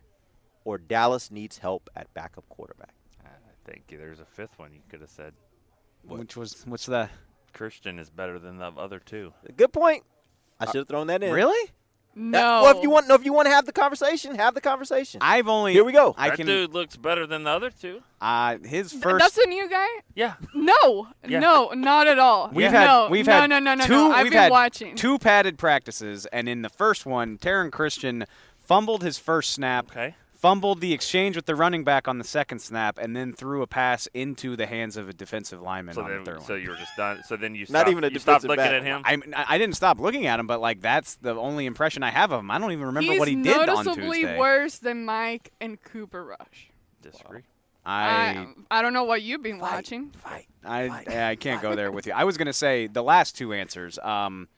or 0.64 0.78
Dallas 0.78 1.30
needs 1.30 1.58
help 1.58 1.88
at 1.96 2.12
backup 2.14 2.48
quarterback. 2.48 2.94
I 3.24 3.70
think 3.70 3.84
there's 3.88 4.20
a 4.20 4.24
fifth 4.24 4.58
one 4.58 4.72
you 4.74 4.80
could 4.88 5.00
have 5.00 5.10
said. 5.10 5.32
Which 6.06 6.36
was 6.36 6.62
what's 6.66 6.86
the 6.86 7.08
Christion 7.52 7.98
is 7.98 8.10
better 8.10 8.38
than 8.38 8.58
the 8.58 8.66
other 8.66 8.98
two. 8.98 9.32
Good 9.56 9.72
point. 9.72 10.02
I 10.60 10.66
should 10.66 10.76
have 10.76 10.88
thrown 10.88 11.06
that 11.08 11.22
in. 11.22 11.32
really? 11.32 11.70
No. 12.14 12.62
well, 12.62 12.76
if 12.76 12.82
you 12.82 12.90
want, 12.90 13.08
no, 13.08 13.14
if 13.14 13.24
you 13.24 13.32
want 13.32 13.46
to 13.46 13.52
have 13.54 13.64
the 13.64 13.72
conversation, 13.72 14.34
have 14.34 14.54
the 14.54 14.60
conversation. 14.60 15.20
I've 15.22 15.48
only 15.48 15.72
Here 15.72 15.82
we 15.82 15.92
go. 15.92 16.14
I 16.18 16.28
that 16.28 16.36
can. 16.36 16.46
dude 16.46 16.74
looks 16.74 16.94
better 16.94 17.26
than 17.26 17.44
the 17.44 17.50
other 17.50 17.70
two. 17.70 18.02
Uh, 18.20 18.58
his 18.58 18.92
first. 18.92 19.18
That's 19.18 19.38
a 19.38 19.48
new 19.48 19.66
guy? 19.68 19.86
Yeah. 20.14 20.34
No, 20.54 21.08
Yeah. 21.26 21.40
no, 21.40 21.70
not 21.74 22.06
at 22.06 22.18
all. 22.18 22.50
We've 22.52 22.70
no, 22.70 22.78
had 23.04 23.10
we've 23.10 23.26
no, 23.26 23.32
had 23.32 23.48
no, 23.50 23.58
no, 23.60 23.74
no, 23.74 23.84
two, 23.86 23.92
no. 23.94 24.12
I've 24.12 24.30
been 24.30 24.50
watching. 24.50 24.94
two 24.94 25.18
padded 25.18 25.56
practices, 25.56 26.26
and 26.26 26.50
in 26.50 26.60
the 26.60 26.68
first 26.68 27.06
one, 27.06 27.38
Taryn 27.38 27.72
Christion 27.72 28.26
fumbled 28.58 29.02
his 29.02 29.16
first 29.18 29.50
snap, 29.52 29.90
Okay. 29.90 30.14
Fumbled 30.42 30.80
the 30.80 30.92
exchange 30.92 31.36
with 31.36 31.46
the 31.46 31.54
running 31.54 31.84
back 31.84 32.06
on 32.08 32.18
the 32.18 32.24
second 32.24 32.58
snap, 32.58 32.98
and 32.98 33.14
then 33.16 33.32
threw 33.32 33.62
a 33.62 33.66
pass 33.66 34.08
into 34.12 34.56
the 34.56 34.66
hands 34.66 34.96
of 34.96 35.08
a 35.08 35.12
defensive 35.12 35.62
lineman 35.62 35.94
So 35.94 36.02
on 36.02 36.10
then, 36.10 36.24
the 36.24 36.30
third 36.32 36.42
so 36.42 36.54
one. 36.54 36.62
you 36.62 36.70
were 36.70 36.76
just 36.76 36.96
done. 36.96 37.22
So 37.24 37.36
then 37.36 37.54
you 37.54 37.60
Not 37.62 37.68
stopped, 37.68 37.90
even 37.90 38.04
a 38.04 38.08
you 38.08 38.18
stopped 38.18 38.42
looking 38.44 38.56
back. 38.56 38.72
at 38.72 38.82
him. 38.82 39.02
I, 39.04 39.18
I 39.54 39.56
didn't 39.58 39.76
stop 39.76 39.98
looking 40.00 40.26
at 40.26 40.38
him, 40.40 40.46
but 40.48 40.60
like 40.60 40.80
that's 40.80 41.14
the 41.14 41.34
only 41.36 41.64
impression 41.66 42.02
I 42.02 42.10
have 42.10 42.32
of 42.32 42.40
him. 42.40 42.50
I 42.50 42.58
don't 42.58 42.72
even 42.72 42.86
remember 42.86 43.12
He's 43.12 43.18
what 43.20 43.28
he 43.28 43.36
did 43.36 43.56
on 43.68 43.84
Tuesday. 43.84 44.00
noticeably 44.02 44.38
worse 44.38 44.78
than 44.78 45.04
Mike 45.04 45.52
and 45.60 45.80
Cooper 45.80 46.24
Rush. 46.24 46.70
Disagree. 47.00 47.42
I 47.84 48.46
I, 48.70 48.78
I 48.78 48.82
don't 48.82 48.92
know 48.92 49.04
what 49.04 49.22
you've 49.22 49.42
been 49.42 49.58
watching. 49.58 50.10
Fight. 50.10 50.46
I, 50.64 51.04
yeah, 51.08 51.28
I 51.28 51.36
can't 51.36 51.60
go 51.62 51.74
there 51.76 51.90
with 51.90 52.06
you. 52.06 52.12
I 52.12 52.24
was 52.24 52.36
gonna 52.36 52.52
say 52.52 52.86
the 52.88 53.02
last 53.02 53.36
two 53.36 53.52
answers. 53.52 53.98
Um, 54.00 54.48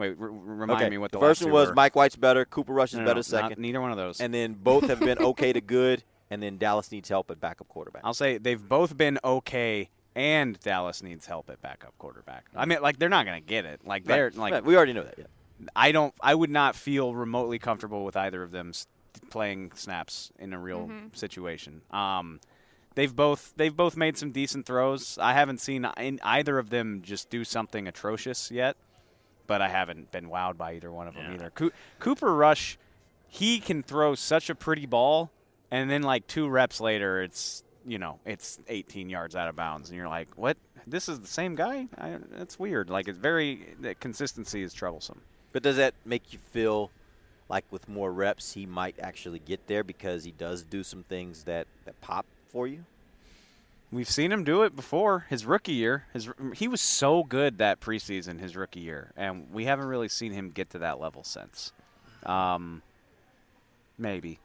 wait, 0.00 0.16
r- 0.20 0.26
r- 0.26 0.30
remind 0.32 0.80
okay. 0.80 0.90
me 0.90 0.98
what 0.98 1.12
the, 1.12 1.18
the 1.18 1.24
first 1.24 1.40
last 1.42 1.46
one 1.46 1.50
two 1.50 1.54
was 1.54 1.68
were. 1.68 1.74
Mike 1.74 1.94
White's 1.96 2.16
better. 2.16 2.44
Cooper 2.44 2.72
Rush 2.72 2.90
is 2.92 2.94
No, 2.98 3.00
no, 3.02 3.06
better 3.10 3.18
not- 3.18 3.24
second. 3.26 3.58
neither 3.58 3.80
one 3.80 3.90
of 3.92 3.96
those. 3.96 4.20
and 4.20 4.32
then 4.34 4.54
both 4.54 4.88
have 4.88 5.00
been 5.00 5.18
okay 5.30 5.52
to 5.52 5.60
good, 5.60 6.02
and 6.30 6.42
then 6.42 6.58
Dallas 6.58 6.90
needs 6.90 7.08
help 7.08 7.30
at 7.30 7.40
backup 7.40 7.68
quarterback. 7.68 8.02
I'll 8.04 8.14
say 8.14 8.38
they've 8.38 8.60
both 8.68 8.96
been 8.96 9.18
okay, 9.24 9.90
and 10.16 10.58
Dallas 10.60 11.02
needs 11.02 11.26
help 11.26 11.48
at 11.50 11.60
backup 11.62 11.96
quarterback. 11.98 12.46
I 12.56 12.66
mean, 12.66 12.80
like 12.82 12.98
they're 12.98 13.08
not 13.08 13.26
gonna 13.26 13.40
get 13.40 13.64
it. 13.64 13.80
Like 13.86 14.04
they're 14.04 14.26
Right. 14.26 14.36
like 14.36 14.52
Right. 14.54 14.64
we 14.64 14.76
already 14.76 14.92
know 14.94 15.04
that. 15.04 15.14
Yeah. 15.18 15.24
I 15.76 15.92
don't. 15.92 16.14
I 16.22 16.34
would 16.34 16.50
not 16.50 16.74
feel 16.74 17.14
remotely 17.14 17.58
comfortable 17.58 18.04
with 18.04 18.16
either 18.16 18.42
of 18.42 18.50
them 18.50 18.72
playing 19.28 19.72
snaps 19.74 20.32
in 20.38 20.52
a 20.52 20.58
real 20.58 20.88
Mhm. 20.88 21.14
situation. 21.16 21.82
Um, 21.90 22.40
they've 22.94 23.14
both 23.14 23.52
they've 23.56 23.76
both 23.76 23.96
made 23.96 24.16
some 24.16 24.30
decent 24.32 24.66
throws. 24.66 25.18
I 25.20 25.32
haven't 25.34 25.58
seen 25.60 25.86
in 25.98 26.18
either 26.22 26.58
of 26.58 26.70
them 26.70 27.02
just 27.02 27.28
do 27.30 27.44
something 27.44 27.86
atrocious 27.86 28.50
yet, 28.50 28.76
but 29.50 29.60
I 29.60 29.68
haven't 29.68 30.12
been 30.12 30.28
wowed 30.30 30.56
by 30.56 30.74
either 30.74 30.92
one 30.92 31.08
of 31.08 31.14
them 31.14 31.24
Yeah. 31.26 31.34
either. 31.34 31.50
Co- 31.50 31.72
Cooper 31.98 32.32
Rush, 32.32 32.78
he 33.26 33.58
can 33.58 33.82
throw 33.82 34.14
such 34.14 34.48
a 34.48 34.54
pretty 34.54 34.86
ball, 34.86 35.28
and 35.72 35.90
then 35.90 36.02
like 36.02 36.28
two 36.28 36.48
reps 36.48 36.80
later, 36.80 37.20
it's 37.20 37.64
you 37.84 37.98
know 37.98 38.20
it's 38.24 38.60
18 38.68 39.10
yards 39.10 39.34
out 39.34 39.48
of 39.48 39.56
bounds, 39.56 39.88
and 39.90 39.96
you're 39.96 40.08
like, 40.08 40.28
what? 40.36 40.56
This 40.86 41.08
is 41.08 41.18
the 41.18 41.26
same 41.26 41.56
guy? 41.56 41.88
I, 41.98 42.18
that's 42.30 42.60
weird. 42.60 42.90
Like 42.90 43.08
it's 43.08 43.18
very 43.18 43.74
the 43.80 43.96
consistency 43.96 44.62
is 44.62 44.72
troublesome. 44.72 45.20
But 45.52 45.64
does 45.64 45.76
that 45.78 45.94
make 46.04 46.32
you 46.32 46.38
feel 46.38 46.92
like 47.48 47.64
with 47.72 47.88
more 47.88 48.12
reps 48.12 48.52
he 48.52 48.66
might 48.66 48.94
actually 49.00 49.40
get 49.40 49.66
there 49.66 49.82
because 49.82 50.22
he 50.22 50.30
does 50.30 50.62
do 50.62 50.84
some 50.84 51.02
things 51.02 51.42
that, 51.42 51.66
that 51.86 52.00
pop 52.00 52.24
for 52.52 52.68
you? 52.68 52.84
We've 53.92 54.08
seen 54.08 54.30
him 54.30 54.44
do 54.44 54.62
it 54.62 54.76
before. 54.76 55.26
His 55.28 55.44
rookie 55.44 55.72
year, 55.72 56.06
his 56.12 56.30
he 56.54 56.68
was 56.68 56.80
so 56.80 57.24
good 57.24 57.58
that 57.58 57.80
preseason, 57.80 58.38
his 58.38 58.56
rookie 58.56 58.80
year, 58.80 59.12
and 59.16 59.52
we 59.52 59.64
haven't 59.64 59.86
really 59.86 60.08
seen 60.08 60.32
him 60.32 60.50
get 60.50 60.70
to 60.70 60.78
that 60.78 61.00
level 61.00 61.24
since. 61.24 61.72
Um, 62.24 62.82
maybe, 63.98 64.38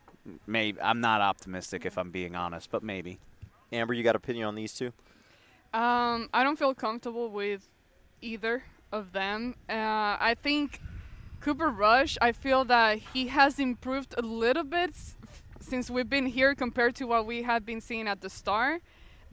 maybe 0.48 0.82
I'm 0.82 1.00
not 1.00 1.22
optimistic 1.22 1.86
if 1.86 1.98
I'm 1.98 2.10
being 2.10 2.36
honest, 2.36 2.72
but 2.72 2.82
maybe. 2.82 3.20
Amber, 3.72 3.94
you 3.94 4.04
got 4.04 4.16
opinion 4.16 4.48
on 4.48 4.56
these 4.56 4.74
two? 4.74 4.94
Um, 5.74 6.30
I 6.34 6.44
don't 6.44 6.58
feel 6.58 6.74
comfortable 6.74 7.30
with 7.30 7.68
either 8.22 8.64
of 8.92 9.12
them. 9.12 9.56
Uh, 9.70 9.74
I 10.20 10.36
think 10.42 10.80
Cooper 11.42 11.70
Rush. 11.70 12.18
I 12.22 12.32
feel 12.32 12.66
that 12.66 12.98
he 13.14 13.28
has 13.28 13.60
improved 13.60 14.16
a 14.18 14.22
little 14.24 14.64
bit 14.64 14.96
since 15.60 15.92
we've 15.92 16.10
been 16.10 16.26
here 16.26 16.56
compared 16.56 16.96
to 16.96 17.06
what 17.06 17.28
we 17.28 17.44
had 17.44 17.66
been 17.66 17.82
seeing 17.82 18.08
at 18.08 18.22
the 18.22 18.30
start. 18.32 18.82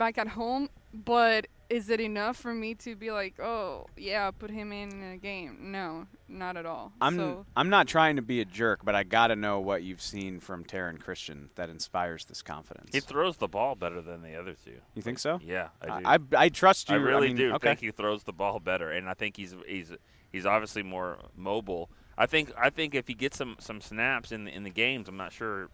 Back 0.02 0.18
at 0.18 0.26
home, 0.26 0.68
but 0.92 1.46
is 1.70 1.88
it 1.88 2.00
enough 2.00 2.36
for 2.36 2.52
me 2.52 2.74
to 2.74 2.96
be 2.96 3.12
like, 3.12 3.38
oh 3.38 3.86
yeah, 3.96 4.32
put 4.32 4.50
him 4.50 4.72
in 4.72 5.12
a 5.12 5.16
game? 5.16 5.70
No, 5.70 6.08
not 6.28 6.56
at 6.56 6.66
all. 6.66 6.90
I'm 7.00 7.16
so 7.16 7.46
I'm 7.54 7.70
not 7.70 7.86
trying 7.86 8.16
to 8.16 8.22
be 8.22 8.40
a 8.40 8.44
jerk, 8.44 8.84
but 8.84 8.96
I 8.96 9.04
got 9.04 9.28
to 9.28 9.36
know 9.36 9.60
what 9.60 9.84
you've 9.84 10.02
seen 10.02 10.40
from 10.40 10.64
Taryn 10.64 10.98
Christion 10.98 11.50
that 11.54 11.70
inspires 11.70 12.24
this 12.24 12.42
confidence. 12.42 12.90
He 12.92 12.98
throws 12.98 13.36
the 13.36 13.46
ball 13.46 13.76
better 13.76 14.02
than 14.02 14.22
the 14.22 14.34
other 14.34 14.56
two. 14.64 14.78
You 14.94 15.02
think 15.02 15.20
so? 15.20 15.38
Yeah, 15.40 15.68
I 15.80 15.86
do. 15.86 15.92
I, 16.04 16.14
I, 16.14 16.18
I 16.46 16.48
trust 16.48 16.90
you. 16.90 16.96
I 16.96 16.98
really 16.98 17.28
mean, 17.28 17.36
do 17.36 17.54
okay. 17.54 17.68
think 17.68 17.80
he 17.80 17.92
throws 17.92 18.24
the 18.24 18.32
ball 18.32 18.58
better, 18.58 18.90
and 18.90 19.08
I 19.08 19.14
think 19.14 19.36
he's 19.36 19.54
he's 19.68 19.92
he's 20.32 20.46
obviously 20.46 20.82
more 20.82 21.18
mobile. 21.36 21.90
I 22.18 22.26
think 22.26 22.50
I 22.58 22.70
think 22.70 22.96
if 22.96 23.06
he 23.06 23.14
gets 23.14 23.38
some 23.38 23.54
some 23.60 23.80
snaps 23.80 24.32
in 24.32 24.46
the, 24.46 24.50
in 24.52 24.64
the 24.64 24.70
games, 24.70 25.08
I'm 25.08 25.16
not 25.16 25.32
sure 25.32 25.70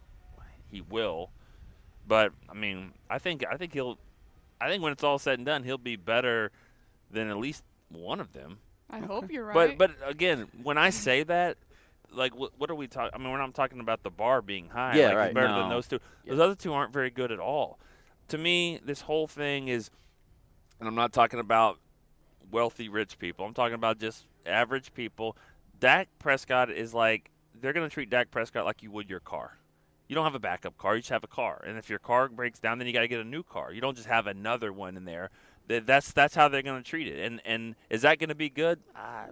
he 0.70 0.82
will, 0.82 1.30
but 2.06 2.32
I 2.46 2.52
mean, 2.52 2.92
I 3.08 3.18
think 3.18 3.42
I 3.50 3.56
think 3.56 3.72
he'll, 3.72 3.98
I 4.60 4.68
think 4.68 4.82
when 4.82 4.92
it's 4.92 5.04
all 5.04 5.18
said 5.18 5.38
and 5.38 5.46
done, 5.46 5.62
he'll 5.64 5.78
be 5.78 5.96
better 5.96 6.50
than 7.10 7.28
at 7.28 7.36
least 7.36 7.64
one 7.88 8.20
of 8.20 8.32
them. 8.32 8.58
I 8.90 9.00
hope 9.00 9.30
you're 9.30 9.44
right. 9.44 9.78
but 9.78 9.98
but 9.98 10.08
again, 10.08 10.48
when 10.62 10.78
I 10.78 10.90
say 10.90 11.22
that, 11.24 11.58
like 12.10 12.34
what, 12.34 12.52
what 12.58 12.70
are 12.70 12.74
we 12.74 12.86
talking? 12.86 13.10
I 13.14 13.18
mean, 13.18 13.30
we're 13.30 13.38
not 13.38 13.54
talking 13.54 13.80
about 13.80 14.02
the 14.02 14.10
bar 14.10 14.42
being 14.42 14.68
high. 14.68 14.96
Yeah, 14.96 15.08
like, 15.08 15.10
he's 15.10 15.16
right. 15.16 15.34
Better 15.34 15.48
than 15.48 15.68
those 15.68 15.86
two. 15.86 15.98
Those 16.26 16.40
other 16.40 16.54
two 16.54 16.72
aren't 16.72 16.92
very 16.92 17.10
good 17.10 17.30
at 17.30 17.38
all. 17.38 17.78
To 18.28 18.38
me, 18.38 18.80
this 18.84 19.02
whole 19.02 19.26
thing 19.26 19.68
is, 19.68 19.90
and 20.80 20.88
I'm 20.88 20.94
not 20.94 21.12
talking 21.12 21.40
about 21.40 21.78
wealthy 22.50 22.88
rich 22.88 23.18
people. 23.18 23.44
I'm 23.44 23.54
talking 23.54 23.74
about 23.74 23.98
just 23.98 24.24
average 24.46 24.92
people. 24.94 25.36
Dak 25.80 26.08
Prescott 26.18 26.70
is 26.70 26.94
like 26.94 27.30
they're 27.60 27.72
going 27.72 27.88
to 27.88 27.92
treat 27.92 28.10
Dak 28.10 28.30
Prescott 28.30 28.64
like 28.64 28.82
you 28.82 28.90
would 28.90 29.08
your 29.08 29.20
car. 29.20 29.58
You 30.08 30.14
don't 30.14 30.24
have 30.24 30.34
a 30.34 30.38
backup 30.40 30.76
car; 30.78 30.94
you 30.96 31.00
just 31.02 31.10
have 31.10 31.24
a 31.24 31.28
car. 31.28 31.62
And 31.66 31.76
if 31.78 31.88
your 31.90 31.98
car 31.98 32.28
breaks 32.28 32.58
down, 32.58 32.78
then 32.78 32.86
you 32.86 32.92
got 32.92 33.00
to 33.00 33.08
get 33.08 33.20
a 33.20 33.24
new 33.24 33.42
car. 33.42 33.72
You 33.72 33.80
don't 33.80 33.94
just 33.96 34.08
have 34.08 34.26
another 34.26 34.72
one 34.72 34.96
in 34.96 35.04
there. 35.04 35.30
That's 35.68 36.12
that's 36.12 36.34
how 36.34 36.48
they're 36.48 36.62
going 36.62 36.82
to 36.82 36.88
treat 36.88 37.06
it. 37.08 37.24
And 37.24 37.40
and 37.44 37.74
is 37.90 38.02
that 38.02 38.18
going 38.18 38.30
to 38.30 38.34
be 38.34 38.48
good? 38.48 38.80
Uh, 38.96 39.26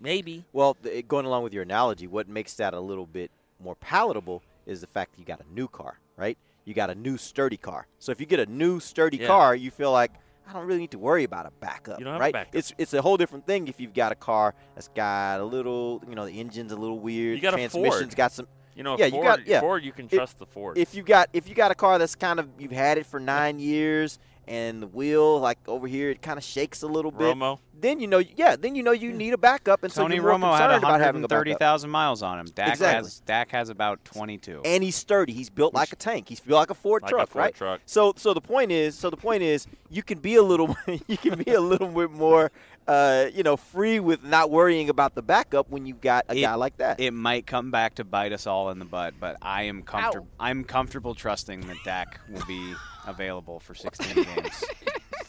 maybe. 0.00 0.44
Well, 0.52 0.74
th- 0.74 1.06
going 1.06 1.26
along 1.26 1.42
with 1.44 1.52
your 1.52 1.62
analogy, 1.62 2.06
what 2.06 2.28
makes 2.28 2.54
that 2.54 2.72
a 2.72 2.80
little 2.80 3.06
bit 3.06 3.30
more 3.62 3.76
palatable 3.76 4.42
is 4.66 4.80
the 4.80 4.86
fact 4.86 5.12
that 5.12 5.18
you 5.20 5.26
got 5.26 5.40
a 5.40 5.54
new 5.54 5.68
car, 5.68 5.98
right? 6.16 6.38
You 6.64 6.72
got 6.72 6.88
a 6.88 6.94
new 6.94 7.18
sturdy 7.18 7.56
car. 7.58 7.86
So 7.98 8.10
if 8.12 8.20
you 8.20 8.26
get 8.26 8.40
a 8.40 8.46
new 8.46 8.80
sturdy 8.80 9.18
Yeah. 9.18 9.26
car, 9.26 9.54
you 9.54 9.70
feel 9.70 9.92
like 9.92 10.12
I 10.48 10.52
don't 10.54 10.66
really 10.66 10.80
need 10.80 10.92
to 10.92 10.98
worry 10.98 11.24
about 11.24 11.44
a 11.46 11.50
backup, 11.60 11.98
You 11.98 12.04
don't 12.04 12.14
have 12.14 12.20
a 12.20 12.24
right? 12.24 12.32
backup. 12.32 12.54
It's 12.54 12.72
it's 12.78 12.94
a 12.94 13.02
whole 13.02 13.16
different 13.18 13.46
thing 13.46 13.68
if 13.68 13.78
you've 13.78 13.92
got 13.94 14.12
a 14.12 14.14
car 14.16 14.54
that's 14.74 14.88
got 14.88 15.40
a 15.40 15.44
little, 15.44 16.02
you 16.08 16.14
know, 16.14 16.24
the 16.24 16.40
engine's 16.40 16.72
a 16.72 16.76
little 16.76 16.98
weird, 16.98 17.36
You 17.36 17.42
got 17.42 17.52
a 17.54 17.56
transmission's 17.58 18.14
got 18.14 18.32
some 18.32 18.46
You 18.74 18.82
know, 18.82 18.96
yeah, 18.98 19.10
Ford, 19.10 19.14
you 19.14 19.28
got 19.28 19.46
yeah. 19.46 19.60
Ford, 19.60 19.84
you 19.84 19.92
can 19.92 20.06
If- 20.06 20.12
trust 20.12 20.38
the 20.38 20.46
Ford. 20.46 20.78
If 20.78 20.94
you 20.94 21.02
got 21.02 21.28
if 21.32 21.48
you 21.48 21.54
got 21.54 21.70
a 21.70 21.74
car 21.74 21.98
that's 21.98 22.14
kind 22.14 22.38
of 22.38 22.48
you've 22.58 22.72
had 22.72 22.98
it 22.98 23.06
for 23.06 23.20
nine 23.20 23.58
years 23.58 24.18
and 24.48 24.82
the 24.82 24.86
wheel 24.88 25.38
like 25.38 25.58
over 25.68 25.86
here 25.86 26.10
it 26.10 26.20
kind 26.20 26.36
of 26.36 26.44
shakes 26.44 26.82
a 26.82 26.86
little 26.86 27.12
bit, 27.12 27.36
Romo. 27.36 27.58
then 27.78 28.00
you 28.00 28.08
know 28.08 28.18
yeah, 28.18 28.56
then 28.56 28.74
you 28.74 28.82
know 28.82 28.90
you 28.90 29.10
hmm. 29.12 29.16
need 29.16 29.34
a 29.34 29.38
backup, 29.38 29.84
and 29.84 29.92
Tony 29.92 30.16
so 30.16 30.22
you're 30.22 30.38
more 30.38 30.50
Romo 30.50 30.58
had 30.58 30.70
about 30.70 31.00
having 31.00 31.22
a 31.22 31.28
backup. 31.28 31.46
130,000 31.46 31.90
miles 31.90 32.22
on 32.22 32.40
him. 32.40 32.46
Dak 32.54 32.70
Exactly. 32.70 33.04
has 33.04 33.20
Dak 33.20 33.50
has 33.52 33.68
about 33.68 34.04
22. 34.04 34.62
and 34.64 34.82
he's 34.82 34.96
sturdy. 34.96 35.32
He's 35.32 35.50
built 35.50 35.74
like 35.74 35.92
a 35.92 35.96
tank. 35.96 36.28
He's 36.28 36.40
built 36.40 36.58
like 36.58 36.70
a 36.70 36.74
Ford 36.74 37.02
Like 37.02 37.12
a 37.12 37.14
truck, 37.14 37.28
Ford 37.30 37.42
right? 37.44 37.54
truck. 37.54 37.80
So, 37.86 38.14
so 38.16 38.34
the 38.34 38.40
point 38.40 38.72
is, 38.72 38.96
so 38.96 39.10
the 39.10 39.16
point 39.16 39.42
is, 39.42 39.66
you 39.90 40.02
can 40.02 40.18
be 40.18 40.34
a 40.36 40.42
little, 40.42 40.76
you 41.06 41.16
can 41.16 41.40
be 41.42 41.52
a 41.52 41.60
little 41.60 41.88
bit 41.88 42.10
more, 42.10 42.50
uh, 42.88 43.26
you 43.34 43.42
know, 43.42 43.56
free 43.56 44.00
with 44.00 44.22
not 44.24 44.50
worrying 44.50 44.88
about 44.88 45.14
the 45.14 45.22
backup 45.22 45.70
when 45.70 45.86
you've 45.86 46.00
got 46.00 46.24
a 46.28 46.34
It- 46.36 46.40
guy 46.42 46.54
like 46.54 46.76
that. 46.78 47.00
It 47.00 47.12
might 47.12 47.46
come 47.46 47.70
back 47.70 47.94
to 47.96 48.04
bite 48.04 48.32
us 48.32 48.46
all 48.46 48.70
in 48.70 48.78
the 48.78 48.84
butt, 48.84 49.14
but 49.20 49.36
I 49.42 49.62
am 49.64 49.82
comfortable. 49.82 50.28
I'm 50.40 50.64
comfortable 50.64 51.14
trusting 51.14 51.60
that 51.68 51.76
Dak 51.84 52.20
will 52.28 52.44
be 52.46 52.74
available 53.06 53.60
for 53.60 53.74
16 53.74 54.14
games. 54.24 54.64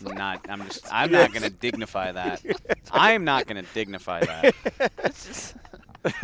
Not, 0.02 0.46
I'm 0.50 0.64
just, 0.66 0.86
I'm 0.92 1.12
not 1.12 1.32
going 1.32 1.44
to 1.50 1.50
dignify 1.50 2.12
that. 2.12 2.44
I'm 2.92 3.24
not 3.24 3.48
going 3.48 3.64
to 3.64 3.70
dignify 3.74 4.22
that. 4.26 5.54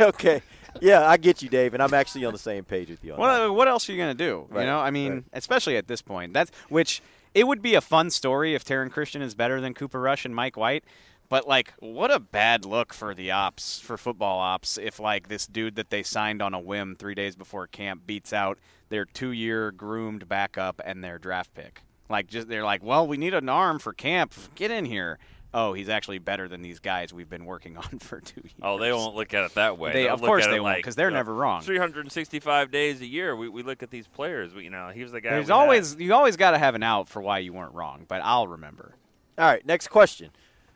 okay, 0.00 0.42
yeah, 0.80 1.08
I 1.08 1.16
get 1.16 1.42
you, 1.42 1.48
Dave, 1.48 1.74
and 1.74 1.82
I'm 1.82 1.94
actually 1.94 2.24
on 2.24 2.32
the 2.32 2.38
same 2.38 2.64
page 2.64 2.90
with 2.90 3.02
you. 3.04 3.14
On 3.14 3.18
that. 3.20 3.48
What, 3.48 3.54
what 3.54 3.68
else 3.68 3.88
are 3.88 3.92
you 3.92 3.98
going 3.98 4.16
to 4.16 4.24
do? 4.24 4.46
Right, 4.50 4.62
You 4.62 4.66
know, 4.66 4.78
I 4.78 4.90
mean, 4.90 5.12
right. 5.12 5.24
especially 5.32 5.76
at 5.76 5.88
this 5.88 6.02
point. 6.02 6.32
That's 6.34 6.50
which 6.68 7.02
it 7.34 7.46
would 7.46 7.62
be 7.62 7.74
a 7.74 7.80
fun 7.80 8.10
story 8.10 8.54
if 8.54 8.64
Taryn 8.64 8.90
Christion 8.90 9.22
is 9.22 9.34
better 9.34 9.60
than 9.60 9.72
Cooper 9.74 10.00
Rush 10.00 10.24
and 10.24 10.34
Mike 10.34 10.56
White. 10.56 10.84
But 11.30 11.48
like, 11.48 11.72
what 11.78 12.10
a 12.10 12.18
bad 12.20 12.64
look 12.66 12.92
for 12.92 13.14
the 13.14 13.30
ops, 13.30 13.78
for 13.80 13.96
football 13.96 14.38
ops, 14.40 14.76
if 14.76 15.00
like 15.00 15.28
this 15.28 15.46
dude 15.46 15.76
that 15.76 15.88
they 15.88 16.02
signed 16.02 16.42
on 16.42 16.52
a 16.52 16.60
whim 16.60 16.96
three 16.96 17.14
days 17.14 17.36
before 17.36 17.66
camp 17.66 18.02
beats 18.04 18.32
out 18.34 18.58
their 18.90 19.04
two-year 19.06 19.70
groomed 19.70 20.28
backup 20.28 20.80
and 20.84 21.02
their 21.02 21.18
draft 21.18 21.54
pick. 21.54 21.82
Like, 22.08 22.26
just 22.26 22.48
they're 22.48 22.64
like, 22.64 22.82
well, 22.82 23.06
we 23.06 23.16
need 23.16 23.32
an 23.32 23.48
arm 23.48 23.78
for 23.78 23.92
camp. 23.92 24.34
Get 24.56 24.72
in 24.72 24.84
here. 24.84 25.18
Oh, 25.54 25.72
he's 25.72 25.88
actually 25.88 26.18
better 26.18 26.48
than 26.48 26.62
these 26.62 26.78
guys 26.80 27.12
we've 27.12 27.30
been 27.30 27.44
working 27.44 27.76
on 27.76 28.00
for 28.00 28.20
two 28.20 28.40
years. 28.42 28.54
Oh, 28.60 28.78
they 28.80 28.92
won't 28.92 29.14
look 29.14 29.32
at 29.32 29.44
it 29.44 29.54
that 29.54 29.78
way. 29.78 29.92
They- 29.92 30.02
They'll 30.04 30.14
of 30.14 30.20
look 30.20 30.26
course 30.28 30.44
at 30.46 30.50
they 30.50 30.58
won't, 30.58 30.74
like, 30.76 30.84
'cause 30.84 30.96
they're 30.96 31.08
uh, 31.08 31.14
never 31.14 31.32
wrong. 31.32 31.62
365 31.62 32.72
days 32.72 33.00
a 33.00 33.06
year, 33.06 33.36
we, 33.36 33.48
we 33.48 33.62
look 33.62 33.84
at 33.84 33.90
these 33.90 34.08
players. 34.08 34.52
We, 34.52 34.64
you 34.64 34.70
know, 34.70 34.88
he 34.88 35.02
was 35.04 35.12
the 35.12 35.20
guy. 35.20 35.30
There's 35.30 35.46
we 35.46 35.52
had. 35.52 35.58
always 35.60 35.94
you 35.96 36.12
always 36.12 36.36
got 36.36 36.50
to 36.52 36.58
have 36.58 36.74
an 36.74 36.82
out 36.82 37.08
for 37.08 37.22
why 37.22 37.38
you 37.38 37.52
weren't 37.52 37.74
wrong, 37.74 38.04
but 38.08 38.20
I'll 38.24 38.48
remember. 38.48 38.96
All 39.38 39.46
right, 39.46 39.64
next 39.64 39.88
question. 39.88 40.30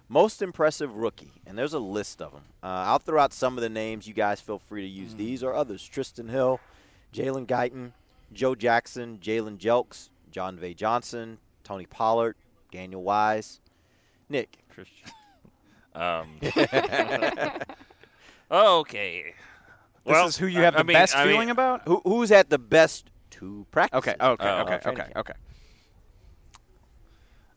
Most 0.09 0.43
impressive 0.43 0.95
rookie, 0.95 1.33
and 1.47 1.57
there's 1.59 1.73
a 1.73 1.79
list 1.79 2.21
of 2.21 2.33
them. 2.33 2.43
Uh, 2.63 2.67
I'll 2.87 2.99
throw 2.99 3.21
out 3.21 3.33
some 3.33 3.57
of 3.57 3.63
the 3.63 3.69
names. 3.71 4.07
You 4.07 4.15
guys 4.15 4.41
feel 4.41 4.59
free 4.59 4.83
to 4.83 4.89
use 4.89 5.15
these 5.15 5.43
or 5.43 5.55
others. 5.55 5.89
Trysten 5.93 6.31
Hill, 6.31 6.61
Jalen 7.13 7.47
Guyton, 7.47 7.93
Joe 8.33 8.55
Jackson, 8.55 9.19
Jalen 9.19 9.57
Jelks, 9.59 10.11
Jon'Vea 10.31 10.77
Johnson, 10.77 11.39
Tony 11.63 11.87
Pollard, 11.87 12.37
Daniel 12.71 13.03
Wise, 13.03 13.61
Nick. 14.29 14.59
Christion. 14.73 15.09
Um, 15.97 16.39
okay. 18.51 19.23
This 20.05 20.13
Well, 20.13 20.27
is 20.27 20.37
who 20.37 20.47
you 20.47 20.63
have 20.63 20.75
I- 20.75 20.79
the 20.79 20.81
I 20.81 20.83
mean- 20.83 20.95
best 20.95 21.17
I 21.17 21.25
mean, 21.25 21.33
feeling 21.35 21.51
about. 21.51 21.83
Who, 21.87 22.01
who's 22.05 22.31
at 22.33 22.51
the 22.51 22.59
best 22.59 23.11
to 23.31 23.65
practice? 23.71 23.99
Okay, 23.99 24.15
okay, 24.21 24.45
Oh, 24.45 24.63
okay, 24.63 24.79
training 24.83 25.01
okay, 25.03 25.13
okay. 25.17 25.33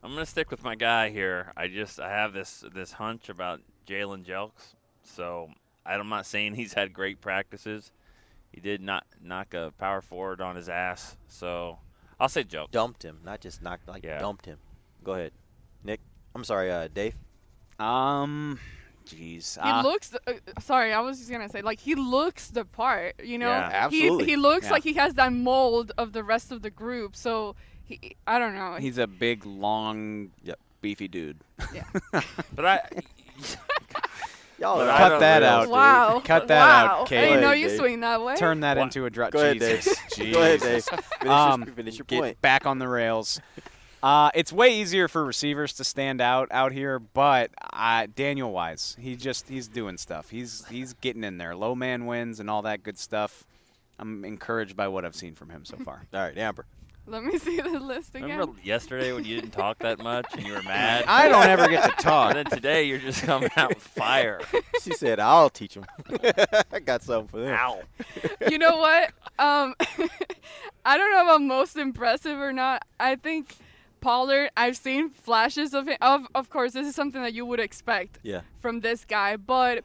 I'm 0.08 0.14
gonna 0.14 0.26
stick 0.26 0.50
with 0.50 0.64
my 0.64 0.76
guy 0.76 1.10
here. 1.10 1.52
I 1.58 1.68
just 1.68 2.00
I 2.00 2.10
have 2.10 2.32
this 2.32 2.64
this 2.74 2.94
hunch 2.94 3.28
about 3.28 3.60
Jalen 3.86 4.24
Jelks. 4.24 4.76
So 5.04 5.50
I'm 5.86 6.08
not 6.08 6.26
saying 6.26 6.54
he's 6.54 6.72
had 6.76 6.94
great 6.94 7.20
practices. 7.20 7.92
He 8.54 8.62
did 8.62 8.80
not 8.82 9.06
knock 9.22 9.54
a 9.54 9.74
power 9.78 10.00
forward 10.00 10.40
on 10.40 10.56
his 10.56 10.70
ass. 10.70 11.18
So 11.28 11.80
I'll 12.22 12.30
say 12.30 12.46
Jelks. 12.46 12.72
Dumped 12.72 13.04
him, 13.04 13.20
not 13.26 13.42
just 13.42 13.62
knocked, 13.62 13.86
like 13.90 14.06
Yeah. 14.06 14.18
dumped 14.20 14.46
him. 14.46 14.60
Go 15.04 15.12
ahead, 15.16 15.34
Nick. 15.84 16.00
I'm 16.34 16.46
sorry, 16.46 16.72
uh, 16.72 16.88
Dave. 16.88 17.16
Um, 17.78 18.60
jeez. 19.06 19.62
He 19.62 19.70
uh, 19.70 19.84
looks. 19.84 20.16
Uh, 20.26 20.34
sorry, 20.62 20.94
I 20.94 21.02
was 21.02 21.18
just 21.18 21.30
gonna 21.30 21.50
say, 21.50 21.62
like 21.62 21.82
he 21.82 21.96
looks 21.96 22.48
the 22.48 22.64
part. 22.64 23.22
You 23.22 23.40
know, 23.40 23.50
Yeah, 23.50 23.90
he 23.90 24.24
he 24.24 24.38
looks 24.38 24.68
Yeah. 24.68 24.72
like 24.72 24.84
he 24.84 24.94
has 24.94 25.16
that 25.16 25.34
mold 25.34 25.92
of 25.98 26.14
the 26.14 26.24
rest 26.24 26.54
of 26.54 26.62
the 26.62 26.70
group. 26.72 27.14
So 27.14 27.58
he, 27.88 28.16
I 28.28 28.38
don't 28.40 28.56
know. 28.56 28.76
He's 28.76 28.98
a 28.98 29.08
big, 29.08 29.46
long, 29.46 30.30
Yep. 30.44 30.60
beefy 30.82 31.08
dude. 31.08 31.38
But 32.56 32.66
I 32.66 32.82
Y'all 34.60 34.78
But 34.78 34.88
are 34.88 34.92
I 34.92 34.98
Cut 34.98 35.20
that 35.20 35.36
really- 35.44 35.48
out. 35.48 35.70
wow. 35.70 36.22
Cut 36.26 36.48
that 36.48 36.60
wow. 36.88 37.02
out, 37.02 37.12
I 37.12 37.16
didn't 37.16 37.42
know 37.42 37.52
you 37.52 37.68
Dave. 37.70 37.78
swing 37.78 38.00
that 38.00 38.24
way. 38.24 38.36
Turn 38.36 38.62
that 38.62 38.78
What? 38.78 38.84
into 38.86 39.06
a 39.06 39.10
drop. 39.12 39.32
Go 39.32 39.40
ahead, 39.40 39.60
Dave. 39.60 39.84
Jesus. 39.84 39.98
Go 40.34 40.42
ahead, 40.42 40.60
Dave. 40.62 40.84
Finish, 40.84 41.28
Um, 41.30 41.64
your, 41.64 41.74
finish 41.76 41.98
your 42.00 42.06
get 42.06 42.20
point. 42.22 42.42
back 42.42 42.66
on 42.66 42.80
the 42.80 42.88
rails. 42.88 43.40
Uh, 44.02 44.32
it's 44.34 44.52
way 44.52 44.70
easier 44.80 45.08
for 45.08 45.24
receivers 45.26 45.74
to 45.74 45.84
stand 45.84 46.22
out 46.22 46.48
out 46.52 46.72
here, 46.72 46.98
but 47.00 47.52
uh, 47.74 48.08
Daniel 48.16 48.52
Wise, 48.52 48.96
he 49.00 49.16
just 49.16 49.48
he's 49.50 49.68
doing 49.68 49.98
stuff. 49.98 50.30
He's 50.30 50.66
he's 50.70 50.94
getting 50.94 51.24
in 51.24 51.38
there. 51.38 51.56
Low 51.56 51.76
man 51.76 52.06
wins 52.08 52.40
and 52.40 52.50
all 52.50 52.62
that 52.64 52.82
good 52.84 52.98
stuff. 52.98 53.44
I'm 54.00 54.24
encouraged 54.26 54.76
by 54.76 54.88
what 54.88 55.04
I've 55.06 55.16
seen 55.16 55.34
from 55.36 55.50
him 55.50 55.66
so 55.66 55.78
far. 55.78 56.04
All 56.14 56.20
right, 56.22 56.38
Amber. 56.38 56.66
Let 57.08 57.24
me 57.24 57.38
see 57.40 57.60
the 57.62 57.80
list 57.80 58.14
again. 58.16 58.30
remember 58.30 58.60
yesterday 58.64 59.14
when 59.14 59.24
you 59.24 59.36
didn't 59.40 59.52
talk 59.52 59.80
that 59.80 60.00
much 60.00 60.26
and 60.34 60.46
you 60.46 60.54
were 60.54 60.62
mad. 60.64 61.06
I 61.08 61.30
don't 61.30 61.48
ever 61.48 61.68
get 61.70 61.84
to 61.98 62.04
talk. 62.04 62.28
And 62.36 62.46
then 62.46 62.54
today 62.54 62.84
you're 62.84 62.98
just 63.00 63.24
coming 63.24 63.50
out 63.56 63.70
with 63.70 63.78
fire. 63.82 64.42
She 64.82 64.94
said, 64.94 65.20
"I'll 65.20 65.50
teach 65.50 65.74
him." 65.76 65.86
I 66.72 66.80
got 66.80 67.02
something 67.04 67.28
for 67.28 67.40
them. 67.42 67.54
Ow. 67.54 67.82
you 68.50 68.58
know 68.58 68.78
what? 68.78 69.12
Um, 69.40 69.74
I 70.86 70.98
don't 70.98 71.12
know 71.12 71.24
about 71.24 71.42
most 71.42 71.76
impressive 71.78 72.40
or 72.40 72.54
not. 72.54 72.84
I 73.00 73.16
think 73.16 73.56
Pollard. 74.02 74.52
I've 74.56 74.78
seen 74.78 75.10
flashes 75.10 75.74
of 75.74 75.88
it. 75.90 75.98
Of 76.02 76.28
of 76.36 76.50
course, 76.50 76.74
this 76.74 76.88
is 76.88 76.96
something 76.96 77.22
that 77.22 77.34
you 77.34 77.46
would 77.46 77.60
expect 77.60 78.20
Yeah. 78.24 78.42
from 78.62 78.82
this 78.82 79.04
guy, 79.04 79.36
but 79.36 79.84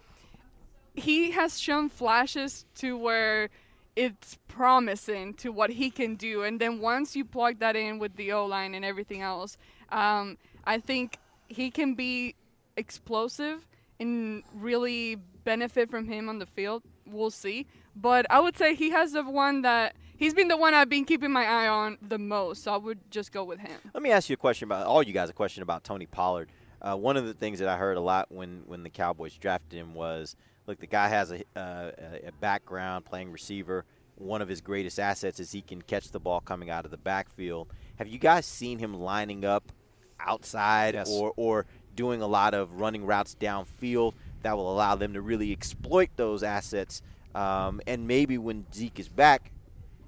he 0.94 1.30
has 1.32 1.58
shown 1.58 1.88
flashes 1.88 2.64
to 2.76 2.96
where 2.96 3.48
it's 3.96 4.38
promising 4.48 5.34
to 5.34 5.50
what 5.50 5.70
he 5.70 5.90
can 5.90 6.14
do. 6.14 6.42
And 6.42 6.60
then 6.60 6.80
once 6.80 7.14
you 7.14 7.24
plug 7.24 7.58
that 7.58 7.76
in 7.76 7.98
with 7.98 8.16
the 8.16 8.32
O 8.32 8.46
line 8.46 8.74
and 8.74 8.84
everything 8.84 9.22
else, 9.22 9.56
um, 9.90 10.38
I 10.64 10.78
think 10.78 11.18
he 11.48 11.70
can 11.70 11.94
be 11.94 12.34
explosive 12.76 13.66
and 14.00 14.42
really 14.54 15.16
benefit 15.44 15.90
from 15.90 16.08
him 16.08 16.28
on 16.28 16.38
the 16.38 16.46
field. 16.46 16.82
We'll 17.06 17.30
see. 17.30 17.66
But 17.94 18.26
I 18.30 18.40
would 18.40 18.56
say 18.56 18.74
he 18.74 18.90
has 18.90 19.12
the 19.12 19.22
one 19.22 19.62
that 19.62 19.94
he's 20.16 20.32
been 20.32 20.48
the 20.48 20.56
one 20.56 20.72
I've 20.72 20.88
been 20.88 21.04
keeping 21.04 21.30
my 21.30 21.44
eye 21.44 21.68
on 21.68 21.98
the 22.00 22.18
most. 22.18 22.64
So 22.64 22.72
I 22.72 22.78
would 22.78 23.10
just 23.10 23.32
go 23.32 23.44
with 23.44 23.58
him. 23.58 23.78
Let 23.92 24.02
me 24.02 24.10
ask 24.10 24.30
you 24.30 24.34
a 24.34 24.38
question 24.38 24.66
about 24.66 24.86
all 24.86 25.02
you 25.02 25.12
guys. 25.12 25.28
A 25.28 25.34
question 25.34 25.62
about 25.62 25.84
Tony 25.84 26.06
Pollard. 26.06 26.50
Uh, 26.80 26.96
one 26.96 27.16
of 27.16 27.26
the 27.26 27.34
things 27.34 27.58
that 27.58 27.68
I 27.68 27.76
heard 27.76 27.96
a 27.96 28.00
lot 28.00 28.32
when 28.32 28.62
when 28.66 28.82
the 28.82 28.90
Cowboys 28.90 29.34
drafted 29.34 29.78
him 29.78 29.94
was, 29.94 30.34
look, 30.72 30.80
the 30.80 30.86
guy 30.86 31.08
has 31.08 31.30
a, 31.30 31.42
uh, 31.54 31.90
a 32.26 32.32
background 32.40 33.04
playing 33.04 33.30
receiver. 33.30 33.84
One 34.16 34.40
of 34.40 34.48
his 34.48 34.60
greatest 34.60 34.98
assets 34.98 35.38
is 35.38 35.52
he 35.52 35.60
can 35.60 35.82
catch 35.82 36.10
the 36.10 36.18
ball 36.20 36.40
coming 36.40 36.70
out 36.70 36.84
of 36.86 36.90
the 36.90 36.96
backfield. 36.96 37.68
Have 37.96 38.08
you 38.08 38.18
guys 38.18 38.46
seen 38.46 38.78
him 38.78 38.94
lining 38.94 39.44
up 39.44 39.70
outside 40.18 40.94
Yes. 40.94 41.10
or 41.10 41.32
or 41.36 41.66
doing 41.94 42.22
a 42.22 42.26
lot 42.26 42.54
of 42.54 42.80
running 42.80 43.04
routes 43.04 43.36
downfield 43.38 44.14
that 44.42 44.56
will 44.56 44.72
allow 44.72 44.94
them 44.94 45.12
to 45.12 45.20
really 45.20 45.52
exploit 45.52 46.08
those 46.16 46.42
assets? 46.42 47.02
Um, 47.34 47.80
and 47.86 48.06
maybe 48.06 48.38
when 48.38 48.64
Zeke 48.72 48.98
is 48.98 49.08
back, 49.08 49.52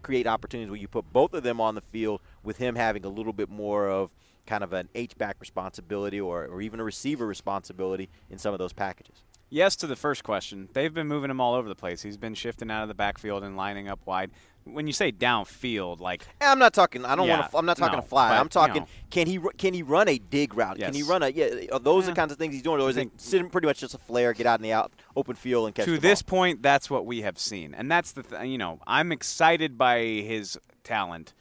create 0.02 0.26
opportunities 0.26 0.70
where 0.70 0.80
you 0.80 0.88
put 0.88 1.12
both 1.12 1.34
of 1.34 1.42
them 1.42 1.60
on 1.60 1.74
the 1.74 1.80
field 1.82 2.20
with 2.42 2.56
him 2.56 2.74
having 2.74 3.04
a 3.04 3.08
little 3.08 3.32
bit 3.34 3.50
more 3.50 3.88
of 3.88 4.14
kind 4.46 4.62
of 4.64 4.72
an 4.72 4.88
H-back 4.94 5.36
responsibility 5.40 6.20
or, 6.20 6.46
or 6.46 6.60
even 6.60 6.80
a 6.80 6.84
receiver 6.84 7.26
responsibility 7.26 8.08
in 8.30 8.38
some 8.38 8.52
of 8.52 8.58
those 8.58 8.72
packages. 8.74 9.24
Yes 9.54 9.76
to 9.76 9.86
the 9.86 9.94
first 9.94 10.24
question. 10.24 10.68
They've 10.72 10.92
been 10.92 11.06
moving 11.06 11.30
him 11.30 11.40
all 11.40 11.54
over 11.54 11.68
the 11.68 11.76
place. 11.76 12.02
He's 12.02 12.16
been 12.16 12.34
shifting 12.34 12.72
out 12.72 12.82
of 12.82 12.88
the 12.88 12.94
backfield 12.94 13.44
and 13.44 13.56
lining 13.56 13.88
up 13.88 14.00
wide. 14.04 14.32
When 14.64 14.88
you 14.88 14.92
say 14.92 15.12
downfield, 15.12 16.00
like 16.00 16.26
eh, 16.40 16.50
I'm 16.50 16.58
not 16.58 16.74
talking. 16.74 17.04
I 17.04 17.14
don't 17.14 17.28
Yeah, 17.28 17.38
want 17.38 17.52
to. 17.52 17.58
I'm 17.58 17.64
not 17.66 17.76
talking 17.76 17.98
no, 17.98 18.00
a 18.00 18.02
fly. 18.02 18.30
but, 18.30 18.40
I'm 18.40 18.48
talking. 18.48 18.74
you 18.74 18.80
know. 18.80 18.86
can 19.10 19.28
he 19.28 19.38
can 19.56 19.72
he 19.72 19.84
run 19.84 20.08
a 20.08 20.18
dig 20.18 20.56
route? 20.56 20.78
Can 20.80 20.92
he 20.92 21.04
run 21.04 21.22
a 21.22 21.28
yeah? 21.28 21.66
Are 21.70 21.78
those 21.78 22.06
the 22.06 22.14
kinds 22.14 22.32
of 22.32 22.38
things 22.38 22.52
he's 22.52 22.62
doing, 22.62 22.80
or 22.80 22.90
is 22.90 22.96
it 22.96 23.10
sitting 23.16 23.48
pretty 23.48 23.68
much 23.68 23.78
just 23.78 23.94
a 23.94 23.98
flare, 23.98 24.32
get 24.32 24.44
out 24.46 24.58
in 24.58 24.64
the 24.64 24.72
out 24.72 24.90
open 25.14 25.36
field 25.36 25.66
and 25.66 25.74
catch 25.76 25.84
to 25.84 25.98
this 25.98 26.20
point, 26.20 26.60
that's 26.60 26.90
what 26.90 27.06
we 27.06 27.22
have 27.22 27.38
seen, 27.38 27.74
and 27.74 27.88
that's 27.88 28.10
the 28.10 28.24
th- 28.24 28.48
you 28.48 28.58
know 28.58 28.80
I'm 28.88 29.12
excited 29.12 29.78
by 29.78 30.00
his 30.00 30.58
talent. 30.82 31.32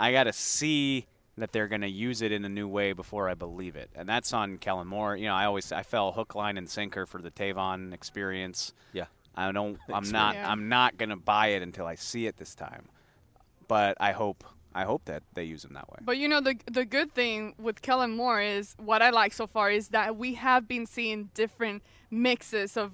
I 0.00 0.10
got 0.10 0.24
to 0.24 0.32
see 0.32 1.06
that 1.38 1.52
they're 1.52 1.68
going 1.68 1.80
to 1.80 1.90
use 1.90 2.20
it 2.22 2.32
in 2.32 2.44
a 2.44 2.48
new 2.48 2.68
way 2.68 2.92
before 2.92 3.28
I 3.28 3.34
believe 3.34 3.76
it, 3.76 3.90
and 3.94 4.08
that's 4.08 4.32
on 4.32 4.58
Kellen 4.58 4.86
Moore. 4.86 5.16
You 5.16 5.26
know, 5.26 5.34
I 5.34 5.46
always 5.46 5.72
I 5.72 5.82
fell 5.82 6.12
hook, 6.12 6.34
line, 6.34 6.58
and 6.58 6.68
sinker 6.68 7.06
for 7.06 7.22
the 7.22 7.30
Tavon 7.30 7.92
experience. 7.92 8.74
Yeah. 8.92 9.06
I 9.34 9.50
don't. 9.52 9.78
I'm 9.92 10.10
not. 10.10 10.34
Yeah. 10.34 10.50
I'm 10.50 10.68
not 10.68 10.98
going 10.98 11.08
to 11.08 11.16
buy 11.16 11.48
it 11.48 11.62
until 11.62 11.86
I 11.86 11.94
see 11.94 12.26
it 12.26 12.36
this 12.36 12.54
time. 12.54 12.88
But 13.68 13.96
I 14.00 14.12
hope. 14.12 14.44
I 14.74 14.84
hope 14.84 15.04
that 15.04 15.22
they 15.34 15.44
use 15.44 15.64
him 15.64 15.74
that 15.74 15.90
way. 15.90 15.98
But 16.00 16.16
you 16.16 16.28
know 16.28 16.40
the 16.40 16.56
the 16.70 16.84
good 16.84 17.12
thing 17.12 17.54
with 17.58 17.82
Kellen 17.82 18.16
Moore 18.16 18.40
is 18.40 18.74
what 18.78 19.02
I 19.02 19.10
like 19.10 19.32
so 19.34 19.46
far 19.46 19.70
is 19.70 19.88
that 19.88 20.16
we 20.16 20.34
have 20.34 20.66
been 20.66 20.86
seeing 20.86 21.28
different 21.34 21.82
mixes 22.10 22.76
of 22.76 22.92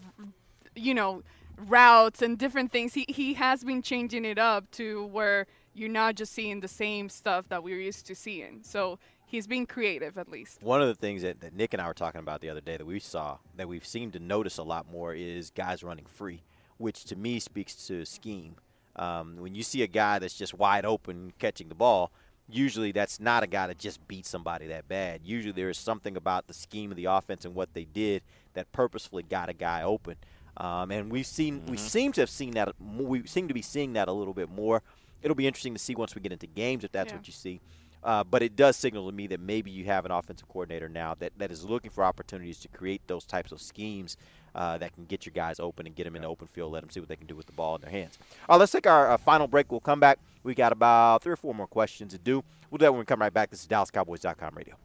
you 0.75 0.95
know 0.95 1.23
routes 1.57 2.21
and 2.21 2.37
different 2.37 2.73
things. 2.73 2.95
He 2.95 3.07
he 3.09 3.35
has 3.35 3.65
been 3.65 3.83
changing 3.83 4.25
it 4.25 4.39
up 4.39 4.71
to 4.73 5.07
where 5.07 5.47
you're 5.79 5.89
not 5.89 6.15
just 6.17 6.33
seeing 6.33 6.61
the 6.61 6.69
same 6.69 7.09
stuff 7.09 7.49
that 7.49 7.63
we're 7.63 7.81
used 7.81 8.07
to 8.07 8.15
seeing. 8.15 8.61
So 8.63 8.99
he's 9.27 9.47
being 9.47 9.67
creative 9.67 10.19
at 10.19 10.29
least. 10.29 10.63
One 10.63 10.83
of 10.83 10.89
the 10.89 10.95
things 10.95 11.23
that, 11.23 11.41
that 11.41 11.55
Nick 11.55 11.73
and 11.73 11.81
I 11.81 11.87
were 11.87 11.95
talking 11.95 12.21
about 12.21 12.41
the 12.41 12.51
other 12.51 12.61
day 12.61 12.77
that 12.77 12.87
we 12.87 12.99
saw 12.99 13.39
that 13.57 13.69
we've 13.69 13.87
seemed 13.87 14.15
to 14.15 14.19
notice 14.19 14.59
a 14.59 14.63
lot 14.63 14.91
more 14.91 15.15
is 15.15 15.51
guys 15.51 15.83
running 15.83 16.07
free, 16.07 16.43
which 16.79 17.05
to 17.05 17.17
me 17.17 17.39
speaks 17.39 17.75
to 17.87 18.05
scheme. 18.05 18.57
Um, 18.97 19.37
when 19.39 19.55
you 19.55 19.63
see 19.63 19.83
a 19.83 19.87
guy 19.87 20.19
that's 20.19 20.35
just 20.35 20.55
wide 20.55 20.85
open 20.85 21.33
catching 21.39 21.69
the 21.69 21.75
ball, 21.75 22.11
usually 22.49 22.91
that's 22.91 23.21
not 23.21 23.43
a 23.43 23.47
guy 23.47 23.67
that 23.69 23.79
just 23.79 24.07
beat 24.09 24.27
somebody 24.27 24.67
that 24.67 24.89
bad. 24.89 25.21
Usually 25.23 25.53
there 25.53 25.71
is 25.71 25.79
something 25.79 26.17
about 26.17 26.47
the 26.47 26.55
scheme 26.55 26.91
of 26.91 26.97
the 26.97 27.05
offense 27.05 27.45
and 27.45 27.55
what 27.55 27.75
they 27.75 27.85
did 27.85 28.23
that 28.55 28.73
purposefully 28.73 29.23
got 29.23 29.49
a 29.49 29.53
guy 29.53 29.83
open. 29.83 30.17
Um, 30.57 30.91
and 30.91 31.13
we've 31.13 31.27
seen 31.27 31.65
we 31.67 31.77
seem 31.77 32.11
to 32.13 32.21
have 32.21 32.31
seen 32.31 32.53
that 32.53 32.75
we 32.81 33.25
seem 33.27 33.47
to 33.47 33.55
be 33.55 33.63
seeing 33.63 33.93
that 33.93 34.09
a 34.09 34.13
little 34.13 34.35
bit 34.35 34.51
more. 34.51 34.83
It'll 35.23 35.35
be 35.35 35.47
interesting 35.47 35.75
to 35.75 35.79
see 35.79 35.95
once 35.95 36.15
we 36.15 36.21
get 36.21 36.33
into 36.33 36.47
games 36.47 36.85
if 36.85 36.93
that's 36.93 37.11
Yeah. 37.13 37.17
what 37.17 37.27
you 37.27 37.33
see. 37.33 37.61
Uh, 38.05 38.23
but 38.23 38.43
it 38.43 38.55
does 38.55 38.77
signal 38.77 39.11
to 39.11 39.15
me 39.15 39.27
that 39.27 39.41
maybe 39.41 39.71
you 39.73 39.85
have 39.87 40.05
an 40.05 40.13
offensive 40.13 40.49
coordinator 40.49 40.89
now 40.89 41.15
that, 41.19 41.33
that 41.37 41.51
is 41.51 41.65
looking 41.65 41.91
for 41.91 42.05
opportunities 42.05 42.59
to 42.61 42.69
create 42.69 43.03
those 43.09 43.25
types 43.25 43.51
of 43.51 43.61
schemes 43.61 44.17
uh, 44.55 44.79
that 44.79 44.95
can 44.95 45.05
get 45.05 45.27
your 45.27 45.33
guys 45.33 45.59
open 45.59 45.85
and 45.87 45.97
get 45.97 46.05
them 46.05 46.15
in 46.15 46.23
the 46.23 46.29
open 46.29 46.47
field, 46.47 46.73
let 46.73 46.81
them 46.81 46.91
see 46.91 47.01
what 47.01 47.09
they 47.09 47.17
can 47.17 47.27
do 47.27 47.35
with 47.35 47.47
the 47.47 47.53
ball 47.53 47.75
in 47.75 47.81
their 47.81 47.91
hands. 47.91 48.17
All 48.49 48.55
right, 48.57 48.61
let's 48.61 48.73
take 48.73 48.87
our 48.87 49.11
uh, 49.11 49.17
final 49.17 49.49
break. 49.49 49.71
We'll 49.71 49.81
come 49.81 49.99
back. 50.01 50.19
We 50.45 50.55
got 50.55 50.71
about 50.73 51.23
three 51.23 51.33
or 51.33 51.37
four 51.37 51.55
more 51.55 51.67
questions 51.67 52.13
to 52.13 52.19
do. 52.19 52.45
We'll 52.71 52.79
do 52.79 52.85
that 52.85 52.93
when 52.93 53.01
we 53.01 53.05
come 53.05 53.21
right 53.21 53.35
back. 53.35 53.51
This 53.51 53.63
is 53.63 53.67
DallasCowboys.com 53.67 54.55
radio. 54.55 54.77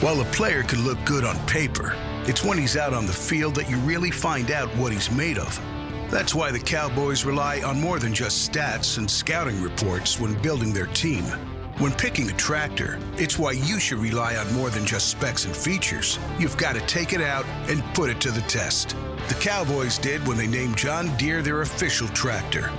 While 0.00 0.20
a 0.20 0.24
player 0.26 0.62
could 0.62 0.80
look 0.80 1.02
good 1.04 1.24
on 1.24 1.38
paper, 1.46 1.94
it's 2.26 2.44
when 2.44 2.58
he's 2.58 2.76
out 2.76 2.92
on 2.92 3.06
the 3.06 3.12
field 3.12 3.54
that 3.54 3.70
you 3.70 3.76
really 3.78 4.10
find 4.10 4.50
out 4.50 4.68
what 4.76 4.92
he's 4.92 5.10
made 5.10 5.38
of. 5.38 5.58
That's 6.10 6.34
why 6.34 6.50
the 6.52 6.60
Cowboys 6.60 7.24
rely 7.24 7.62
on 7.62 7.80
more 7.80 7.98
than 7.98 8.14
just 8.14 8.50
stats 8.50 8.98
and 8.98 9.10
scouting 9.10 9.60
reports 9.60 10.20
when 10.20 10.40
building 10.40 10.72
their 10.72 10.86
team. 10.86 11.24
When 11.78 11.92
picking 11.92 12.30
a 12.30 12.32
tractor, 12.34 12.98
it's 13.16 13.38
why 13.38 13.52
you 13.52 13.78
should 13.78 13.98
rely 13.98 14.36
on 14.36 14.52
more 14.54 14.70
than 14.70 14.86
just 14.86 15.10
specs 15.10 15.44
and 15.44 15.54
features. 15.54 16.18
You've 16.38 16.56
got 16.56 16.74
to 16.74 16.80
take 16.86 17.12
it 17.12 17.20
out 17.20 17.44
and 17.68 17.84
put 17.94 18.08
it 18.08 18.20
to 18.20 18.30
the 18.30 18.40
test. 18.42 18.96
The 19.28 19.34
Cowboys 19.34 19.98
did 19.98 20.26
when 20.26 20.38
they 20.38 20.46
named 20.46 20.78
John 20.78 21.14
Deere 21.16 21.42
their 21.42 21.62
official 21.62 22.08
tractor. 22.08 22.70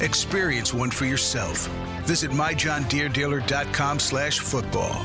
Experience 0.00 0.74
one 0.74 0.90
for 0.90 1.06
yourself. 1.06 1.66
Visit 2.04 2.30
myjohndeerdealer.com 2.32 3.98
slash 3.98 4.38
football. 4.40 5.04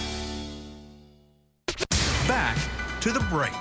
Back 2.27 2.57
to 3.01 3.11
the 3.11 3.19
break. 3.31 3.51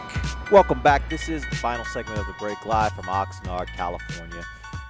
Welcome 0.52 0.82
back. 0.82 1.08
This 1.08 1.28
is 1.28 1.48
the 1.48 1.56
final 1.56 1.84
segment 1.86 2.18
of 2.20 2.26
the 2.26 2.34
break 2.34 2.66
live 2.66 2.92
from 2.92 3.06
Oxnard, 3.06 3.68
California. 3.68 4.44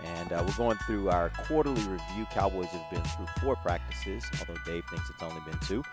And 0.05 0.33
uh, 0.33 0.43
we're 0.45 0.55
going 0.55 0.77
through 0.79 1.09
our 1.09 1.31
quarterly 1.31 1.81
review. 1.83 2.27
Cowboys 2.31 2.67
have 2.69 2.91
been 2.91 3.03
through 3.03 3.27
four 3.41 3.55
practices, 3.57 4.25
although 4.41 4.61
Dave 4.67 4.85
thinks 4.91 5.09
it's 5.09 5.23
only 5.23 5.41
been 5.49 5.59
two. 5.61 5.85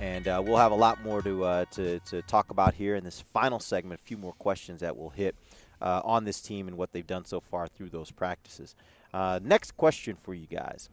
And 0.00 0.26
uh, 0.26 0.42
we'll 0.44 0.56
have 0.56 0.72
a 0.72 0.76
lot 0.76 1.02
more 1.04 1.20
to, 1.22 1.44
uh, 1.44 1.64
to, 1.72 2.00
to 2.00 2.22
talk 2.22 2.50
about 2.50 2.74
here 2.74 2.96
in 2.96 3.04
this 3.04 3.20
final 3.20 3.60
segment. 3.60 4.00
A 4.00 4.04
few 4.04 4.16
more 4.16 4.32
questions 4.32 4.80
that 4.80 4.96
we'll 4.96 5.10
hit 5.10 5.36
uh, 5.82 6.00
on 6.04 6.24
this 6.24 6.40
team 6.40 6.68
and 6.68 6.78
what 6.78 6.92
they've 6.92 7.06
done 7.06 7.26
so 7.26 7.40
far 7.40 7.68
through 7.68 7.90
those 7.90 8.10
practices. 8.10 8.74
Uh, 9.12 9.40
next 9.42 9.76
question 9.76 10.16
for 10.16 10.32
you 10.32 10.46
guys 10.46 10.88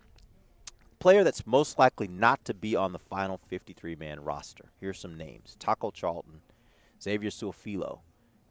player 1.04 1.26
that's 1.26 1.46
most 1.46 1.78
likely 1.78 2.08
not 2.08 2.46
to 2.46 2.54
be 2.54 2.78
on 2.78 2.94
the 2.94 2.98
final 2.98 3.38
53 3.38 3.94
man 3.96 4.24
roster. 4.24 4.72
Here's 4.80 4.98
some 4.98 5.18
names 5.18 5.58
Taco 5.60 5.92
Charlton, 5.92 6.40
Xavier 7.02 7.30
Su'a-Filo, 7.30 8.00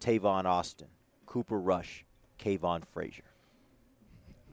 Tavon 0.01 0.45
Austin, 0.45 0.89
Cooper 1.25 1.59
Rush, 1.59 2.05
Kavon 2.39 2.83
Frazier. 2.93 3.25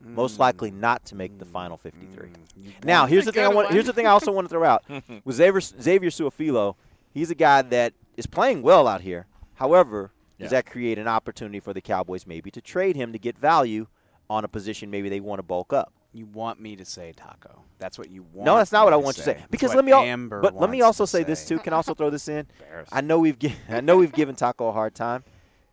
Most 0.02 0.38
hmm. 0.38 0.43
likely 0.43 0.72
not 0.72 1.04
to 1.08 1.16
make 1.16 1.38
the 1.38 1.43
hmm. 1.43 1.52
final 1.52 1.76
53. 1.76 2.30
Hmm. 2.30 2.70
Now, 2.86 3.06
here's 3.06 3.26
the 3.26 3.34
thing. 3.34 3.43
I 3.43 3.50
want. 3.50 3.70
Here's 3.70 3.86
the 3.86 3.91
thing. 3.91 4.08
I 4.08 4.12
also 4.12 4.32
want 4.32 4.45
to 4.45 4.50
throw 4.50 4.64
out 4.64 4.86
with 5.26 5.36
Xavier 5.36 5.60
Xavier 5.60 6.10
Su'a-Filo. 6.10 6.78
He's 7.14 7.32
a 7.32 7.36
guy 7.36 7.64
that 7.64 7.91
is 8.16 8.28
playing 8.28 8.62
well 8.62 8.88
out 8.88 9.02
here. 9.02 9.28
However, 9.56 10.14
does 10.39 10.52
that 10.52 10.66
create 10.66 10.97
an 10.97 11.10
opportunity 11.10 11.60
for 11.60 11.74
the 11.74 11.82
Cowboys 11.82 12.26
maybe 12.26 12.50
to 12.52 12.62
trade 12.62 12.95
him 12.95 13.12
to 13.12 13.20
get 13.20 13.38
value 13.38 13.88
on 14.30 14.45
a 14.45 14.47
position 14.47 14.89
maybe 14.89 15.10
they 15.10 15.20
want 15.20 15.39
to 15.39 15.43
bulk 15.43 15.74
up? 15.74 15.91
You 16.12 16.26
want 16.26 16.60
me 16.60 16.76
to 16.76 16.86
say 16.86 17.14
Taco? 17.16 17.64
That's 17.78 17.97
what 17.97 18.10
you 18.10 18.24
want. 18.34 18.45
No, 18.45 18.55
that's 18.57 18.72
not 18.72 18.84
what 18.84 18.93
I 18.93 18.97
want 18.97 19.18
you 19.18 19.24
to 19.24 19.26
say. 19.26 19.34
That's 19.36 19.47
Because 19.51 19.76
let 19.76 19.86
me, 19.86 19.91
Amber 19.91 20.41
but 20.41 20.55
let 20.55 20.70
me 20.70 20.82
also 20.82 21.03
to 21.03 21.07
say, 21.07 21.24
this 21.24 21.47
too. 21.47 21.60
Can 21.60 21.72
I 21.72 21.76
also 21.76 21.93
throw 21.93 22.10
this 22.10 22.28
in? 22.28 22.47
I 22.91 23.01
know 23.01 23.20
we've, 23.20 23.38
gi- 23.38 23.55
I 23.70 23.82
know 23.82 23.97
we've 23.97 24.12
given 24.12 24.36
Taco 24.36 24.68
a 24.68 24.72
hard 24.72 24.95
time. 24.95 25.24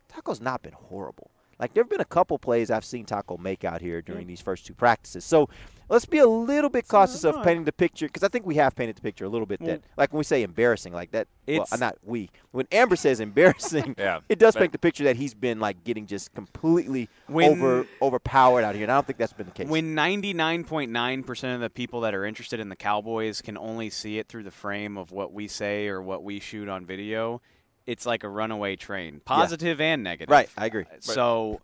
Taco's 0.09 0.41
not 0.41 0.62
been 0.62 0.74
horrible. 0.74 1.30
Like 1.59 1.72
there 1.72 1.82
have 1.82 1.91
been 1.91 2.01
a 2.03 2.05
couple 2.05 2.39
plays 2.39 2.70
I've 2.70 2.84
seen 2.84 3.07
Taco 3.07 3.39
make 3.39 3.64
out 3.64 3.80
here 3.80 4.03
during 4.03 4.26
these 4.26 4.43
first 4.43 4.66
two 4.66 4.74
practices. 4.74 5.24
So 5.24 5.49
let's 5.89 6.05
be 6.05 6.18
a 6.18 6.26
little 6.26 6.70
bit 6.70 6.89
cautious 6.89 7.24
of 7.24 7.43
painting 7.43 7.64
the 7.64 7.72
picture 7.72 8.07
because 8.07 8.22
I 8.22 8.28
think 8.28 8.47
we 8.47 8.57
have 8.57 8.74
painted 8.74 8.97
the 8.97 9.03
picture 9.03 9.24
a 9.24 9.28
little 9.28 9.47
bit. 9.47 9.61
That 9.64 9.80
mm. 9.80 9.84
like 9.97 10.12
when 10.12 10.18
we 10.18 10.24
say 10.24 10.43
embarrassing, 10.43 10.93
like 10.93 11.12
that. 11.12 11.28
Well, 11.47 11.62
It's- 11.62 11.78
not 11.78 11.97
we. 12.03 12.30
When 12.51 12.66
Amber 12.72 12.97
says 12.97 13.20
embarrassing, 13.20 13.95
Yeah, 13.99 14.20
it 14.28 14.39
does 14.39 14.57
paint 14.57 14.72
the 14.72 14.78
picture 14.78 15.05
that 15.05 15.16
he's 15.16 15.34
been 15.34 15.61
like 15.61 15.84
getting 15.84 16.07
just 16.07 16.34
completely 16.34 17.09
When- 17.26 17.53
over 17.53 17.87
overpowered 18.03 18.64
out 18.64 18.74
here. 18.74 18.84
And 18.84 18.93
I 18.93 18.97
don't 18.97 19.07
think 19.07 19.18
that's 19.18 19.32
been 19.32 19.47
the 19.47 19.53
case. 19.53 19.68
When 19.68 19.95
99.9% 19.95 21.55
of 21.55 21.61
the 21.61 21.70
people 21.70 22.01
that 22.03 22.14
are 22.14 22.24
interested 22.24 22.61
in 22.61 22.68
the 22.68 22.76
Cowboys 22.76 23.41
can 23.43 23.57
only 23.57 23.91
see 23.91 24.18
it 24.18 24.28
through 24.28 24.45
the 24.45 24.51
frame 24.51 24.97
of 24.97 25.12
what 25.12 25.32
we 25.32 25.49
say 25.49 25.89
or 25.89 26.03
what 26.03 26.22
we 26.22 26.41
shoot 26.41 26.68
on 26.68 26.87
video, 26.87 27.41
it's 27.87 28.05
like 28.05 28.24
a 28.24 28.28
runaway 28.28 28.76
train, 28.76 29.20
positive 29.24 29.80
and 29.80 30.03
negative. 30.03 30.30
Right, 30.30 30.49
I 30.57 30.66
agree. 30.66 30.84
So, 31.01 31.61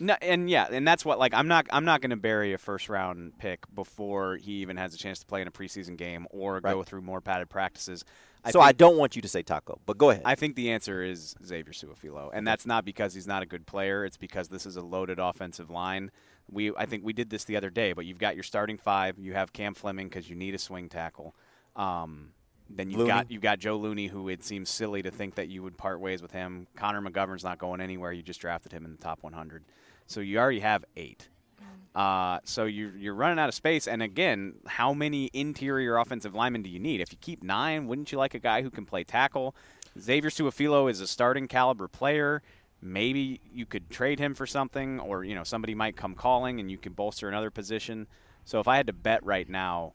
no, 0.00 0.16
and 0.20 0.50
yeah, 0.50 0.66
and 0.70 0.86
that's 0.86 1.04
what 1.04 1.18
like 1.18 1.34
I'm 1.34 1.48
not 1.48 1.66
I'm 1.70 1.84
not 1.84 2.00
going 2.00 2.10
to 2.10 2.16
bury 2.16 2.52
a 2.52 2.58
first 2.58 2.88
round 2.88 3.38
pick 3.38 3.62
before 3.74 4.36
he 4.36 4.52
even 4.54 4.76
has 4.76 4.94
a 4.94 4.98
chance 4.98 5.20
to 5.20 5.26
play 5.26 5.40
in 5.40 5.48
a 5.48 5.52
preseason 5.52 5.96
game 5.96 6.26
or 6.30 6.60
go 6.60 6.82
through 6.82 7.02
more 7.02 7.20
padded 7.20 7.48
practices. 7.48 8.04
so 8.50 8.60
I 8.60 8.72
don't 8.72 8.96
want 8.96 9.16
you 9.16 9.22
to 9.22 9.28
say 9.28 9.42
Taco, 9.42 9.80
but 9.86 9.96
go 9.96 10.10
ahead. 10.10 10.22
I 10.24 10.34
think 10.34 10.56
the 10.56 10.70
answer 10.70 11.02
is 11.02 11.34
Xavier 11.44 11.72
Su'a-Filo, 11.72 12.30
and 12.34 12.46
that's 12.46 12.66
not 12.66 12.84
because 12.84 13.14
he's 13.14 13.26
not 13.26 13.42
a 13.42 13.46
good 13.46 13.66
player. 13.66 14.04
It's 14.04 14.16
because 14.16 14.48
this 14.48 14.66
is 14.66 14.76
a 14.76 14.82
loaded 14.82 15.18
offensive 15.18 15.70
line. 15.70 16.10
We 16.50 16.74
I 16.76 16.86
think 16.86 17.04
we 17.04 17.12
did 17.12 17.30
this 17.30 17.44
the 17.44 17.56
other 17.56 17.70
day, 17.70 17.92
but 17.92 18.04
you've 18.04 18.18
got 18.18 18.34
your 18.34 18.42
starting 18.42 18.78
five. 18.78 19.18
You 19.18 19.34
have 19.34 19.52
Cam 19.52 19.74
Fleming 19.74 20.08
because 20.08 20.28
you 20.28 20.36
need 20.36 20.54
a 20.54 20.58
swing 20.58 20.88
tackle. 20.88 21.34
Um, 21.76 22.30
then 22.68 22.90
you've 22.90 22.98
Looney. 23.00 23.08
got 23.08 23.30
you've 23.30 23.42
got 23.42 23.58
Joe 23.58 23.76
Looney, 23.76 24.08
who 24.08 24.28
it 24.28 24.42
seems 24.42 24.70
silly 24.70 25.02
to 25.02 25.10
think 25.10 25.34
that 25.36 25.48
you 25.48 25.62
would 25.62 25.76
part 25.76 26.00
ways 26.00 26.22
with 26.22 26.32
him. 26.32 26.66
Connor 26.76 27.00
McGovern's 27.02 27.44
not 27.44 27.58
going 27.58 27.80
anywhere. 27.80 28.12
You 28.12 28.22
just 28.22 28.40
drafted 28.40 28.72
him 28.72 28.84
in 28.84 28.92
the 28.92 28.98
top 28.98 29.22
100, 29.22 29.64
so 30.06 30.20
you 30.20 30.38
already 30.38 30.60
have 30.60 30.84
eight. 30.96 31.28
Uh, 31.94 32.40
so 32.42 32.64
you're, 32.64 32.96
you're 32.96 33.14
running 33.14 33.38
out 33.38 33.48
of 33.48 33.54
space. 33.54 33.86
And 33.86 34.02
again, 34.02 34.54
how 34.66 34.92
many 34.92 35.30
interior 35.32 35.96
offensive 35.96 36.34
linemen 36.34 36.62
do 36.62 36.70
you 36.70 36.80
need? 36.80 37.00
If 37.00 37.12
you 37.12 37.18
keep 37.20 37.42
nine, 37.42 37.86
wouldn't 37.86 38.10
you 38.10 38.18
like 38.18 38.34
a 38.34 38.40
guy 38.40 38.62
who 38.62 38.70
can 38.70 38.84
play 38.84 39.04
tackle? 39.04 39.54
Xavier 39.98 40.30
Su'a-Filo 40.30 40.88
is 40.88 41.00
a 41.00 41.06
starting 41.06 41.46
caliber 41.46 41.86
player. 41.86 42.42
Maybe 42.82 43.40
you 43.52 43.64
could 43.64 43.90
trade 43.90 44.18
him 44.18 44.34
for 44.34 44.44
something, 44.44 45.00
or 45.00 45.24
you 45.24 45.34
know 45.34 45.44
somebody 45.44 45.74
might 45.74 45.96
come 45.96 46.14
calling 46.14 46.60
and 46.60 46.70
you 46.70 46.78
can 46.78 46.92
bolster 46.92 47.28
another 47.28 47.50
position. 47.50 48.08
So 48.44 48.60
if 48.60 48.68
I 48.68 48.76
had 48.76 48.88
to 48.88 48.92
bet 48.92 49.24
right 49.24 49.48
now, 49.48 49.94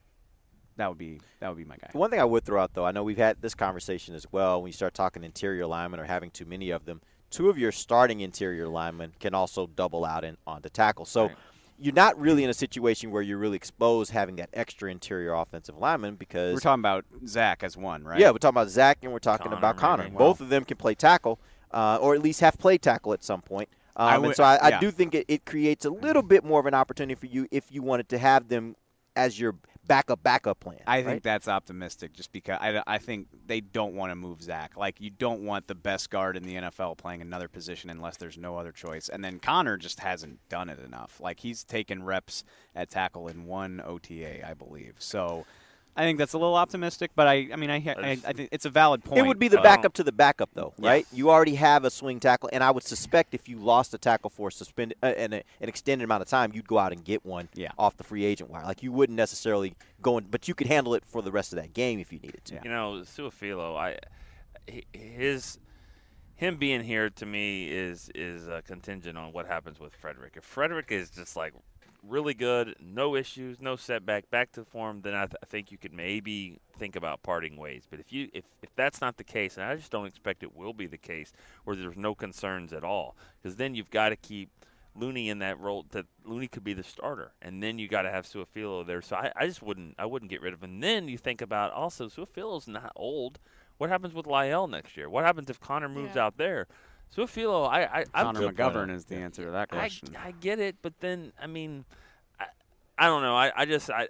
that 0.76 0.88
would 0.88 0.98
be 0.98 1.20
that 1.38 1.48
would 1.48 1.58
be 1.58 1.64
my 1.64 1.76
guy. 1.76 1.90
One 1.92 2.10
thing 2.10 2.18
I 2.18 2.24
would 2.24 2.44
throw 2.44 2.60
out, 2.60 2.72
though, 2.72 2.86
I 2.86 2.92
know 2.92 3.04
we've 3.04 3.18
had 3.18 3.42
this 3.42 3.54
conversation 3.54 4.14
as 4.14 4.26
well. 4.32 4.62
When 4.62 4.70
you 4.70 4.72
start 4.72 4.94
talking 4.94 5.22
interior 5.22 5.66
linemen 5.66 6.00
or 6.00 6.04
having 6.04 6.30
too 6.30 6.46
many 6.46 6.70
of 6.70 6.86
them, 6.86 7.02
two 7.30 7.48
of 7.48 7.58
your 7.58 7.72
starting 7.72 8.20
interior 8.20 8.68
linemen 8.68 9.12
can 9.20 9.34
also 9.34 9.66
double 9.66 10.04
out 10.04 10.24
in 10.24 10.36
onto 10.46 10.68
tackle. 10.68 11.04
So 11.04 11.30
you're 11.78 11.94
not 11.94 12.20
really 12.20 12.44
in 12.44 12.50
a 12.50 12.54
situation 12.54 13.10
where 13.10 13.22
you're 13.22 13.38
really 13.38 13.56
exposed 13.56 14.10
having 14.10 14.36
that 14.36 14.50
extra 14.52 14.90
interior 14.90 15.32
offensive 15.32 15.78
lineman 15.78 16.16
because 16.16 16.54
We're 16.54 16.60
talking 16.60 16.80
about 16.80 17.06
Zach 17.26 17.62
as 17.62 17.76
one, 17.76 18.04
right? 18.04 18.20
Yeah, 18.20 18.30
we're 18.30 18.38
talking 18.38 18.56
about 18.56 18.68
Zach 18.68 18.98
and 19.02 19.12
we're 19.12 19.18
talking 19.18 19.44
Connor, 19.44 19.56
about 19.56 19.76
Connor. 19.78 20.04
maybe. 20.04 20.16
Both 20.16 20.40
of 20.40 20.50
them 20.50 20.64
can 20.64 20.76
play 20.76 20.94
tackle, 20.94 21.40
uh, 21.70 21.98
or 22.00 22.14
at 22.14 22.22
least 22.22 22.40
have 22.40 22.58
played 22.58 22.82
tackle 22.82 23.14
at 23.14 23.24
some 23.24 23.40
point. 23.40 23.70
Um, 23.96 24.08
I 24.08 24.26
and 24.26 24.36
so 24.36 24.44
I, 24.44 24.76
I 24.76 24.78
do 24.78 24.90
think 24.90 25.14
it, 25.14 25.24
it 25.28 25.44
creates 25.46 25.84
a 25.84 25.90
little 25.90 26.22
bit 26.22 26.44
more 26.44 26.60
of 26.60 26.66
an 26.66 26.74
opportunity 26.74 27.14
for 27.14 27.26
you 27.26 27.46
if 27.50 27.72
you 27.72 27.82
wanted 27.82 28.08
to 28.10 28.18
have 28.18 28.48
them 28.48 28.76
as 29.16 29.40
your 29.40 29.56
backup 29.90 30.22
backup 30.22 30.60
plan. 30.60 30.78
I 30.86 31.02
think 31.02 31.24
that's 31.24 31.48
optimistic, 31.48 32.12
just 32.12 32.30
because 32.30 32.58
I, 32.60 32.80
I 32.86 32.98
think 32.98 33.26
they 33.46 33.60
don't 33.60 33.94
want 33.94 34.12
to 34.12 34.14
move 34.14 34.40
Zach. 34.40 34.76
Like 34.76 35.00
you 35.00 35.10
don't 35.10 35.42
want 35.42 35.66
the 35.66 35.74
best 35.74 36.10
guard 36.10 36.36
in 36.36 36.44
the 36.44 36.54
NFL 36.54 36.96
playing 36.96 37.22
another 37.22 37.48
position 37.48 37.90
unless 37.90 38.16
there's 38.16 38.38
no 38.38 38.56
other 38.56 38.70
choice. 38.70 39.08
And 39.08 39.24
then 39.24 39.40
Connor 39.40 39.76
just 39.76 39.98
hasn't 39.98 40.38
done 40.48 40.68
it 40.68 40.78
enough. 40.78 41.20
Like 41.20 41.40
he's 41.40 41.64
taken 41.64 42.04
reps 42.04 42.44
at 42.72 42.88
tackle 42.88 43.26
in 43.26 43.46
one 43.46 43.82
OTA, 43.84 44.48
I 44.48 44.54
believe. 44.54 44.94
So 44.98 45.44
I 46.00 46.04
think 46.04 46.18
that's 46.18 46.32
a 46.32 46.38
little 46.38 46.54
optimistic, 46.54 47.10
but 47.14 47.26
I, 47.26 47.48
I 47.52 47.56
mean, 47.56 47.68
I, 47.68 47.76
I, 47.76 48.10
I 48.26 48.32
think 48.32 48.48
it's 48.52 48.64
a 48.64 48.70
valid 48.70 49.04
point. 49.04 49.18
It 49.18 49.26
would 49.26 49.38
be 49.38 49.48
the 49.48 49.60
backup 49.60 49.92
to 49.94 50.02
the 50.02 50.12
backup, 50.12 50.48
though, 50.54 50.72
Yeah. 50.78 50.88
right? 50.88 51.06
You 51.12 51.28
already 51.28 51.56
have 51.56 51.84
a 51.84 51.90
swing 51.90 52.20
tackle, 52.20 52.48
and 52.54 52.64
I 52.64 52.70
would 52.70 52.84
suspect 52.84 53.34
if 53.34 53.50
you 53.50 53.58
lost 53.58 53.92
a 53.92 53.98
tackle 53.98 54.30
for 54.30 54.48
a 54.48 54.52
suspended 54.52 54.96
uh, 55.02 55.12
and 55.14 55.34
a, 55.34 55.42
an 55.60 55.68
extended 55.68 56.04
amount 56.04 56.22
of 56.22 56.28
time, 56.28 56.52
you'd 56.54 56.66
go 56.66 56.78
out 56.78 56.92
and 56.92 57.04
get 57.04 57.26
one 57.26 57.50
yeah. 57.54 57.72
off 57.78 57.98
the 57.98 58.04
free 58.04 58.24
agent 58.24 58.48
wire. 58.48 58.64
Like 58.64 58.82
you 58.82 58.92
wouldn't 58.92 59.16
necessarily 59.18 59.74
go, 60.00 60.16
in, 60.16 60.24
but 60.24 60.48
you 60.48 60.54
could 60.54 60.68
handle 60.68 60.94
it 60.94 61.04
for 61.04 61.20
the 61.20 61.30
rest 61.30 61.52
of 61.52 61.58
that 61.58 61.74
game 61.74 62.00
if 62.00 62.14
you 62.14 62.18
needed 62.18 62.46
to. 62.46 62.60
You 62.64 62.70
know, 62.70 63.02
Su'a-Filo, 63.04 63.76
I 63.76 63.98
his 64.92 65.58
him 66.36 66.56
being 66.56 66.82
here 66.82 67.10
to 67.10 67.26
me 67.26 67.68
is 67.68 68.10
is 68.14 68.48
uh, 68.48 68.62
contingent 68.66 69.18
on 69.18 69.32
what 69.32 69.46
happens 69.46 69.78
with 69.78 69.94
Frederick. 69.94 70.34
If 70.36 70.44
Frederick 70.44 70.90
is 70.90 71.10
just 71.10 71.36
like 71.36 71.52
really 72.06 72.34
good, 72.34 72.74
no 72.80 73.14
issues, 73.14 73.60
no 73.60 73.76
setback, 73.76 74.30
back 74.30 74.52
to 74.52 74.64
form, 74.64 75.02
then 75.02 75.14
I, 75.14 75.26
th- 75.26 75.36
I 75.42 75.46
think 75.46 75.70
you 75.70 75.78
could 75.78 75.92
maybe 75.92 76.58
think 76.78 76.96
about 76.96 77.22
parting 77.22 77.56
ways. 77.56 77.84
But 77.88 78.00
if 78.00 78.12
you 78.12 78.28
if, 78.32 78.44
if 78.62 78.74
that's 78.76 79.00
not 79.00 79.16
the 79.16 79.24
case, 79.24 79.56
and 79.56 79.66
I 79.66 79.76
just 79.76 79.90
don't 79.90 80.06
expect 80.06 80.42
it 80.42 80.56
will 80.56 80.72
be 80.72 80.86
the 80.86 80.98
case, 80.98 81.32
where 81.64 81.76
there's 81.76 81.96
no 81.96 82.14
concerns 82.14 82.72
at 82.72 82.84
all, 82.84 83.16
because 83.42 83.56
then 83.56 83.74
you've 83.74 83.90
got 83.90 84.10
to 84.10 84.16
keep 84.16 84.50
Looney 84.94 85.28
in 85.28 85.38
that 85.38 85.58
role 85.60 85.86
that 85.90 86.06
Looney 86.24 86.48
could 86.48 86.64
be 86.64 86.74
the 86.74 86.82
starter, 86.82 87.32
and 87.40 87.62
then 87.62 87.78
you 87.78 87.88
got 87.88 88.02
to 88.02 88.10
have 88.10 88.26
Su'a-Filo 88.26 88.84
there. 88.84 89.02
So 89.02 89.16
I, 89.16 89.32
I 89.36 89.46
just 89.46 89.62
wouldn't 89.62 89.94
I 89.98 90.06
wouldn't 90.06 90.30
get 90.30 90.42
rid 90.42 90.52
of 90.52 90.62
him. 90.62 90.74
And 90.74 90.82
then 90.82 91.08
you 91.08 91.18
think 91.18 91.40
about 91.40 91.72
also 91.72 92.08
Su'a-Filo's 92.08 92.66
not 92.66 92.92
old. 92.96 93.38
What 93.78 93.88
happens 93.88 94.12
with 94.12 94.26
La'el 94.26 94.68
next 94.68 94.96
year? 94.96 95.08
What 95.08 95.24
happens 95.24 95.48
if 95.48 95.58
Connor 95.58 95.88
moves 95.88 96.16
out 96.16 96.36
there? 96.36 96.66
Su'a-Filo, 97.16 97.64
I 97.64 97.82
I 97.82 98.04
I'm 98.14 98.26
Connor 98.26 98.40
good 98.40 98.56
McGovern 98.56 98.72
point. 98.86 98.90
is 98.92 99.04
the 99.06 99.16
answer 99.16 99.44
to 99.46 99.50
that 99.52 99.68
question. 99.68 100.16
I, 100.16 100.30
get 100.32 100.58
it, 100.60 100.76
but 100.82 101.00
then 101.00 101.32
I 101.40 101.46
mean, 101.46 101.84
I, 102.38 102.44
I 102.98 103.06
don't 103.06 103.22
know. 103.22 103.34
I, 103.36 103.52
I 103.56 103.64
just 103.64 103.90
I. 103.90 104.08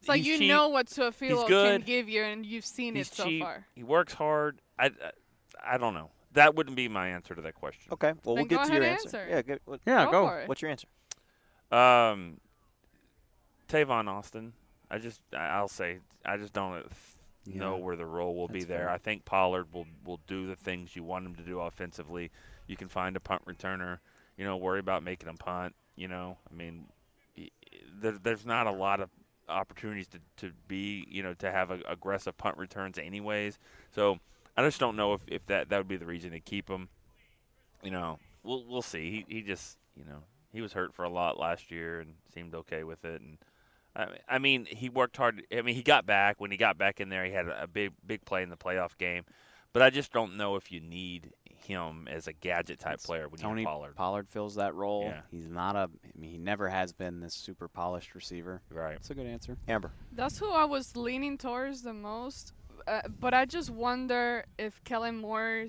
It's 0.00 0.08
like 0.08 0.24
you 0.24 0.38
cheap. 0.38 0.48
know 0.48 0.68
what 0.68 0.88
He's 0.88 0.98
Su'a-Filo 0.98 1.46
can 1.46 1.80
give 1.82 2.08
you, 2.08 2.22
and 2.22 2.44
you've 2.44 2.66
seen 2.66 2.94
He's 2.96 3.08
it 3.08 3.14
so 3.14 3.24
cheap. 3.24 3.42
far. 3.42 3.66
He 3.74 3.82
works 3.82 4.12
hard. 4.14 4.60
I, 4.78 4.86
I 4.86 5.74
I 5.74 5.78
don't 5.78 5.94
know. 5.94 6.10
That 6.32 6.56
wouldn't 6.56 6.76
be 6.76 6.88
my 6.88 7.08
answer 7.10 7.34
to 7.34 7.40
that 7.42 7.54
question. 7.54 7.92
Okay, 7.92 8.12
well 8.24 8.34
Then 8.34 8.46
we'll 8.48 8.58
get 8.58 8.66
to 8.66 8.74
your 8.74 8.82
answer. 8.82 9.06
answer. 9.18 9.26
Yeah, 9.30 9.42
get, 9.42 9.62
what, 9.64 9.80
Yeah, 9.86 10.04
Go 10.06 10.10
go. 10.10 10.42
What's 10.46 10.60
your 10.60 10.70
answer? 10.72 10.88
Um, 11.70 12.38
Tavon 13.68 14.08
Austin. 14.08 14.52
I 14.90 14.98
just 14.98 15.20
I'll 15.36 15.68
say 15.68 16.00
I 16.24 16.36
just 16.36 16.52
don't 16.52 16.84
know 17.46 17.76
where 17.76 17.96
the 17.96 18.06
role 18.06 18.34
will 18.34 18.48
be 18.48 18.64
there. 18.64 18.78
fair. 18.78 18.90
I 18.90 18.98
think 18.98 19.24
Pollard 19.24 19.72
will 19.72 19.86
will 20.04 20.20
do 20.26 20.46
the 20.46 20.56
things 20.56 20.96
you 20.96 21.04
want 21.04 21.26
him 21.26 21.34
to 21.36 21.42
do 21.42 21.60
offensively. 21.60 22.30
You 22.66 22.76
can 22.76 22.88
find 22.88 23.16
a 23.16 23.20
punt 23.20 23.44
returner. 23.46 23.98
You 24.36 24.44
know, 24.44 24.56
worry 24.56 24.80
about 24.80 25.02
making 25.02 25.28
him 25.28 25.36
punt. 25.36 25.74
You 25.96 26.08
know, 26.08 26.38
I 26.50 26.54
mean, 26.54 26.86
there, 28.00 28.12
there's 28.12 28.46
not 28.46 28.66
a 28.66 28.72
lot 28.72 29.00
of 29.00 29.10
opportunities 29.48 30.08
to, 30.08 30.18
to 30.38 30.52
be 30.68 31.06
you 31.10 31.22
know 31.22 31.34
to 31.34 31.50
have 31.50 31.70
a, 31.70 31.80
aggressive 31.88 32.36
punt 32.36 32.56
returns 32.56 32.98
anyways. 32.98 33.58
So 33.94 34.18
I 34.56 34.62
just 34.62 34.80
don't 34.80 34.96
know 34.96 35.14
if, 35.14 35.22
if 35.26 35.46
that 35.46 35.68
that 35.68 35.78
would 35.78 35.88
be 35.88 35.96
the 35.96 36.06
reason 36.06 36.30
to 36.32 36.40
keep 36.40 36.68
him. 36.68 36.88
You 37.82 37.90
know, 37.90 38.18
we'll 38.42 38.64
we'll 38.66 38.82
see. 38.82 39.10
He 39.28 39.36
he 39.36 39.42
just 39.42 39.78
you 39.96 40.04
know 40.04 40.22
he 40.52 40.60
was 40.60 40.72
hurt 40.72 40.94
for 40.94 41.04
a 41.04 41.10
lot 41.10 41.38
last 41.38 41.70
year 41.70 42.00
and 42.00 42.14
seemed 42.32 42.54
okay 42.54 42.84
with 42.84 43.04
it. 43.04 43.20
And 43.20 43.38
I 44.28 44.38
mean, 44.38 44.66
he 44.66 44.88
worked 44.88 45.16
hard. 45.16 45.42
I 45.56 45.62
mean 45.62 45.74
he 45.74 45.82
got 45.82 46.04
back 46.06 46.40
when 46.40 46.50
he 46.50 46.56
got 46.56 46.76
back 46.78 47.00
in 47.00 47.08
there. 47.08 47.24
He 47.24 47.32
had 47.32 47.46
a, 47.46 47.62
a 47.62 47.66
big 47.66 47.92
big 48.06 48.24
play 48.24 48.42
in 48.42 48.48
the 48.50 48.56
playoff 48.56 48.96
game. 48.98 49.24
But 49.72 49.82
I 49.82 49.90
just 49.90 50.12
don't 50.12 50.36
know 50.36 50.54
if 50.56 50.70
you 50.70 50.80
need 50.80 51.32
him 51.44 52.06
as 52.08 52.28
a 52.28 52.32
gadget 52.32 52.78
type 52.78 53.00
player 53.02 53.28
when 53.28 53.40
Tony 53.40 53.62
you 53.62 53.92
Pollard. 53.96 54.28
fills 54.28 54.54
that 54.56 54.74
role. 54.74 55.04
Yeah. 55.06 55.20
He's 55.30 55.48
not 55.48 55.74
a. 55.76 55.90
I 56.04 56.18
mean, 56.18 56.30
he 56.30 56.38
never 56.38 56.68
has 56.68 56.92
been 56.92 57.20
this 57.20 57.34
super 57.34 57.66
polished 57.68 58.14
receiver. 58.14 58.62
Right. 58.70 58.92
That's 58.92 59.10
a 59.10 59.14
good 59.14 59.26
answer. 59.26 59.56
Amber. 59.66 59.90
That's 60.12 60.38
who 60.38 60.50
I 60.50 60.64
was 60.64 60.96
leaning 60.96 61.38
towards 61.38 61.82
the 61.82 61.92
most. 61.94 62.52
Uh, 62.86 63.00
but 63.20 63.32
I 63.34 63.46
just 63.46 63.70
wonder 63.70 64.44
if 64.58 64.82
Kellen 64.84 65.18
Moore 65.18 65.66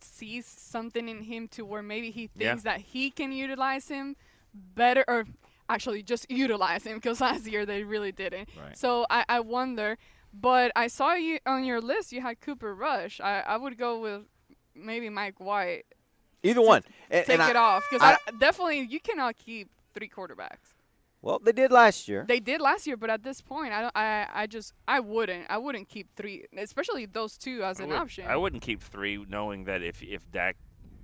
sees 0.00 0.46
something 0.46 1.08
in 1.08 1.22
him 1.22 1.48
to 1.48 1.64
where 1.64 1.82
maybe 1.82 2.10
he 2.10 2.30
Yeah. 2.34 2.48
thinks 2.50 2.62
that 2.64 2.80
he 2.80 3.10
can 3.10 3.30
utilize 3.32 3.88
him 3.88 4.16
better, 4.54 5.04
or 5.06 5.24
actually 5.68 6.02
just 6.02 6.30
utilize 6.30 6.84
him 6.84 6.96
because 6.96 7.20
last 7.20 7.46
year 7.46 7.66
they 7.66 7.82
really 7.84 8.12
didn't. 8.12 8.48
Right. 8.60 8.76
So 8.76 9.06
I, 9.10 9.24
I 9.28 9.40
wonder. 9.40 9.98
But 10.38 10.70
I 10.76 10.88
saw 10.88 11.14
you 11.14 11.38
on 11.46 11.64
your 11.64 11.80
list. 11.80 12.12
You 12.12 12.20
had 12.20 12.40
Cooper 12.40 12.74
Rush. 12.74 13.20
I, 13.20 13.40
I 13.40 13.56
would 13.56 13.78
go 13.78 14.00
with 14.00 14.22
maybe 14.74 15.08
Mike 15.08 15.40
White. 15.40 15.84
Either 16.42 16.60
one. 16.60 16.82
And, 17.10 17.24
Take 17.24 17.38
and 17.40 17.50
it 17.50 17.56
I- 17.56 17.58
off 17.60 17.84
because 17.90 18.04
I- 18.06 18.18
I, 18.28 18.30
definitely 18.38 18.80
you 18.80 19.00
cannot 19.00 19.36
keep 19.36 19.70
three 19.94 20.08
quarterbacks. 20.08 20.74
Well, 21.22 21.40
they 21.42 21.52
did 21.52 21.72
last 21.72 22.06
year. 22.06 22.24
They 22.28 22.38
did 22.38 22.60
last 22.60 22.86
year, 22.86 22.96
but 22.96 23.08
at 23.10 23.22
this 23.24 23.40
point, 23.40 23.72
I 23.72 23.80
don't. 23.80 23.96
I, 23.96 24.26
I 24.32 24.46
just 24.46 24.74
I 24.86 25.00
wouldn't. 25.00 25.46
I 25.48 25.56
wouldn't 25.58 25.88
keep 25.88 26.14
three, 26.14 26.44
especially 26.56 27.06
those 27.06 27.36
two 27.38 27.64
as 27.64 27.80
I 27.80 27.84
an 27.84 27.88
would- 27.90 27.98
option. 27.98 28.26
I 28.28 28.36
wouldn't 28.36 28.62
keep 28.62 28.80
three, 28.82 29.24
knowing 29.28 29.64
that 29.64 29.82
if 29.82 30.02
if 30.02 30.30
Dak 30.30 30.56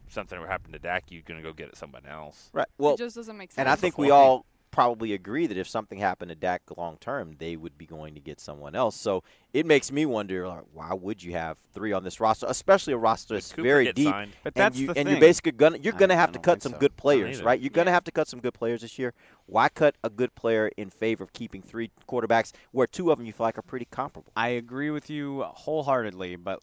something 0.09 0.39
were 0.39 0.47
happened 0.47 0.75
to 0.75 0.79
Dak, 0.79 1.05
you're 1.11 1.23
gonna 1.23 1.43
go 1.43 1.53
get 1.55 1.69
it 1.71 1.77
someone 1.77 2.05
else. 2.07 2.51
Right. 2.53 2.69
Well, 2.79 2.95
it 2.95 2.99
just 2.99 3.17
doesn't 3.17 3.37
make 3.37 3.51
sense. 3.51 3.61
And 3.61 3.69
I 3.69 3.75
think 3.77 3.97
we 3.99 4.11
all 4.11 4.45
probably 4.73 5.12
agree 5.12 5.47
that 5.47 5.57
if 5.57 5.68
something 5.68 5.99
happened 5.99 6.31
to 6.31 6.35
Dak 6.35 6.62
long 6.77 6.97
term, 6.97 7.37
they 7.39 7.55
would 7.57 7.79
be 7.79 7.87
going 7.87 8.14
to 8.14 8.20
get 8.20 8.41
someone 8.41 8.75
else. 8.75 8.97
So 8.97 9.23
it 9.53 9.66
makes 9.66 9.93
me 9.93 10.05
wonder, 10.07 10.49
like, 10.49 10.64
why 10.73 10.93
would 10.93 11.23
you 11.23 11.33
have 11.33 11.59
three 11.73 11.93
on 11.93 12.03
this 12.03 12.18
roster, 12.18 12.47
especially 12.49 12.95
a 12.95 12.97
roster 12.97 13.35
that's 13.35 13.53
very 13.53 13.93
deep? 13.93 14.09
signed? 14.09 14.33
But 14.43 14.55
and 14.57 14.62
that's 14.64 14.79
you, 14.79 14.89
the 14.89 14.99
and 14.99 15.09
you're 15.09 15.20
basically 15.20 15.53
gonna 15.53 15.79
you're 15.79 15.93
gonna 15.93 16.14
I 16.14 16.16
have 16.16 16.33
to 16.33 16.41
cut 16.41 16.62
some 16.62 16.73
so. 16.73 16.79
good 16.79 16.97
players, 16.97 17.43
right? 17.43 17.61
You're 17.61 17.70
gonna 17.70 17.93
have 17.93 18.05
to 18.05 18.11
cut 18.11 18.27
some 18.27 18.41
good 18.41 18.55
players 18.55 18.81
this 18.81 18.99
year. 18.99 19.14
Why 19.47 19.68
cut 19.68 19.95
a 20.03 20.11
good 20.11 20.35
player 20.35 20.70
in 20.77 20.91
favor 20.91 21.23
of 21.23 21.33
keeping 21.33 21.62
three 21.62 21.91
quarterbacks 22.09 22.53
where 22.73 22.87
two 22.87 23.12
of 23.12 23.18
them 23.18 23.27
you 23.27 23.33
feel 23.33 23.47
like 23.47 23.59
are 23.59 23.62
pretty 23.62 23.87
comparable? 23.91 24.33
I 24.35 24.49
agree 24.49 24.91
with 24.91 25.11
you 25.11 25.43
wholeheartedly, 25.43 26.37
but 26.37 26.61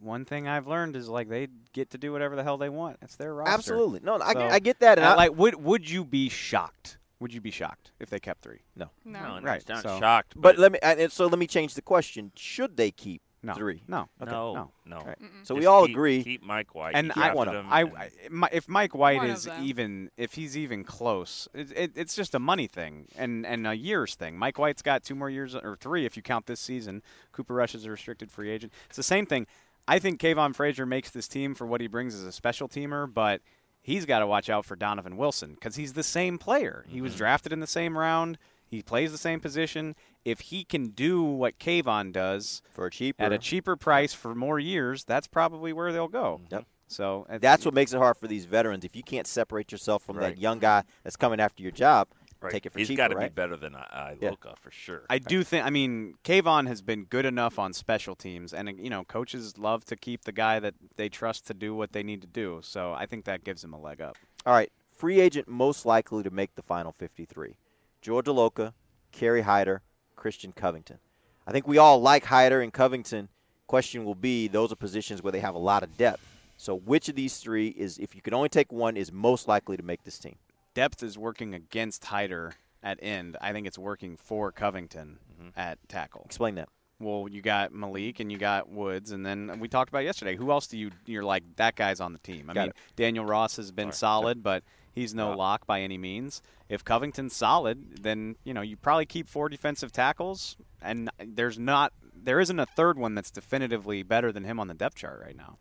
one 0.00 0.24
thing 0.24 0.46
I've 0.46 0.66
learned 0.66 0.94
is 0.94 1.08
like 1.08 1.28
they 1.28 1.48
get 1.72 1.90
to 1.90 1.98
do 1.98 2.12
whatever 2.12 2.36
the 2.36 2.44
hell 2.44 2.58
they 2.58 2.68
want. 2.68 2.98
It's 3.00 3.16
their 3.16 3.34
roster. 3.34 3.54
Absolutely. 3.54 4.00
No, 4.02 4.20
I, 4.20 4.34
So- 4.34 4.48
I 4.48 4.58
get 4.58 4.80
that. 4.80 4.98
And 4.98 5.06
I, 5.06 5.14
like, 5.14 5.34
would 5.36 5.54
would 5.56 5.88
you 5.88 6.04
be 6.04 6.28
shocked? 6.28 6.98
Would 7.20 7.32
you 7.32 7.40
be 7.40 7.50
shocked 7.50 7.92
if 7.98 8.10
they 8.10 8.20
kept 8.20 8.42
three? 8.42 8.60
no. 8.74 8.90
no. 9.04 9.20
No, 9.20 9.38
no, 9.40 9.46
Right, 9.46 9.66
not 9.68 9.82
so- 9.82 9.98
shocked. 9.98 10.34
But 10.36 10.58
let 10.58 10.72
me. 10.72 10.78
And 10.82 11.10
so 11.10 11.26
let 11.26 11.38
me 11.38 11.46
change 11.46 11.74
the 11.74 11.82
question. 11.82 12.30
Should 12.36 12.76
they 12.76 12.90
keep 12.90 13.22
No. 13.42 13.54
three? 13.54 13.82
No. 13.88 14.08
Okay. 14.20 14.30
no, 14.30 14.52
no. 14.54 14.70
no. 14.84 14.96
Right. 14.98 15.16
So 15.44 15.54
Just 15.54 15.60
we 15.60 15.64
all 15.66 15.86
keep- 15.86 15.94
agree. 15.96 16.22
Keep 16.24 16.42
Mike 16.42 16.74
White. 16.74 16.94
And 16.94 17.12
I, 17.16 17.28
want 17.32 17.36
one 17.36 17.48
of 17.48 17.54
him, 17.54 17.66
I, 17.72 17.82
I- 17.84 18.48
if 18.52 18.68
Mike 18.68 18.94
White 18.94 19.16
One 19.18 19.30
is 19.30 19.48
even, 19.62 20.10
if 20.18 20.34
he's 20.34 20.58
even 20.58 20.84
close, 20.84 21.48
it, 21.54 21.72
it, 21.74 21.92
it's 21.94 22.14
just 22.14 22.34
a 22.34 22.38
money 22.38 22.66
thing 22.66 23.06
and, 23.16 23.46
and 23.46 23.66
a 23.66 23.74
years 23.74 24.14
thing. 24.14 24.36
Mike 24.36 24.58
White's 24.58 24.82
got 24.82 25.02
two 25.02 25.14
more 25.14 25.30
years, 25.30 25.54
or 25.54 25.76
three 25.80 26.04
if 26.04 26.16
you 26.16 26.22
count 26.22 26.44
this 26.46 26.60
season. 26.60 27.02
Cooper 27.32 27.54
Rush 27.54 27.74
is 27.74 27.86
a 27.86 27.90
restricted 27.90 28.30
free 28.30 28.50
agent. 28.50 28.72
It's 28.88 28.96
the 28.96 29.02
same 29.02 29.24
thing. 29.24 29.46
I 29.88 30.00
think 30.00 30.20
Kavon 30.20 30.54
Frazier 30.54 30.84
makes 30.84 31.10
this 31.10 31.28
team 31.28 31.54
for 31.54 31.66
what 31.66 31.80
he 31.80 31.86
brings 31.86 32.14
as 32.14 32.24
a 32.24 32.32
special 32.32 32.68
teamer, 32.68 33.10
but 33.12 33.40
he's 33.86 34.04
got 34.04 34.18
to 34.18 34.26
watch 34.26 34.50
out 34.50 34.64
for 34.64 34.74
Donovan 34.74 35.16
Wilson 35.16 35.54
because 35.54 35.76
he's 35.76 35.92
the 35.92 36.02
same 36.02 36.38
player. 36.38 36.84
He 36.88 37.00
was 37.00 37.12
mm-hmm. 37.12 37.18
drafted 37.18 37.52
in 37.52 37.60
the 37.60 37.68
same 37.68 37.96
round. 37.96 38.36
He 38.68 38.82
plays 38.82 39.12
the 39.12 39.18
same 39.18 39.38
position. 39.38 39.94
If 40.24 40.40
he 40.40 40.64
can 40.64 40.88
do 40.88 41.22
what 41.22 41.60
Kavon 41.60 42.12
does 42.12 42.62
for 42.72 42.86
a 42.86 42.90
cheaper. 42.90 43.22
at 43.22 43.32
a 43.32 43.38
cheaper 43.38 43.76
price 43.76 44.12
for 44.12 44.34
more 44.34 44.58
years, 44.58 45.04
that's 45.04 45.28
probably 45.28 45.72
where 45.72 45.92
they'll 45.92 46.08
go. 46.08 46.40
Mm-hmm. 46.42 46.54
Yep. 46.54 46.66
So 46.88 47.26
That's 47.40 47.64
what 47.64 47.74
makes 47.74 47.92
it 47.92 47.98
hard 47.98 48.16
for 48.16 48.26
these 48.26 48.44
veterans. 48.44 48.84
If 48.84 48.94
you 48.94 49.02
can't 49.02 49.26
separate 49.26 49.72
yourself 49.72 50.02
from 50.02 50.18
Right. 50.18 50.34
that 50.34 50.38
young 50.38 50.58
guy 50.58 50.84
that's 51.02 51.16
coming 51.16 51.40
after 51.40 51.62
your 51.62 51.72
job, 51.72 52.08
right. 52.46 52.52
take 52.52 52.66
it 52.66 52.72
for 52.72 52.78
He's 52.78 52.88
cheaper, 52.88 52.96
got 52.96 53.08
to 53.08 53.16
right? 53.16 53.30
be 53.30 53.34
better 53.34 53.56
than 53.56 53.74
I, 53.74 54.16
Yeah. 54.20 54.30
Iloka 54.30 54.56
for 54.58 54.70
sure. 54.70 55.02
I 55.10 55.18
do 55.18 55.42
think. 55.44 55.64
I 55.66 55.70
mean, 55.70 56.14
Kavon 56.24 56.66
has 56.66 56.82
been 56.82 57.04
good 57.04 57.26
enough 57.26 57.58
on 57.58 57.72
special 57.72 58.14
teams, 58.14 58.52
and 58.52 58.78
you 58.78 58.90
know, 58.90 59.04
coaches 59.04 59.58
love 59.58 59.84
to 59.86 59.96
keep 59.96 60.24
the 60.24 60.32
guy 60.32 60.58
that 60.60 60.74
they 60.96 61.08
trust 61.08 61.46
to 61.48 61.54
do 61.54 61.74
what 61.74 61.92
they 61.92 62.02
need 62.02 62.20
to 62.22 62.26
do. 62.26 62.60
So 62.62 62.92
I 62.92 63.06
think 63.06 63.24
that 63.24 63.44
gives 63.44 63.62
him 63.62 63.72
a 63.72 63.80
leg 63.80 64.00
up. 64.00 64.16
All 64.44 64.52
right, 64.52 64.70
free 64.92 65.20
agent 65.20 65.48
most 65.48 65.84
likely 65.86 66.22
to 66.22 66.30
make 66.30 66.54
the 66.54 66.62
final 66.62 66.92
53. 66.92 67.56
George 68.00 68.26
Iloka, 68.26 68.72
Kerry 69.12 69.42
Hyder, 69.42 69.82
Christian 70.14 70.52
Covington. 70.52 70.98
I 71.46 71.52
think 71.52 71.68
we 71.68 71.78
all 71.78 72.00
like 72.00 72.24
Hyder 72.24 72.60
and 72.60 72.72
Covington. 72.72 73.28
Question 73.66 74.04
will 74.04 74.14
be 74.14 74.48
those 74.48 74.72
are 74.72 74.76
positions 74.76 75.22
where 75.22 75.32
they 75.32 75.40
have 75.40 75.54
a 75.54 75.58
lot 75.58 75.82
of 75.82 75.96
depth. 75.96 76.22
So 76.56 76.74
which 76.74 77.08
of 77.08 77.16
these 77.16 77.36
three 77.38 77.68
is, 77.68 77.98
if 77.98 78.14
you 78.14 78.22
could 78.22 78.32
only 78.32 78.48
take 78.48 78.72
one, 78.72 78.96
is 78.96 79.12
most 79.12 79.46
likely 79.46 79.76
to 79.76 79.82
make 79.82 80.04
this 80.04 80.18
team? 80.18 80.36
Depth 80.76 81.02
is 81.02 81.16
working 81.16 81.54
against 81.54 82.04
Hyder 82.04 82.52
at 82.82 82.98
end. 83.00 83.38
I 83.40 83.52
think 83.52 83.66
it's 83.66 83.78
working 83.78 84.18
for 84.18 84.52
Covington 84.52 85.18
mm-hmm. 85.32 85.58
at 85.58 85.78
tackle. 85.88 86.20
Explain 86.26 86.56
that. 86.56 86.68
Well, 87.00 87.28
you 87.30 87.40
got 87.40 87.72
Maliek 87.72 88.20
and 88.20 88.30
you 88.30 88.36
got 88.36 88.68
Woods, 88.68 89.10
and 89.10 89.24
then 89.24 89.58
we 89.58 89.68
talked 89.68 89.88
about 89.88 90.04
yesterday. 90.04 90.36
Who 90.36 90.50
else 90.50 90.66
do 90.66 90.76
you? 90.76 90.90
You're 91.06 91.24
like 91.24 91.44
that 91.56 91.76
guy's 91.76 91.98
on 91.98 92.12
the 92.12 92.18
team. 92.18 92.50
I 92.50 92.52
Got 92.52 92.60
mean, 92.60 92.68
it. 92.68 92.76
Daniel 92.94 93.24
Ross 93.24 93.56
has 93.56 93.72
been 93.72 93.90
solid, 93.90 94.42
but 94.42 94.64
he's 94.92 95.14
no 95.14 95.34
lock 95.34 95.66
by 95.66 95.80
any 95.80 95.96
means. 95.96 96.42
If 96.68 96.84
Covington's 96.84 97.34
solid, 97.34 98.02
then 98.02 98.36
you 98.44 98.52
know 98.52 98.60
you 98.60 98.76
probably 98.76 99.06
keep 99.06 99.28
four 99.28 99.48
defensive 99.48 99.92
tackles, 99.92 100.58
and 100.82 101.10
there's 101.18 101.58
not 101.58 101.94
there 102.14 102.38
isn't 102.38 102.60
a 102.60 102.66
third 102.66 102.98
one 102.98 103.14
that's 103.14 103.30
definitively 103.30 104.02
better 104.02 104.30
than 104.30 104.44
him 104.44 104.60
on 104.60 104.68
the 104.68 104.74
depth 104.74 104.96
chart 104.96 105.22
right 105.24 105.36
now. 105.36 105.56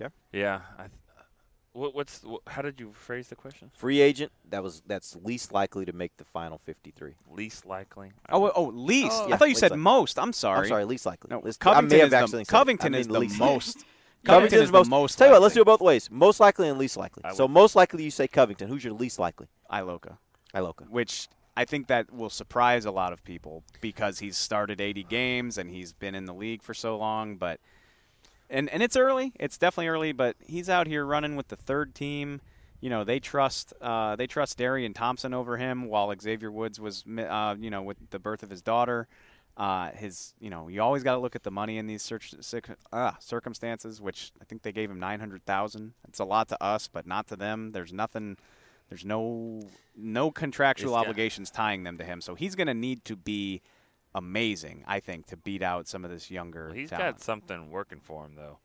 Okay. 0.00 0.12
Yeah. 0.32 0.62
I 0.76 0.82
th- 0.82 0.92
what, 1.78 1.94
what's 1.94 2.22
what, 2.22 2.42
how 2.48 2.62
did 2.62 2.80
you 2.80 2.92
phrase 2.92 3.28
the 3.28 3.36
question? 3.36 3.70
Free 3.74 4.00
agent 4.00 4.32
that 4.50 4.62
was 4.62 4.82
that's 4.86 5.16
least 5.22 5.52
likely 5.52 5.84
to 5.84 5.92
make 5.92 6.16
the 6.16 6.24
final 6.24 6.58
53. 6.58 7.14
Least 7.30 7.64
likely. 7.66 8.12
Oh, 8.28 8.50
oh, 8.54 8.64
least. 8.64 9.12
Oh. 9.12 9.32
I 9.32 9.36
thought 9.36 9.48
you 9.48 9.54
said 9.54 9.70
likely. 9.70 9.82
most. 9.82 10.18
I'm 10.18 10.32
sorry. 10.32 10.60
I'm 10.60 10.68
sorry, 10.68 10.84
least 10.84 11.06
likely. 11.06 11.28
No, 11.30 11.40
Least- 11.40 11.60
Covington 11.60 11.86
I 11.86 11.88
may 11.88 11.98
have 12.00 12.06
is 12.06 12.10
the, 12.10 12.16
accidentally 12.16 12.44
Covington 12.44 12.94
is 12.94 13.06
the 13.06 13.36
most. 13.38 13.84
Covington 14.24 14.60
is 14.60 14.70
the 14.70 14.78
most. 14.78 14.88
most. 14.90 15.18
Tell 15.18 15.28
you 15.28 15.32
what, 15.32 15.42
let's 15.42 15.54
do 15.54 15.62
it 15.62 15.64
both 15.66 15.80
ways. 15.80 16.10
Most 16.10 16.40
likely 16.40 16.68
and 16.68 16.78
least 16.78 16.96
likely. 16.96 17.24
I 17.24 17.32
So 17.32 17.44
would- 17.44 17.52
most 17.52 17.76
likely 17.76 18.02
you 18.04 18.10
say 18.10 18.28
Covington. 18.28 18.68
Who's 18.68 18.84
your 18.84 18.94
least 18.94 19.18
likely? 19.18 19.46
Iloka. 19.72 20.18
Iloka. 20.54 20.88
which 20.88 21.28
I 21.56 21.64
think 21.64 21.88
that 21.88 22.12
will 22.12 22.30
surprise 22.30 22.84
a 22.84 22.90
lot 22.90 23.12
of 23.12 23.22
people 23.24 23.64
because 23.80 24.20
he's 24.20 24.36
started 24.36 24.80
80 24.80 25.02
games 25.04 25.58
and 25.58 25.70
he's 25.70 25.92
been 25.92 26.14
in 26.14 26.24
the 26.24 26.32
league 26.32 26.62
for 26.62 26.72
so 26.72 26.96
long. 26.96 27.36
But 27.36 27.60
and 28.50 28.68
and 28.70 28.82
it's 28.82 28.96
early. 28.96 29.32
It's 29.38 29.58
definitely 29.58 29.88
early. 29.88 30.12
But 30.12 30.36
he's 30.46 30.68
out 30.68 30.86
here 30.86 31.04
running 31.04 31.36
with 31.36 31.48
the 31.48 31.56
third 31.56 31.94
team. 31.94 32.40
You 32.80 32.90
know 32.90 33.04
they 33.04 33.18
trust 33.18 33.72
uh, 33.80 34.16
they 34.16 34.26
trust 34.26 34.58
Darian 34.58 34.94
Thompson 34.94 35.34
over 35.34 35.56
him 35.56 35.86
while 35.86 36.14
Xavier 36.20 36.50
Woods 36.50 36.80
was 36.80 37.04
uh, 37.06 37.56
you 37.58 37.70
know 37.70 37.82
with 37.82 37.96
the 38.10 38.18
birth 38.18 38.42
of 38.42 38.50
his 38.50 38.62
daughter. 38.62 39.08
Uh, 39.56 39.90
his 39.90 40.34
you 40.38 40.50
know 40.50 40.68
you 40.68 40.80
always 40.80 41.02
got 41.02 41.14
to 41.14 41.18
look 41.18 41.34
at 41.34 41.42
the 41.42 41.50
money 41.50 41.78
in 41.78 41.88
these 41.88 42.02
circ- 42.02 42.76
uh, 42.92 43.12
circumstances, 43.18 44.00
which 44.00 44.30
I 44.40 44.44
think 44.44 44.62
they 44.62 44.70
gave 44.70 44.88
him 44.88 45.00
900,000. 45.00 45.94
It's 46.06 46.20
a 46.20 46.24
lot 46.24 46.48
to 46.48 46.62
us, 46.62 46.86
but 46.86 47.06
not 47.06 47.26
to 47.28 47.36
them. 47.36 47.72
There's 47.72 47.92
nothing. 47.92 48.36
There's 48.88 49.04
no 49.04 49.62
no 49.96 50.30
contractual 50.30 50.94
obligations 50.94 51.50
tying 51.50 51.82
them 51.82 51.98
to 51.98 52.04
him. 52.04 52.20
So 52.20 52.36
he's 52.36 52.54
going 52.54 52.68
to 52.68 52.74
need 52.74 53.04
to 53.06 53.16
be 53.16 53.60
amazing, 54.18 54.84
I 54.86 55.00
think, 55.00 55.26
to 55.28 55.36
beat 55.36 55.62
out 55.62 55.88
some 55.88 56.04
of 56.04 56.10
this 56.10 56.30
younger 56.30 56.66
Well, 56.66 56.74
he's 56.74 56.90
talent. 56.90 57.16
got 57.16 57.22
something 57.24 57.70
working 57.70 58.00
for 58.00 58.24
him 58.26 58.34
though. 58.36 58.58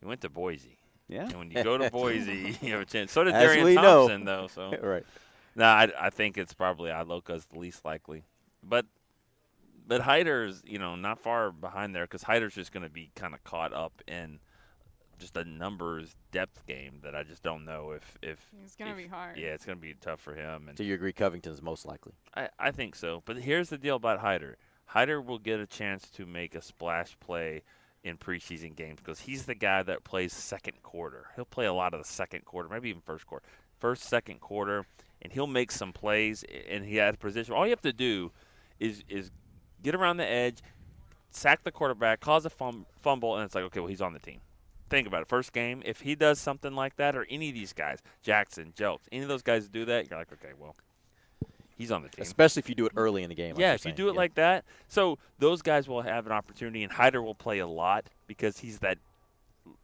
He 0.00 0.06
went 0.06 0.20
to 0.20 0.28
Boise. 0.28 0.78
Yeah. 1.08 1.24
And 1.24 1.38
when 1.38 1.50
you 1.50 1.64
go 1.64 1.76
to 1.78 1.90
Boise, 1.92 2.56
you 2.62 2.72
have 2.72 2.82
a 2.82 2.84
chance. 2.84 3.10
So 3.12 3.24
did 3.24 3.34
As 3.34 3.42
Darian 3.42 3.64
we 3.64 3.74
know. 3.74 4.08
Thompson 4.08 4.24
though. 4.24 4.46
So 4.46 4.70
right. 4.82 5.04
No, 5.56 5.64
I, 5.64 5.88
I 5.98 6.10
think 6.10 6.38
it's 6.38 6.54
probably 6.54 6.90
Iloka's 6.90 7.46
the 7.46 7.58
least 7.58 7.84
likely, 7.84 8.22
but 8.62 8.86
but 9.86 10.02
Hyder's 10.02 10.62
you 10.66 10.78
know 10.78 10.94
not 10.94 11.18
far 11.18 11.50
behind 11.50 11.94
there 11.94 12.04
because 12.04 12.22
Hyder's 12.22 12.54
just 12.54 12.70
going 12.72 12.84
to 12.84 12.90
be 12.90 13.10
kind 13.16 13.34
of 13.34 13.42
caught 13.42 13.72
up 13.72 14.02
in 14.06 14.38
just 15.18 15.36
a 15.36 15.42
numbers 15.44 16.14
depth 16.30 16.64
game 16.66 17.00
that 17.02 17.16
I 17.16 17.24
just 17.24 17.42
don't 17.42 17.64
know 17.64 17.90
if 17.90 18.18
if 18.22 18.38
It's 18.62 18.76
gonna 18.76 18.94
be 18.94 19.08
hard. 19.08 19.36
Yeah, 19.36 19.48
it's 19.48 19.64
going 19.64 19.76
to 19.78 19.82
be 19.82 19.94
tough 20.00 20.20
for 20.20 20.32
him. 20.34 20.68
And 20.68 20.78
So 20.78 20.84
you 20.84 20.94
agree 20.94 21.12
Covington's 21.12 21.60
most 21.60 21.84
likely? 21.86 22.12
I, 22.36 22.50
I 22.56 22.70
think 22.70 22.94
so. 22.94 23.22
But 23.24 23.38
here's 23.38 23.68
the 23.70 23.78
deal 23.78 23.96
about 23.96 24.20
Hyder. 24.20 24.58
Hyder 24.88 25.20
will 25.20 25.38
get 25.38 25.60
a 25.60 25.66
chance 25.66 26.08
to 26.10 26.24
make 26.24 26.54
a 26.54 26.62
splash 26.62 27.16
play 27.20 27.62
in 28.02 28.16
preseason 28.16 28.74
games 28.74 28.98
because 28.98 29.20
he's 29.20 29.44
the 29.44 29.54
guy 29.54 29.82
that 29.82 30.02
plays 30.02 30.32
second 30.32 30.82
quarter. 30.82 31.26
He'll 31.36 31.44
play 31.44 31.66
a 31.66 31.74
lot 31.74 31.92
of 31.92 32.00
the 32.00 32.08
second 32.08 32.44
quarter, 32.44 32.68
maybe 32.70 32.88
even 32.88 33.02
first 33.02 33.26
quarter. 33.26 33.44
First, 33.78 34.04
second 34.04 34.40
quarter, 34.40 34.86
and 35.20 35.32
he'll 35.32 35.46
make 35.46 35.70
some 35.70 35.92
plays 35.92 36.44
and 36.68 36.84
he 36.84 36.96
has 36.96 37.16
position. 37.16 37.52
All 37.54 37.66
you 37.66 37.70
have 37.70 37.82
to 37.82 37.92
do 37.92 38.32
is 38.80 39.04
is 39.08 39.30
get 39.82 39.94
around 39.94 40.16
the 40.16 40.26
edge, 40.26 40.62
sack 41.30 41.64
the 41.64 41.70
quarterback, 41.70 42.20
cause 42.20 42.46
a 42.46 42.50
fum- 42.50 42.86
fumble, 43.00 43.36
and 43.36 43.44
it's 43.44 43.54
like, 43.54 43.64
okay, 43.64 43.80
well, 43.80 43.88
he's 43.88 44.00
on 44.00 44.14
the 44.14 44.18
team. 44.18 44.40
Think 44.88 45.06
about 45.06 45.20
it. 45.20 45.28
First 45.28 45.52
game, 45.52 45.82
if 45.84 46.00
he 46.00 46.14
does 46.14 46.40
something 46.40 46.74
like 46.74 46.96
that, 46.96 47.14
or 47.14 47.26
any 47.28 47.50
of 47.50 47.54
these 47.54 47.74
guys, 47.74 47.98
Jackson, 48.22 48.72
Jelks, 48.74 49.02
any 49.12 49.22
of 49.22 49.28
those 49.28 49.42
guys 49.42 49.68
do 49.68 49.84
that, 49.84 50.08
you're 50.08 50.18
like, 50.18 50.32
okay, 50.32 50.54
well, 50.58 50.76
he's 51.78 51.90
on 51.90 52.02
the 52.02 52.08
team. 52.10 52.22
Especially 52.22 52.60
if 52.60 52.68
you 52.68 52.74
do 52.74 52.84
it 52.86 52.92
early 52.96 53.22
in 53.22 53.30
the 53.30 53.34
game. 53.34 53.54
like 53.54 53.60
yeah, 53.60 53.68
you're 53.68 53.74
if 53.76 53.80
you 53.80 53.90
saying. 53.90 53.96
do 53.96 54.08
it 54.08 54.12
Yeah. 54.12 54.18
like 54.18 54.34
that, 54.34 54.64
so 54.88 55.18
those 55.38 55.62
guys 55.62 55.88
will 55.88 56.02
have 56.02 56.26
an 56.26 56.32
opportunity, 56.32 56.82
and 56.82 56.92
Hyder 56.92 57.22
will 57.22 57.34
play 57.34 57.60
a 57.60 57.66
lot 57.66 58.10
because 58.26 58.58
he's 58.58 58.80
that. 58.80 58.98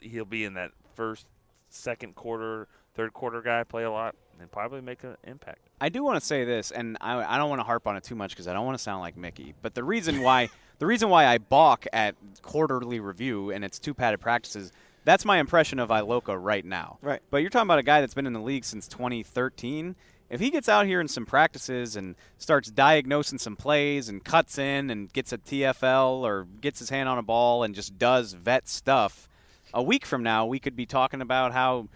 He'll 0.01 0.25
be 0.25 0.45
in 0.45 0.55
that 0.55 0.73
first, 0.95 1.27
second 1.71 2.15
quarter, 2.15 2.69
third 2.95 3.13
quarter 3.15 3.41
guy, 3.41 3.65
play 3.65 3.85
a 3.85 3.91
lot, 3.91 4.15
and 4.41 4.51
probably 4.51 4.81
make 4.81 5.03
an 5.05 5.17
impact. 5.25 5.61
I 5.81 5.89
do 5.89 6.03
want 6.03 6.19
to 6.21 6.25
say 6.25 6.45
this, 6.45 6.71
and 6.71 6.97
I, 7.01 7.35
I 7.35 7.37
don't 7.39 7.49
want 7.51 7.61
to 7.61 7.65
harp 7.65 7.87
on 7.87 7.97
it 7.97 8.03
too 8.05 8.15
much 8.15 8.31
because 8.31 8.49
I 8.49 8.53
don't 8.53 8.65
want 8.67 8.77
to 8.79 8.83
sound 8.83 9.01
like 9.01 9.17
Mickey. 9.17 9.55
But 9.63 9.75
the 9.75 9.85
reason 9.85 10.21
why 10.23 10.49
the 10.79 10.87
reason 10.87 11.09
why 11.09 11.27
I 11.27 11.39
balk 11.39 11.87
at 11.93 12.17
quarterly 12.43 13.01
review 13.01 13.51
and 13.51 13.65
it's 13.65 13.79
two 13.79 13.93
padded 13.95 14.21
practices, 14.21 14.73
that's 15.05 15.25
my 15.25 15.39
impression 15.39 15.79
of 15.79 15.91
Iloka 15.91 16.37
right 16.41 16.65
now. 16.65 16.99
Right. 17.03 17.21
But 17.31 17.39
you're 17.39 17.51
talking 17.51 17.67
about 17.67 17.79
a 17.79 17.83
guy 17.85 18.01
that's 18.01 18.15
been 18.15 18.27
in 18.27 18.33
the 18.33 18.41
league 18.41 18.65
since 18.65 18.89
2013. 18.89 19.95
If 20.31 20.41
he 20.41 20.51
gets 20.51 20.69
out 20.69 20.87
here 20.87 21.01
in 21.01 21.09
some 21.09 21.27
practices 21.27 21.97
and 21.97 22.17
starts 22.39 22.71
diagnosing 22.71 23.39
some 23.39 23.57
plays 23.57 24.09
and 24.09 24.25
cuts 24.25 24.59
in 24.59 24.91
and 24.91 25.13
gets 25.13 25.33
a 25.33 25.39
TFL 25.39 26.23
or 26.23 26.47
gets 26.61 26.79
his 26.79 26.91
hand 26.91 27.09
on 27.09 27.19
a 27.19 27.23
ball 27.23 27.63
and 27.63 27.75
just 27.75 27.99
does 27.99 28.33
vet 28.33 28.69
stuff, 28.69 29.29
a 29.73 29.83
week 29.83 30.07
from 30.07 30.23
now 30.23 30.47
we 30.47 30.59
could 30.59 30.75
be 30.77 30.87
talking 30.87 31.21
about 31.21 31.53
how 31.53 31.89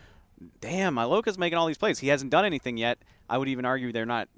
damn, 0.61 0.97
Iloka's 0.97 1.39
making 1.39 1.59
all 1.59 1.67
these 1.67 1.79
plays. 1.79 1.99
He 1.99 2.09
hasn't 2.09 2.31
done 2.31 2.45
anything 2.45 2.77
yet. 2.77 2.99
I 3.29 3.39
would 3.39 3.49
even 3.49 3.65
argue 3.65 3.93
they're 3.93 4.07
not. 4.07 4.29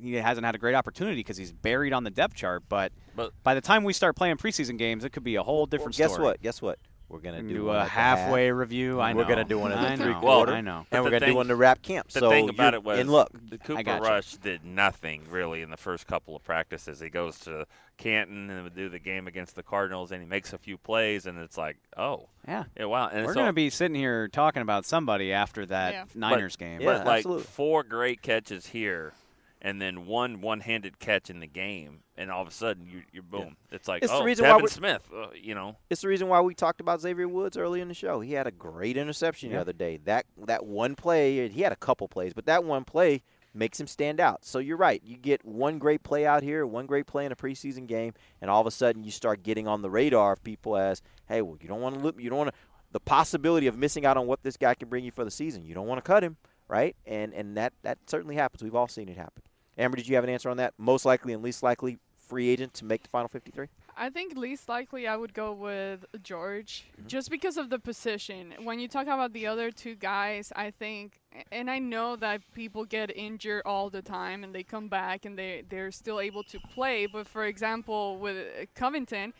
He 0.00 0.14
hasn't 0.14 0.44
had 0.46 0.54
a 0.54 0.58
great 0.58 0.74
opportunity 0.74 1.16
because 1.16 1.36
he's 1.36 1.52
buried 1.52 1.92
on 1.92 2.04
the 2.04 2.10
depth 2.10 2.34
chart. 2.34 2.62
But, 2.68 2.92
But- 3.14 3.32
by 3.42 3.54
the 3.54 3.60
time 3.60 3.84
we 3.84 3.92
start 3.92 4.16
playing 4.16 4.36
preseason 4.36 4.78
games, 4.78 5.04
it 5.04 5.10
could 5.10 5.24
be 5.24 5.34
a 5.36 5.42
whole 5.42 5.66
different 5.66 5.94
story. 5.94 6.06
Guess 6.06 6.12
story. 6.14 6.24
what? 6.26 6.42
Guess 6.42 6.62
what? 6.62 6.78
We're 7.08 7.20
gonna 7.20 7.42
Do 7.42 7.48
do, 7.48 7.62
a 7.64 7.66
one 7.68 7.76
at 7.76 7.84
the 7.84 7.88
halfway 7.90 8.46
half. 8.48 8.56
review, 8.56 9.00
I 9.00 9.12
know. 9.12 9.18
We're 9.18 9.24
gonna 9.28 9.44
do 9.44 9.58
one 9.58 9.72
at 9.72 9.78
I 9.78 9.96
the 9.96 10.02
three 10.04 10.12
know. 10.12 10.20
quarter. 10.20 10.52
I 10.52 10.60
know. 10.60 10.78
And 10.78 10.86
But 10.90 11.04
we're 11.04 11.10
gonna 11.10 11.26
do 11.26 11.34
one 11.36 11.48
to 11.48 11.56
wrap 11.56 11.80
camp. 11.80 12.08
The 12.10 12.20
so 12.20 12.28
thing 12.28 12.48
about 12.50 12.74
it 12.74 12.84
was 12.84 12.98
and 12.98 13.10
look, 13.10 13.30
the 13.32 13.56
Cooper 13.56 13.82
gotcha. 13.82 14.02
Rush 14.02 14.34
did 14.36 14.64
nothing 14.64 15.22
really 15.30 15.62
in 15.62 15.70
the 15.70 15.76
first 15.78 16.06
couple 16.06 16.36
of 16.36 16.44
practices. 16.44 17.00
He 17.00 17.08
goes 17.08 17.38
to 17.40 17.66
Canton 17.96 18.50
and 18.50 18.62
would 18.62 18.76
do 18.76 18.88
the 18.90 18.98
game 18.98 19.26
against 19.26 19.56
the 19.56 19.62
Cardinals, 19.62 20.12
and 20.12 20.20
he 20.22 20.28
makes 20.28 20.52
a 20.52 20.58
few 20.58 20.76
plays, 20.76 21.24
and 21.26 21.38
it's 21.38 21.56
like, 21.58 21.78
oh, 21.96 22.28
Yeah. 22.46 22.64
yeah, 22.76 22.84
wow. 22.84 23.08
And 23.08 23.24
We're 23.26 23.32
so, 23.32 23.40
going 23.40 23.48
to 23.48 23.52
be 23.52 23.70
sitting 23.70 23.96
here 23.96 24.28
talking 24.28 24.62
about 24.62 24.84
somebody 24.84 25.32
after 25.32 25.66
that 25.66 25.92
Yeah. 25.92 26.04
Niners 26.14 26.54
but, 26.56 26.64
game. 26.64 26.78
But 26.84 26.98
Yeah, 26.98 27.02
like 27.04 27.16
absolutely. 27.18 27.44
four 27.44 27.82
great 27.82 28.22
catches 28.22 28.66
here, 28.66 29.14
and 29.60 29.80
then 29.82 30.06
one 30.06 30.40
one-handed 30.40 30.98
catch 30.98 31.30
in 31.30 31.40
the 31.40 31.46
game, 31.46 32.00
and 32.16 32.30
all 32.30 32.42
of 32.42 32.48
a 32.48 32.52
sudden 32.52 32.86
you 32.86 33.02
you 33.12 33.22
boom. 33.22 33.56
It's 33.70 33.88
like 33.88 34.02
It's 34.02 34.12
the 34.12 34.18
oh, 34.18 34.24
reason 34.24 34.44
why 34.44 34.48
Devin 34.50 34.62
we're- 34.62 34.70
Smith, 34.72 35.08
uh, 35.14 35.26
you 35.34 35.54
know. 35.54 35.76
it's 35.90 36.02
the 36.02 36.08
reason 36.08 36.28
why 36.28 36.40
we 36.40 36.54
talked 36.54 36.80
about 36.80 37.00
Xavier 37.00 37.28
Woods 37.28 37.56
early 37.56 37.80
in 37.80 37.88
the 37.88 37.94
show. 37.94 38.20
He 38.20 38.32
had 38.32 38.46
a 38.46 38.50
great 38.52 38.96
interception 38.96 39.50
the 39.50 39.60
other 39.60 39.72
day. 39.72 39.98
That 40.04 40.26
that 40.46 40.64
one 40.66 40.94
play, 40.94 41.48
he 41.48 41.62
had 41.62 41.72
a 41.72 41.76
couple 41.76 42.08
plays, 42.08 42.32
but 42.34 42.46
that 42.46 42.64
one 42.64 42.84
play 42.84 43.22
makes 43.54 43.80
him 43.80 43.86
stand 43.86 44.20
out. 44.20 44.44
So 44.44 44.58
you're 44.58 44.76
right. 44.76 45.02
You 45.04 45.16
get 45.16 45.44
one 45.44 45.78
great 45.78 46.02
play 46.02 46.24
out 46.26 46.42
here, 46.42 46.64
one 46.66 46.86
great 46.86 47.06
play 47.06 47.24
in 47.24 47.32
a 47.32 47.36
preseason 47.36 47.86
game, 47.86 48.12
and 48.40 48.50
all 48.50 48.60
of 48.60 48.66
a 48.66 48.70
sudden 48.70 49.02
you 49.02 49.10
start 49.10 49.42
getting 49.42 49.66
on 49.66 49.82
the 49.82 49.90
radar 49.90 50.32
of 50.32 50.44
people 50.44 50.76
as, 50.76 51.02
hey, 51.28 51.42
well, 51.42 51.56
you 51.60 51.66
don't 51.66 51.80
want 51.80 51.96
to 51.96 52.00
look, 52.00 52.20
you 52.20 52.28
don't 52.30 52.38
want 52.38 52.50
to 52.50 52.56
the 52.92 53.00
possibility 53.00 53.66
of 53.66 53.76
missing 53.76 54.06
out 54.06 54.16
on 54.16 54.26
what 54.26 54.42
this 54.42 54.56
guy 54.56 54.74
can 54.74 54.88
bring 54.88 55.04
you 55.04 55.10
for 55.10 55.24
the 55.24 55.30
season. 55.30 55.64
You 55.64 55.74
don't 55.74 55.86
want 55.86 55.98
to 56.02 56.06
cut 56.06 56.22
him, 56.22 56.36
right? 56.68 56.96
And 57.06 57.34
and 57.34 57.56
that 57.56 57.72
that 57.82 57.98
certainly 58.06 58.34
happens. 58.36 58.62
We've 58.62 58.74
all 58.74 58.88
seen 58.88 59.08
it 59.08 59.16
happen. 59.16 59.42
Amber, 59.78 59.96
did 59.96 60.08
you 60.08 60.14
have 60.16 60.24
an 60.24 60.30
answer 60.30 60.50
on 60.50 60.56
that? 60.58 60.74
Most 60.78 61.04
likely 61.04 61.32
and 61.32 61.42
least 61.42 61.62
likely 61.62 61.98
free 62.26 62.48
agent 62.48 62.74
to 62.74 62.84
make 62.84 63.02
the 63.02 63.08
final 63.08 63.28
53? 63.28 63.68
I 63.96 64.10
think 64.10 64.36
least 64.36 64.68
likely 64.68 65.08
I 65.08 65.16
would 65.16 65.34
go 65.34 65.52
with 65.52 66.04
George, 66.22 66.84
Mm-hmm. 66.98 67.08
just 67.08 67.30
because 67.30 67.56
of 67.56 67.70
the 67.70 67.78
position. 67.78 68.54
When 68.62 68.78
you 68.78 68.86
talk 68.88 69.04
about 69.04 69.32
the 69.32 69.46
other 69.46 69.70
two 69.70 69.94
guys, 69.96 70.52
I 70.54 70.70
think, 70.70 71.20
and 71.50 71.70
I 71.70 71.78
know 71.78 72.14
that 72.16 72.42
people 72.54 72.84
get 72.84 73.16
injured 73.16 73.62
all 73.64 73.88
the 73.90 74.02
time 74.02 74.44
and 74.44 74.54
they 74.54 74.62
come 74.62 74.88
back 74.88 75.24
and 75.24 75.38
they 75.38 75.64
they're 75.68 75.90
still 75.90 76.20
able 76.20 76.42
to 76.44 76.58
play. 76.74 77.06
But 77.06 77.26
for 77.26 77.44
example, 77.46 78.18
with 78.18 78.68
Covington, 78.74 79.32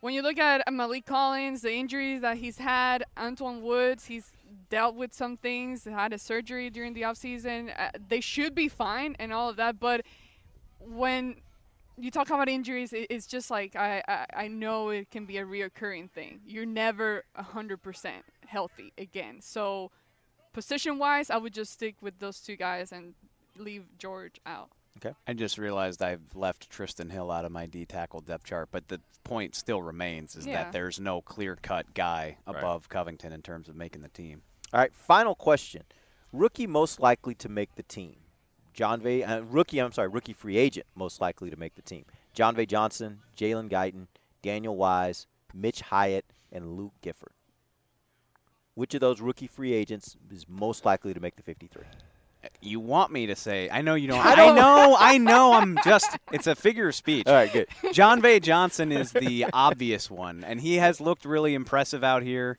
when 0.00 0.12
you 0.12 0.20
look 0.22 0.38
at 0.38 0.66
Maliek 0.68 1.06
Collins, 1.06 1.62
the 1.62 1.72
injuries 1.72 2.20
that 2.20 2.36
he's 2.38 2.58
had, 2.58 3.04
Antwaun 3.16 3.62
Woods, 3.62 4.04
he's 4.06 4.32
dealt 4.70 4.94
with 4.94 5.12
some 5.12 5.36
things, 5.36 5.84
had 5.84 6.12
a 6.12 6.18
surgery 6.18 6.70
during 6.70 6.94
the 6.94 7.02
offseason. 7.02 7.72
Uh, 7.78 7.90
they 8.08 8.20
should 8.20 8.54
be 8.54 8.68
fine 8.68 9.16
and 9.18 9.32
all 9.32 9.48
of 9.48 9.56
that, 9.56 9.80
but 9.80 10.02
when 10.78 11.36
you 11.96 12.10
talk 12.10 12.28
about 12.28 12.48
injuries, 12.48 12.92
it, 12.92 13.06
it's 13.10 13.26
just 13.26 13.50
like 13.50 13.76
I, 13.76 14.02
I 14.08 14.26
I 14.44 14.48
know 14.48 14.90
it 14.90 15.10
can 15.10 15.26
be 15.26 15.38
a 15.38 15.44
reoccurring 15.44 16.10
thing. 16.10 16.40
You're 16.46 16.66
never 16.66 17.24
hundred 17.36 17.82
percent 17.82 18.24
healthy 18.46 18.92
again. 18.98 19.40
So 19.40 19.90
position 20.52 20.98
wise, 20.98 21.30
I 21.30 21.36
would 21.36 21.54
just 21.54 21.72
stick 21.72 21.96
with 22.00 22.18
those 22.18 22.40
two 22.40 22.56
guys 22.56 22.92
and 22.92 23.14
leave 23.56 23.84
George 23.98 24.40
out. 24.44 24.70
I 25.26 25.32
just 25.34 25.58
realized 25.58 26.02
I've 26.02 26.34
left 26.34 26.70
Trysten 26.70 27.10
Hill 27.10 27.30
out 27.30 27.44
of 27.44 27.52
my 27.52 27.66
D 27.66 27.84
tackle 27.84 28.20
depth 28.20 28.44
chart, 28.44 28.68
but 28.70 28.88
the 28.88 29.00
point 29.24 29.54
still 29.54 29.82
remains 29.82 30.36
is 30.36 30.46
Yeah. 30.46 30.64
that 30.64 30.72
there's 30.72 31.00
no 31.00 31.20
clear 31.20 31.56
cut 31.56 31.94
guy 31.94 32.38
Right. 32.46 32.56
above 32.56 32.88
Covington 32.88 33.32
in 33.32 33.42
terms 33.42 33.68
of 33.68 33.76
making 33.76 34.02
the 34.02 34.08
team. 34.08 34.42
All 34.72 34.80
right, 34.80 34.94
final 34.94 35.34
question. 35.34 35.82
Rookie 36.32 36.66
most 36.66 37.00
likely 37.00 37.34
to 37.36 37.48
make 37.48 37.74
the 37.74 37.82
team. 37.82 38.16
Jon'Vea, 38.74 39.28
uh, 39.28 39.44
rookie, 39.44 39.78
I'm 39.78 39.92
sorry, 39.92 40.08
rookie 40.08 40.32
free 40.32 40.56
agent 40.56 40.86
most 40.94 41.20
likely 41.20 41.48
to 41.50 41.56
make 41.56 41.74
the 41.74 41.82
team. 41.82 42.06
Jon'Vea 42.34 42.66
Johnson, 42.66 43.22
Jalen 43.36 43.68
Guyton, 43.70 44.08
Daniel 44.42 44.76
Wise, 44.76 45.26
Mitch 45.52 45.80
Hyatt, 45.82 46.24
and 46.50 46.76
Luke 46.76 46.94
Gifford. 47.00 47.32
Which 48.74 48.94
of 48.94 49.00
those 49.00 49.20
rookie 49.20 49.46
free 49.46 49.72
agents 49.72 50.16
is 50.30 50.48
most 50.48 50.84
likely 50.84 51.14
to 51.14 51.20
make 51.20 51.36
the 51.36 51.42
53? 51.42 51.84
You 52.60 52.80
want 52.80 53.12
me 53.12 53.26
to 53.26 53.36
say? 53.36 53.68
I 53.70 53.82
know 53.82 53.94
you 53.94 54.08
don't. 54.08 54.18
I 54.24 54.32
I, 54.32 54.34
don't- 54.36 54.56
know. 54.56 54.96
I 54.98 55.18
know. 55.18 55.52
I'm 55.54 55.78
just. 55.84 56.16
It's 56.32 56.46
a 56.46 56.54
figure 56.54 56.88
of 56.88 56.94
speech. 56.94 57.26
All 57.26 57.34
right, 57.34 57.52
good. 57.52 57.68
Jon'Vea 57.84 58.42
Johnson 58.42 58.92
is 58.92 59.12
the 59.12 59.46
obvious 59.52 60.10
one, 60.10 60.44
and 60.44 60.60
he 60.60 60.76
has 60.76 61.00
looked 61.00 61.24
really 61.24 61.54
impressive 61.54 62.02
out 62.04 62.22
here. 62.22 62.58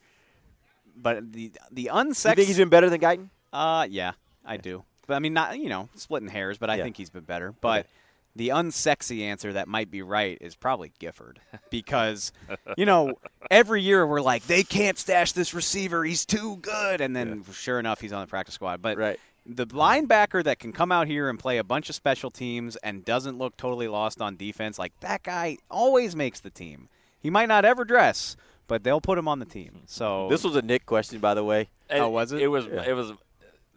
But 0.95 1.31
the 1.33 1.51
the 1.71 1.83
You 1.83 1.89
unsexy. 1.91 2.35
think 2.35 2.47
he's 2.47 2.57
been 2.57 2.69
better 2.69 2.89
than 2.89 3.01
Guyton? 3.01 3.29
Uh, 3.51 3.87
yeah, 3.89 4.13
I 4.45 4.57
do. 4.57 4.83
But 5.07 5.15
I 5.15 5.19
mean, 5.19 5.33
not 5.33 5.59
you 5.59 5.69
know, 5.69 5.89
splitting 5.95 6.29
hairs. 6.29 6.57
But 6.57 6.69
I 6.69 6.75
Yeah. 6.75 6.83
think 6.83 6.97
he's 6.97 7.09
been 7.09 7.23
better. 7.25 7.53
But 7.59 7.81
Okay. 7.81 7.89
the 8.35 8.49
unsexy 8.49 9.21
answer 9.21 9.53
that 9.53 9.67
might 9.67 9.91
be 9.91 10.01
right 10.01 10.37
is 10.41 10.55
probably 10.55 10.91
Gifford, 10.99 11.39
because 11.69 12.31
you 12.77 12.85
know 12.85 13.13
every 13.51 13.81
year 13.81 14.07
we're 14.07 14.21
like 14.21 14.47
they 14.47 14.63
can't 14.63 14.97
stash 14.97 15.33
this 15.33 15.53
receiver. 15.53 16.03
He's 16.05 16.25
too 16.25 16.57
good, 16.57 17.01
and 17.01 17.15
then 17.15 17.43
sure 17.51 17.79
enough, 17.79 17.99
he's 18.01 18.13
on 18.13 18.21
the 18.21 18.27
practice 18.27 18.55
squad. 18.55 18.81
But 18.81 18.97
Right. 18.97 19.19
The 19.45 19.67
linebacker 19.67 20.43
that 20.43 20.59
can 20.59 20.73
come 20.73 20.91
out 20.91 21.07
here 21.07 21.29
and 21.29 21.37
play 21.37 21.57
a 21.57 21.63
bunch 21.63 21.89
of 21.89 21.95
special 21.95 22.31
teams 22.31 22.75
and 22.77 23.05
doesn't 23.05 23.37
look 23.37 23.57
totally 23.57 23.87
lost 23.87 24.21
on 24.21 24.37
defense, 24.37 24.79
like 24.79 24.99
that 25.01 25.21
guy 25.23 25.57
always 25.69 26.15
makes 26.15 26.39
the 26.39 26.49
team. 26.49 26.89
He 27.19 27.29
might 27.29 27.47
not 27.47 27.63
ever 27.65 27.85
dress, 27.85 28.35
but 28.67 28.83
they'll 28.83 29.01
put 29.01 29.17
him 29.17 29.27
on 29.27 29.39
the 29.39 29.45
team. 29.45 29.81
So 29.85 30.27
This 30.29 30.43
was 30.43 30.55
a 30.55 30.61
Nick 30.61 30.85
question, 30.85 31.19
by 31.19 31.33
the 31.33 31.43
way. 31.43 31.69
Oh, 31.91 32.09
was 32.09 32.31
it? 32.31 32.41
It 32.41 32.47
was. 32.47 32.65
Yeah. 32.65 32.83
It 32.87 32.93
was. 32.93 33.13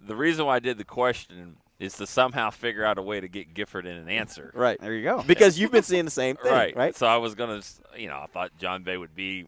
The 0.06 0.16
reason 0.16 0.46
why 0.46 0.56
I 0.56 0.58
did 0.58 0.78
the 0.78 0.84
question 0.84 1.56
is 1.78 1.94
to 1.94 2.06
somehow 2.06 2.50
figure 2.50 2.84
out 2.84 2.98
a 2.98 3.02
way 3.02 3.20
to 3.20 3.28
get 3.28 3.54
Gifford 3.54 3.86
in 3.86 3.96
an 3.96 4.08
answer. 4.08 4.52
Right. 4.58 4.80
there 4.80 4.94
you 4.94 5.04
go. 5.04 5.22
Because 5.22 5.58
you've 5.58 5.70
been 5.70 5.82
seeing 5.82 6.04
the 6.04 6.10
same 6.10 6.36
thing, 6.36 6.52
right. 6.52 6.74
right? 6.76 6.96
So 6.96 7.06
I 7.06 7.18
was 7.18 7.34
gonna, 7.34 7.60
you 7.96 8.08
know, 8.08 8.16
I 8.16 8.26
thought 8.26 8.50
Jon'Vea 8.58 8.98
would 8.98 9.14
be. 9.14 9.46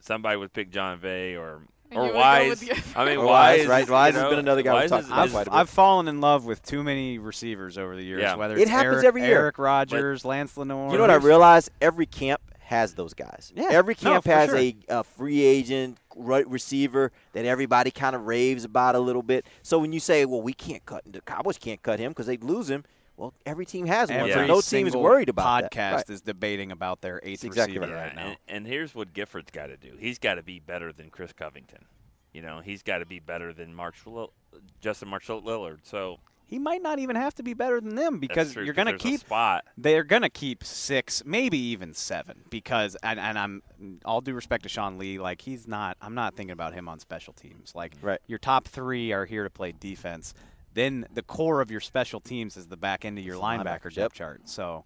Somebody 0.00 0.36
would 0.36 0.52
pick 0.52 0.70
Jon'Vea 0.70 1.38
or 1.38 1.60
And 1.90 1.98
or 2.00 2.06
you 2.06 2.12
would 2.12 2.12
go 2.12 2.18
Wise. 2.18 2.62
I 2.96 3.04
mean, 3.04 3.18
Or 3.18 3.26
Wise, 3.26 3.58
Wise, 3.60 3.68
right. 3.68 3.86
you 3.86 3.92
Wise 3.92 4.14
has 4.14 4.22
know, 4.22 4.30
been 4.30 4.38
another 4.40 4.62
guy 4.62 4.80
we've 4.80 4.90
talked 4.90 5.06
about 5.06 5.26
is- 5.26 5.32
quite 5.32 5.46
a 5.46 5.50
bit. 5.50 5.56
I've 5.56 5.70
fallen 5.70 6.08
in 6.08 6.20
love 6.20 6.44
with 6.44 6.62
too 6.62 6.82
many 6.82 7.18
receivers 7.18 7.78
over 7.78 7.96
the 7.96 8.02
years. 8.02 8.20
Yeah. 8.22 8.34
Whether 8.36 8.56
It 8.58 8.68
happens 8.68 8.96
Eric, 8.96 9.06
every 9.06 9.22
year. 9.22 9.38
Eric 9.38 9.58
Rogers, 9.58 10.24
Lance 10.24 10.56
Lenoir. 10.56 10.90
You 10.90 10.96
know 10.96 11.02
what 11.04 11.10
I 11.10 11.14
realized? 11.16 11.70
Every 11.80 12.06
camp 12.06 12.40
has 12.60 12.92
those 12.94 13.14
guys. 13.14 13.50
Yeah, 13.56 13.68
Every 13.70 13.94
camp 13.94 14.24
for 14.24 14.30
has 14.30 14.50
sure. 14.50 14.58
a, 14.58 14.76
a 14.90 15.02
free 15.04 15.42
agent 15.42 15.96
right 16.14 16.46
receiver 16.46 17.12
that 17.32 17.46
everybody 17.46 17.90
kind 17.90 18.14
of 18.14 18.26
raves 18.26 18.64
about 18.64 18.94
a 18.94 18.98
little 18.98 19.22
bit. 19.22 19.46
So 19.62 19.78
when 19.78 19.92
you 19.94 20.00
say, 20.00 20.26
"Well, 20.26 20.42
we 20.42 20.52
can't 20.52 20.84
cut 20.84 21.02
the 21.10 21.22
Cowboys 21.22 21.56
can't 21.56 21.80
cut 21.82 21.98
him 21.98 22.10
because 22.10 22.26
they'd 22.26 22.44
lose 22.44 22.68
him," 22.68 22.84
well, 23.18 23.34
every 23.44 23.66
team 23.66 23.86
has 23.86 24.08
one. 24.08 24.18
Every 24.20 24.32
So 24.32 24.46
no 24.46 24.60
team 24.62 24.86
is 24.86 24.96
worried 24.96 25.28
about 25.28 25.62
that. 25.62 25.72
podcast 25.72 25.94
Right. 25.96 26.10
is 26.10 26.20
debating 26.22 26.72
about 26.72 27.00
their 27.02 27.20
eighth 27.22 27.44
exactly 27.44 27.78
receiver 27.78 27.94
Yeah, 27.94 28.02
right 28.04 28.14
now. 28.16 28.26
and, 28.28 28.36
and 28.48 28.66
here's 28.66 28.94
what 28.94 29.12
Gifford's 29.12 29.50
got 29.50 29.66
to 29.66 29.76
do. 29.76 29.96
He's 29.98 30.18
got 30.18 30.34
to 30.36 30.42
be 30.42 30.58
better 30.60 30.92
than 30.92 31.10
Chris 31.10 31.32
Covington. 31.32 31.84
You 32.32 32.42
know, 32.42 32.60
he's 32.60 32.82
got 32.82 32.98
to 32.98 33.06
be 33.06 33.18
better 33.18 33.52
than 33.52 33.74
Marshall, 33.74 34.32
Justin 34.80 35.08
March-Lillard. 35.08 35.78
So 35.82 36.20
He 36.46 36.58
might 36.58 36.80
not 36.82 36.98
even 36.98 37.16
have 37.16 37.34
to 37.36 37.42
be 37.42 37.54
better 37.54 37.80
than 37.80 37.94
them 37.96 38.18
because 38.20 38.52
true, 38.52 38.64
you're 38.64 38.74
going 38.74 38.86
to 38.86 38.96
keep 38.96 39.20
spot. 39.20 39.64
They're 39.76 40.04
going 40.04 40.22
to 40.22 40.28
keep 40.30 40.62
six, 40.62 41.22
maybe 41.26 41.58
even 41.58 41.94
seven, 41.94 42.44
because 42.50 42.96
and, 43.02 43.18
and 43.18 43.38
I'm 43.38 43.62
all 44.04 44.20
due 44.20 44.34
respect 44.34 44.62
to 44.62 44.68
Sean 44.68 44.96
Lee, 44.98 45.18
like 45.18 45.40
he's 45.42 45.66
not. 45.66 45.96
I'm 46.00 46.14
not 46.14 46.34
thinking 46.36 46.52
about 46.52 46.72
him 46.74 46.88
on 46.88 46.98
special 47.00 47.32
teams. 47.32 47.74
Like 47.74 47.94
Right. 48.00 48.20
your 48.28 48.38
top 48.38 48.68
three 48.68 49.10
are 49.12 49.24
here 49.24 49.42
to 49.44 49.50
play 49.50 49.72
defense. 49.72 50.32
Then 50.74 51.06
the 51.12 51.22
core 51.22 51.60
of 51.60 51.70
your 51.70 51.80
special 51.80 52.20
teams 52.20 52.56
is 52.56 52.68
the 52.68 52.76
back 52.76 53.04
end 53.04 53.18
of 53.18 53.24
your 53.24 53.36
It's 53.36 53.44
linebacker 53.44 53.64
linebackers, 53.64 53.94
depth 53.94 53.96
yep. 53.96 54.12
chart. 54.12 54.40
So 54.44 54.84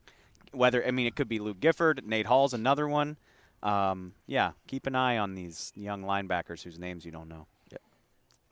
whether 0.53 0.87
I 0.87 0.91
mean 0.91 1.07
it 1.07 1.17
could 1.17 1.29
be 1.29 1.39
Luke 1.39 1.61
Gifford, 1.61 2.03
Nate 2.07 2.27
Hall's 2.27 2.55
another 2.55 2.89
one. 2.89 3.17
Um, 3.63 4.15
yeah, 4.27 4.53
keep 4.67 4.87
an 4.87 4.95
eye 4.97 5.19
on 5.19 5.35
these 5.35 5.73
young 5.77 6.03
linebackers 6.03 6.63
whose 6.63 6.79
names 6.79 7.05
you 7.05 7.13
don't 7.13 7.29
know. 7.29 7.47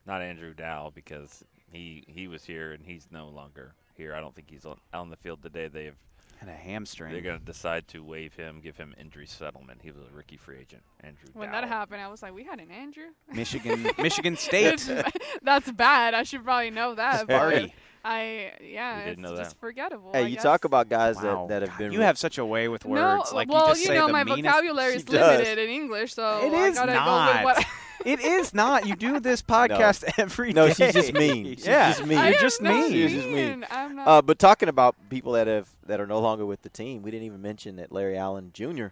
not 0.07 0.23
Andrew 0.23 0.55
Dow 0.55 0.91
because 0.95 1.45
he 1.71 2.05
he 2.09 2.29
was 2.29 2.45
here 2.45 2.73
and 2.73 2.85
he's 2.85 3.09
no 3.11 3.29
longer 3.29 3.75
here. 3.97 4.15
I 4.15 4.21
don't 4.21 4.35
think 4.35 4.51
he's 4.51 4.65
on, 4.65 4.79
on 4.93 5.11
the 5.11 5.17
field 5.17 5.43
today. 5.43 5.69
They've 5.69 5.97
And 6.41 6.49
a 6.49 6.55
hamstring. 6.55 7.13
They're 7.13 7.21
going 7.21 7.39
to 7.39 7.45
decide 7.45 7.87
to 7.89 8.03
waive 8.03 8.35
him, 8.35 8.61
give 8.63 8.79
him 8.79 8.95
injury 8.99 9.27
settlement. 9.27 9.81
He 9.83 9.91
was 9.91 9.99
a 10.11 10.17
rookie 10.17 10.39
free 10.39 10.57
agent, 10.61 10.83
Andrew. 11.03 11.29
When 11.35 11.51
Dowell. 11.51 11.61
that 11.61 11.69
happened, 11.69 12.01
I 12.01 12.09
was 12.09 12.23
like, 12.23 12.33
we 12.35 12.45
had 12.45 12.61
an 12.61 12.71
Andrew. 12.71 13.09
Michigan, 13.33 13.87
Michigan 13.99 14.37
State. 14.39 14.89
That's 15.43 15.71
bad. 15.71 16.15
I 16.15 16.23
should 16.23 16.43
probably 16.43 16.71
know 16.71 16.95
that. 16.95 17.27
but 17.27 17.37
Party. 17.39 17.75
I 18.03 18.53
yeah, 18.63 19.01
You 19.01 19.05
didn't 19.05 19.13
it's 19.13 19.21
know 19.21 19.37
just 19.37 19.51
that. 19.51 19.61
forgettable. 19.61 20.13
Hey, 20.15 20.21
I 20.21 20.27
you 20.29 20.37
guess. 20.37 20.43
talk 20.43 20.65
about 20.65 20.89
guys 20.89 21.17
Wow. 21.17 21.47
that, 21.51 21.61
that 21.61 21.69
have 21.69 21.79
been. 21.79 21.93
You 21.93 22.01
have 22.01 22.17
such 22.17 22.39
a 22.39 22.47
way 22.47 22.69
with 22.69 22.87
words. 22.87 23.31
No, 23.31 23.37
like 23.37 23.51
well, 23.51 23.69
you 23.69 23.75
just 23.75 23.85
say 23.85 23.95
know, 23.95 24.07
the 24.07 24.13
my 24.15 24.25
vocabulary 24.25 24.95
is 24.95 25.03
She 25.03 25.09
does. 25.09 25.39
limited 25.41 25.59
in 25.59 25.69
English, 25.69 26.15
so 26.15 26.23
It 26.47 26.55
I 26.55 26.69
is 26.69 26.75
gotta 26.77 26.95
not. 26.95 27.43
go 27.43 27.47
with 27.49 27.57
what. 27.59 27.67
It 28.05 28.21
is 28.21 28.53
not. 28.55 28.87
You 28.87 28.97
do 28.97 29.21
this 29.21 29.43
podcast 29.57 30.05
every 30.19 30.53
day. 30.53 30.61
No, 30.61 30.73
she's 30.73 30.93
just 30.93 31.13
mean. 31.13 31.45
She's 31.57 31.67
yeah, 31.67 31.91
just 31.93 32.07
mean. 32.07 32.19
I 32.19 32.31
You're 32.31 32.41
just 32.41 32.63
not 32.63 32.73
mean. 32.75 32.93
She's 32.93 33.13
just 33.13 33.27
mean. 33.27 33.61
mean. 33.61 33.67
I'm 33.71 33.97
not. 33.97 34.09
Uh, 34.09 34.23
but 34.23 34.39
talking 34.39 34.69
about 34.69 34.97
people 35.11 35.33
that 35.33 35.47
have 35.47 35.69
that 35.87 36.01
are 36.01 36.07
no 36.07 36.21
longer 36.21 36.45
with 36.47 36.63
the 36.63 36.69
team, 36.71 37.03
we 37.03 37.11
didn't 37.11 37.25
even 37.27 37.43
mention 37.43 37.77
that 37.77 37.93
Larry 37.93 38.17
Allen 38.17 38.51
Jr. 38.53 38.87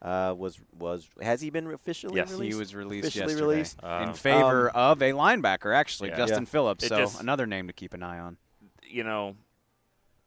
Uh, 0.00 0.34
was 0.36 0.58
was 0.78 1.08
has 1.20 1.40
he 1.40 1.50
been 1.50 1.66
officially 1.72 2.16
Yes, 2.16 2.30
he 2.30 2.34
released? 2.34 2.54
He 2.54 2.58
was 2.58 2.74
released 2.74 3.08
officially 3.08 3.32
yesterday 3.32 3.46
released. 3.52 3.78
in 3.82 3.88
Um, 4.08 4.14
favor 4.14 4.68
of 4.70 5.00
a 5.00 5.12
linebacker, 5.12 5.74
actually, 5.74 6.08
Yeah. 6.08 6.16
Justin 6.16 6.42
Yeah. 6.42 6.48
Phillips. 6.48 6.84
It 6.84 6.88
So 6.88 6.98
just- 6.98 7.20
another 7.20 7.46
name 7.46 7.68
to 7.68 7.72
keep 7.72 7.94
an 7.94 8.02
eye 8.02 8.18
on. 8.18 8.36
you 8.84 9.04
know, 9.04 9.36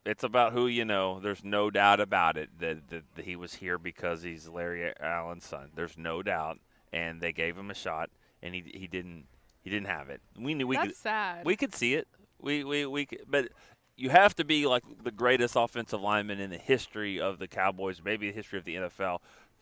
it's 0.06 0.24
about 0.24 0.54
who 0.54 0.68
you 0.68 0.86
know. 0.86 1.20
There's 1.20 1.44
no 1.44 1.70
doubt 1.70 2.00
about 2.00 2.38
it 2.38 2.50
that, 2.60 2.88
that, 2.90 3.04
that 3.16 3.26
he 3.26 3.36
was 3.36 3.56
here 3.56 3.78
because 3.78 4.22
he's 4.24 4.48
Larry 4.48 4.94
Allen's 5.00 5.46
son. 5.46 5.72
There's 5.76 5.98
no 5.98 6.24
doubt, 6.24 6.60
and 6.94 7.20
they 7.22 7.34
gave 7.34 7.58
him 7.58 7.70
a 7.70 7.74
shot, 7.76 8.10
and 8.46 8.56
he 8.56 8.64
he 8.74 8.88
didn't 8.88 9.26
he 9.62 9.70
didn't 9.70 9.88
have 9.88 10.10
it. 10.10 10.22
We 10.39 10.54
knew 10.54 10.68
we 10.68 10.76
That's 10.76 10.89
could 10.89 10.96
sad. 10.98 11.46
we 11.46 11.56
could 11.56 11.74
see 11.74 11.96
it. 11.96 12.08
We 12.39 12.64
we 12.64 12.86
we 12.86 13.06
could, 13.06 13.22
but 13.28 13.50
you 13.98 14.10
have 14.10 14.36
to 14.36 14.46
be 14.46 14.68
like 14.68 14.84
the 15.04 15.12
greatest 15.12 15.56
offensive 15.56 16.02
lineman 16.02 16.39
in 16.39 16.50
the 16.50 16.58
history 16.58 17.20
of 17.20 17.39
the 17.39 17.48
Cowboys, 17.48 18.02
maybe 18.04 18.28
the 18.30 18.36
history 18.36 18.60
of 18.60 18.66
the 18.66 18.76
NFL, 18.76 19.20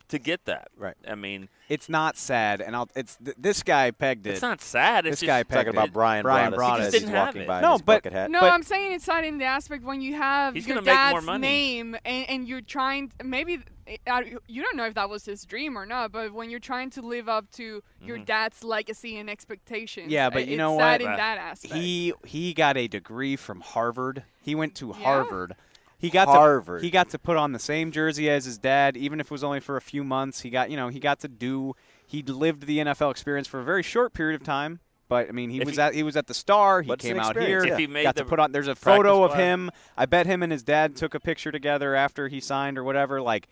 to 0.08 0.18
get 0.18 0.44
that. 0.44 0.68
Right. 0.76 0.96
I 1.08 1.14
mean, 1.14 1.48
It's 1.68 1.88
not 1.88 2.16
sad, 2.16 2.60
and 2.60 2.76
I'll. 2.76 2.88
It's 2.94 3.16
th- 3.16 3.36
this 3.38 3.62
guy 3.62 3.90
pegged 3.90 4.26
it. 4.26 4.30
it's 4.32 4.42
not 4.42 4.60
sad. 4.60 5.06
It's 5.06 5.20
This 5.20 5.26
guy 5.26 5.40
just, 5.40 5.50
pegged 5.50 5.66
Talking 5.66 5.78
about. 5.78 5.92
Bryan, 5.92 6.22
Bryan 6.22 6.52
Broaddus, 6.52 6.56
Broaddus. 6.56 6.78
as 6.78 6.78
He 6.78 6.82
just 6.84 6.92
he's 6.94 7.02
didn't 7.04 7.14
have 7.14 7.26
walking 7.28 7.42
it. 7.42 7.48
by 7.48 7.60
No, 7.62 7.72
his 7.72 7.82
but- 7.82 8.04
hat. 8.04 8.30
No, 8.30 8.40
But- 8.40 8.52
I'm 8.52 8.62
saying 8.62 8.92
it's 8.92 9.06
not 9.08 9.24
in 9.24 9.38
the 9.38 9.44
aspect 9.46 9.82
when 9.84 10.00
you 10.02 10.14
have 10.14 10.54
He's 10.54 10.66
your 10.66 10.76
gonna 10.76 10.84
make 10.86 10.94
more 11.10 11.20
dad's 11.20 11.26
money. 11.26 11.48
name 11.48 11.96
and, 12.04 12.28
and 12.28 12.48
you're 12.48 12.60
trying. 12.60 13.12
Maybe 13.24 13.60
uh, 14.06 14.22
you 14.46 14.62
don't 14.62 14.76
know 14.76 14.86
if 14.86 14.94
that 14.94 15.08
was 15.10 15.24
his 15.26 15.44
dream 15.44 15.76
or 15.76 15.84
not, 15.86 16.10
but 16.12 16.32
when 16.32 16.48
you're 16.50 16.60
trying 16.60 16.88
to 16.90 17.02
live 17.02 17.28
up 17.28 17.50
to 17.52 17.82
your 18.02 18.16
Mm-hmm. 18.16 18.24
dad's 18.24 18.62
legacy 18.64 19.18
and 19.18 19.28
expectations, 19.30 20.10
Yeah, 20.12 20.30
but 20.30 20.46
you 20.46 20.54
it's 20.54 20.58
know 20.58 20.76
sad 20.78 21.00
what? 21.02 21.10
in 21.10 21.16
that 21.16 21.38
aspect. 21.38 21.74
He 21.74 22.12
he 22.24 22.52
got 22.54 22.76
a 22.76 22.88
degree 22.88 23.36
from 23.36 23.60
Harvard. 23.60 24.22
He 24.42 24.54
went 24.54 24.74
to 24.76 24.88
Yeah. 24.88 25.02
Harvard. 25.04 25.54
He 25.98 26.10
got 26.10 26.28
Harvard. 26.28 26.80
To, 26.80 26.84
he 26.86 26.90
got 26.90 27.10
to 27.10 27.18
put 27.18 27.36
on 27.36 27.52
the 27.52 27.58
same 27.58 27.90
jersey 27.90 28.28
as 28.28 28.44
his 28.44 28.58
dad, 28.58 28.96
even 28.96 29.20
if 29.20 29.26
it 29.26 29.30
was 29.30 29.44
only 29.44 29.60
for 29.60 29.76
a 29.76 29.80
few 29.80 30.04
months. 30.04 30.40
He 30.40 30.50
got 30.50 30.70
you 30.70 30.76
know 30.76 30.88
he 30.88 30.98
got 31.00 31.20
to 31.20 31.28
do. 31.28 31.74
He 32.06 32.22
lived 32.22 32.66
the 32.66 32.78
NFL 32.78 33.10
experience 33.10 33.46
for 33.48 33.60
a 33.60 33.64
very 33.64 33.82
short 33.82 34.12
period 34.12 34.40
of 34.40 34.46
time. 34.46 34.80
But 35.08 35.28
I 35.28 35.32
mean, 35.32 35.50
he 35.50 35.60
If 35.60 35.66
was 35.66 35.76
he- 35.76 35.80
at 35.82 35.94
he 35.94 36.02
was 36.02 36.16
at 36.16 36.26
the 36.26 36.34
Star. 36.34 36.82
He 36.82 36.94
came 36.96 37.18
out 37.18 37.36
here. 37.36 37.42
experience, 37.58 37.72
If 37.72 37.78
he 37.78 37.86
made 37.86 38.02
got 38.04 38.16
to 38.16 38.24
put 38.24 38.38
on. 38.38 38.52
There's 38.52 38.68
a 38.68 38.74
photo 38.74 39.22
of 39.22 39.32
squad. 39.32 39.40
him. 39.42 39.70
I 39.96 40.06
bet 40.06 40.26
him 40.26 40.42
and 40.42 40.50
his 40.52 40.62
dad 40.62 40.96
took 40.96 41.14
a 41.14 41.20
picture 41.20 41.52
together 41.52 41.94
after 41.94 42.28
he 42.28 42.40
signed 42.40 42.78
or 42.78 42.84
whatever. 42.84 43.20
Like, 43.20 43.48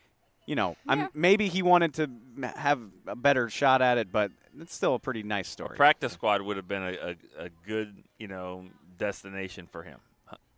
you 0.47 0.55
know, 0.57 0.77
Yeah. 0.87 0.93
I'm 0.93 1.09
maybe 1.15 1.49
he 1.49 1.63
wanted 1.63 1.95
to 1.95 2.11
have 2.57 2.81
a 3.07 3.15
better 3.17 3.49
shot 3.51 3.81
at 3.83 3.99
it, 3.99 4.11
but 4.11 4.33
it's 4.59 4.75
still 4.75 4.95
a 4.95 4.99
pretty 4.99 5.23
nice 5.23 5.49
story. 5.49 5.77
practice 5.77 6.13
squad 6.15 6.43
would 6.43 6.57
have 6.57 6.69
been 6.69 6.83
a, 6.83 7.17
a, 7.39 7.45
a 7.45 7.49
good 7.67 8.03
you 8.19 8.29
know 8.29 8.65
destination 8.99 9.67
for 9.71 9.83
him 9.83 9.99
huh, 9.99 10.12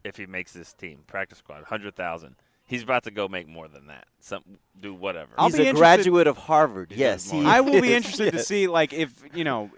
if 0.04 0.16
he 0.16 0.26
makes 0.26 0.52
this 0.52 0.72
team. 0.72 1.00
Practice 1.06 1.38
squad, 1.38 1.64
hundred 1.64 1.96
thousand. 1.96 2.36
He's 2.66 2.82
about 2.82 3.04
to 3.04 3.10
go 3.10 3.28
make 3.28 3.46
more 3.46 3.68
than 3.68 3.88
that. 3.88 4.06
Some 4.20 4.42
do 4.80 4.94
whatever. 4.94 5.32
I'll 5.36 5.46
He's 5.48 5.56
be 5.56 5.64
a 5.64 5.66
interested- 5.66 5.80
graduate 5.80 6.26
of 6.26 6.38
Harvard. 6.38 6.92
He 6.92 7.00
Yes, 7.00 7.30
he. 7.30 7.44
I 7.44 7.60
will 7.60 7.80
be 7.82 7.88
is. 7.90 7.96
interested 7.96 8.32
to 8.32 8.38
see 8.38 8.66
like 8.66 8.92
if 8.92 9.22
you 9.34 9.44
know 9.44 9.70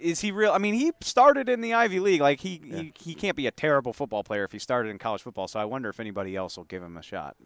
is 0.00 0.20
he 0.20 0.30
real 0.32 0.52
I 0.52 0.58
mean 0.58 0.74
he 0.74 0.92
started 1.00 1.48
in 1.48 1.60
the 1.62 1.72
Ivy 1.72 2.00
League 2.00 2.20
like 2.20 2.40
he, 2.40 2.60
he 2.62 2.92
he 2.98 3.14
can't 3.14 3.36
be 3.36 3.46
a 3.46 3.50
terrible 3.50 3.92
football 3.94 4.22
player 4.22 4.44
if 4.44 4.52
he 4.52 4.58
started 4.58 4.90
in 4.90 4.98
college 4.98 5.22
football 5.22 5.48
so 5.48 5.58
I 5.60 5.64
wonder 5.64 5.88
if 5.88 5.98
anybody 5.98 6.36
else 6.36 6.56
will 6.58 6.64
give 6.64 6.82
him 6.82 6.96
a 6.98 7.02
shot 7.02 7.36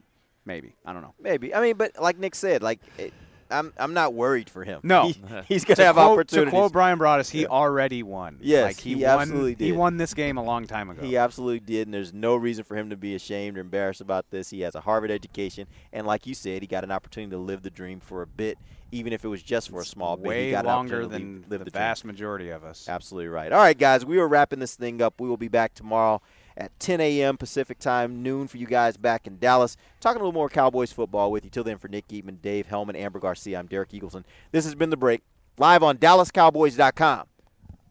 maybe 0.45 0.75
I 0.85 0.93
don't 0.93 1.03
know 1.03 1.15
Maybe. 1.21 1.55
I 1.55 1.61
mean, 1.61 1.77
but 1.77 1.93
like 2.01 2.19
Nick 2.19 2.35
said, 2.35 2.63
like 2.63 2.81
it, 2.99 3.13
I'm 3.51 3.73
I'm 3.79 3.95
not 3.95 4.15
worried 4.15 4.51
for 4.51 4.65
him. 4.65 4.81
No. 4.83 5.09
He- 5.09 5.17
he's 5.47 5.65
gonna 5.65 5.83
have 5.85 5.95
quote, 5.97 6.13
opportunities. 6.13 6.51
to 6.53 6.57
quote 6.57 6.73
Bryan 6.73 6.99
Broaddus 6.99 7.31
he 7.31 7.43
Yeah. 7.43 7.49
already 7.49 8.03
won 8.03 8.39
Yes, 8.41 8.65
like 8.65 8.81
he, 8.81 8.95
he 8.95 9.05
won 9.05 9.21
absolutely 9.21 9.55
he 9.67 9.73
won 9.73 9.97
this 9.97 10.13
game 10.15 10.37
a 10.37 10.43
long 10.45 10.67
time 10.67 10.91
ago 10.91 11.03
He 11.03 11.17
absolutely 11.17 11.61
did, 11.61 11.87
and 11.87 11.95
there's 11.95 12.13
no 12.13 12.37
reason 12.37 12.65
for 12.65 12.77
him 12.77 12.91
to 12.91 12.97
be 12.97 13.15
ashamed 13.15 13.57
or 13.57 13.61
embarrassed 13.61 14.01
about 14.01 14.31
this. 14.31 14.51
He 14.51 14.61
has 14.61 14.75
a 14.75 14.81
Harvard 14.81 15.11
education, 15.11 15.67
and 15.93 16.07
like 16.07 16.27
you 16.27 16.35
said, 16.35 16.63
he 16.63 16.67
got 16.69 16.85
an 16.85 16.91
opportunity 16.91 17.31
to 17.31 17.39
live 17.39 17.63
the 17.63 17.71
dream 17.71 18.01
for 18.01 18.23
a 18.23 18.27
bit, 18.27 18.59
even 18.93 19.13
if 19.13 19.25
it 19.25 19.29
was 19.29 19.43
just 19.43 19.71
for 19.71 19.81
a 19.81 19.85
small 19.85 20.17
bit. 20.17 20.27
way 20.27 20.45
He 20.47 20.51
got 20.53 20.65
longer 20.67 21.07
than 21.07 21.43
live, 21.43 21.51
live 21.51 21.59
the, 21.61 21.65
the 21.67 21.71
dream. 21.71 21.81
vast 21.81 22.05
majority 22.05 22.51
of 22.51 22.65
us 22.65 22.87
Absolutely 22.89 23.29
right. 23.29 23.51
All 23.53 23.61
right, 23.61 23.77
guys, 23.79 24.05
we 24.05 24.19
are 24.19 24.29
wrapping 24.29 24.59
this 24.59 24.75
thing 24.77 25.01
up. 25.03 25.21
We 25.21 25.29
will 25.29 25.37
be 25.37 25.49
back 25.49 25.75
tomorrow 25.75 26.21
at 26.59 26.79
10 26.81 27.01
a.m. 27.01 27.39
Pacific 27.39 27.79
time, 27.79 28.23
noon 28.23 28.49
for 28.49 28.59
you 28.59 28.67
guys 28.67 28.97
back 28.99 29.27
in 29.27 29.39
Dallas. 29.39 29.77
Talking 30.01 30.21
a 30.21 30.25
little 30.25 30.33
more 30.33 30.49
Cowboys 30.51 30.93
football 30.93 31.31
with 31.31 31.45
you. 31.45 31.51
Till 31.51 31.65
then, 31.65 31.79
for 31.79 31.89
Nick 31.89 32.09
Eatman, 32.09 32.43
Dave 32.43 32.67
Helman, 32.67 32.97
Amber 32.97 33.21
Garcia, 33.21 33.59
I'm 33.59 33.67
Derek 33.67 33.91
Eagleson. 33.91 34.25
This 34.51 34.65
has 34.65 34.75
been 34.75 34.91
The 34.91 34.97
Break, 34.97 35.23
live 35.57 35.83
on 35.83 35.97
DallasCowboys.com 35.97 37.27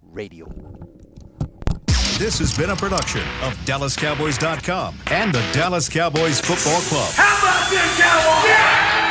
radio. 0.03 0.51
This 2.17 2.39
has 2.39 2.57
been 2.57 2.71
a 2.71 2.75
production 2.75 3.21
of 3.43 3.53
DallasCowboys.com 3.65 4.99
and 5.11 5.33
the 5.33 5.45
Dallas 5.53 5.87
Cowboys 5.87 6.41
Football 6.41 6.81
Club. 6.81 7.13
How 7.13 7.37
about 7.39 7.69
this, 7.69 7.99
Cowboys? 7.99 8.49
Yeah! 8.49 9.06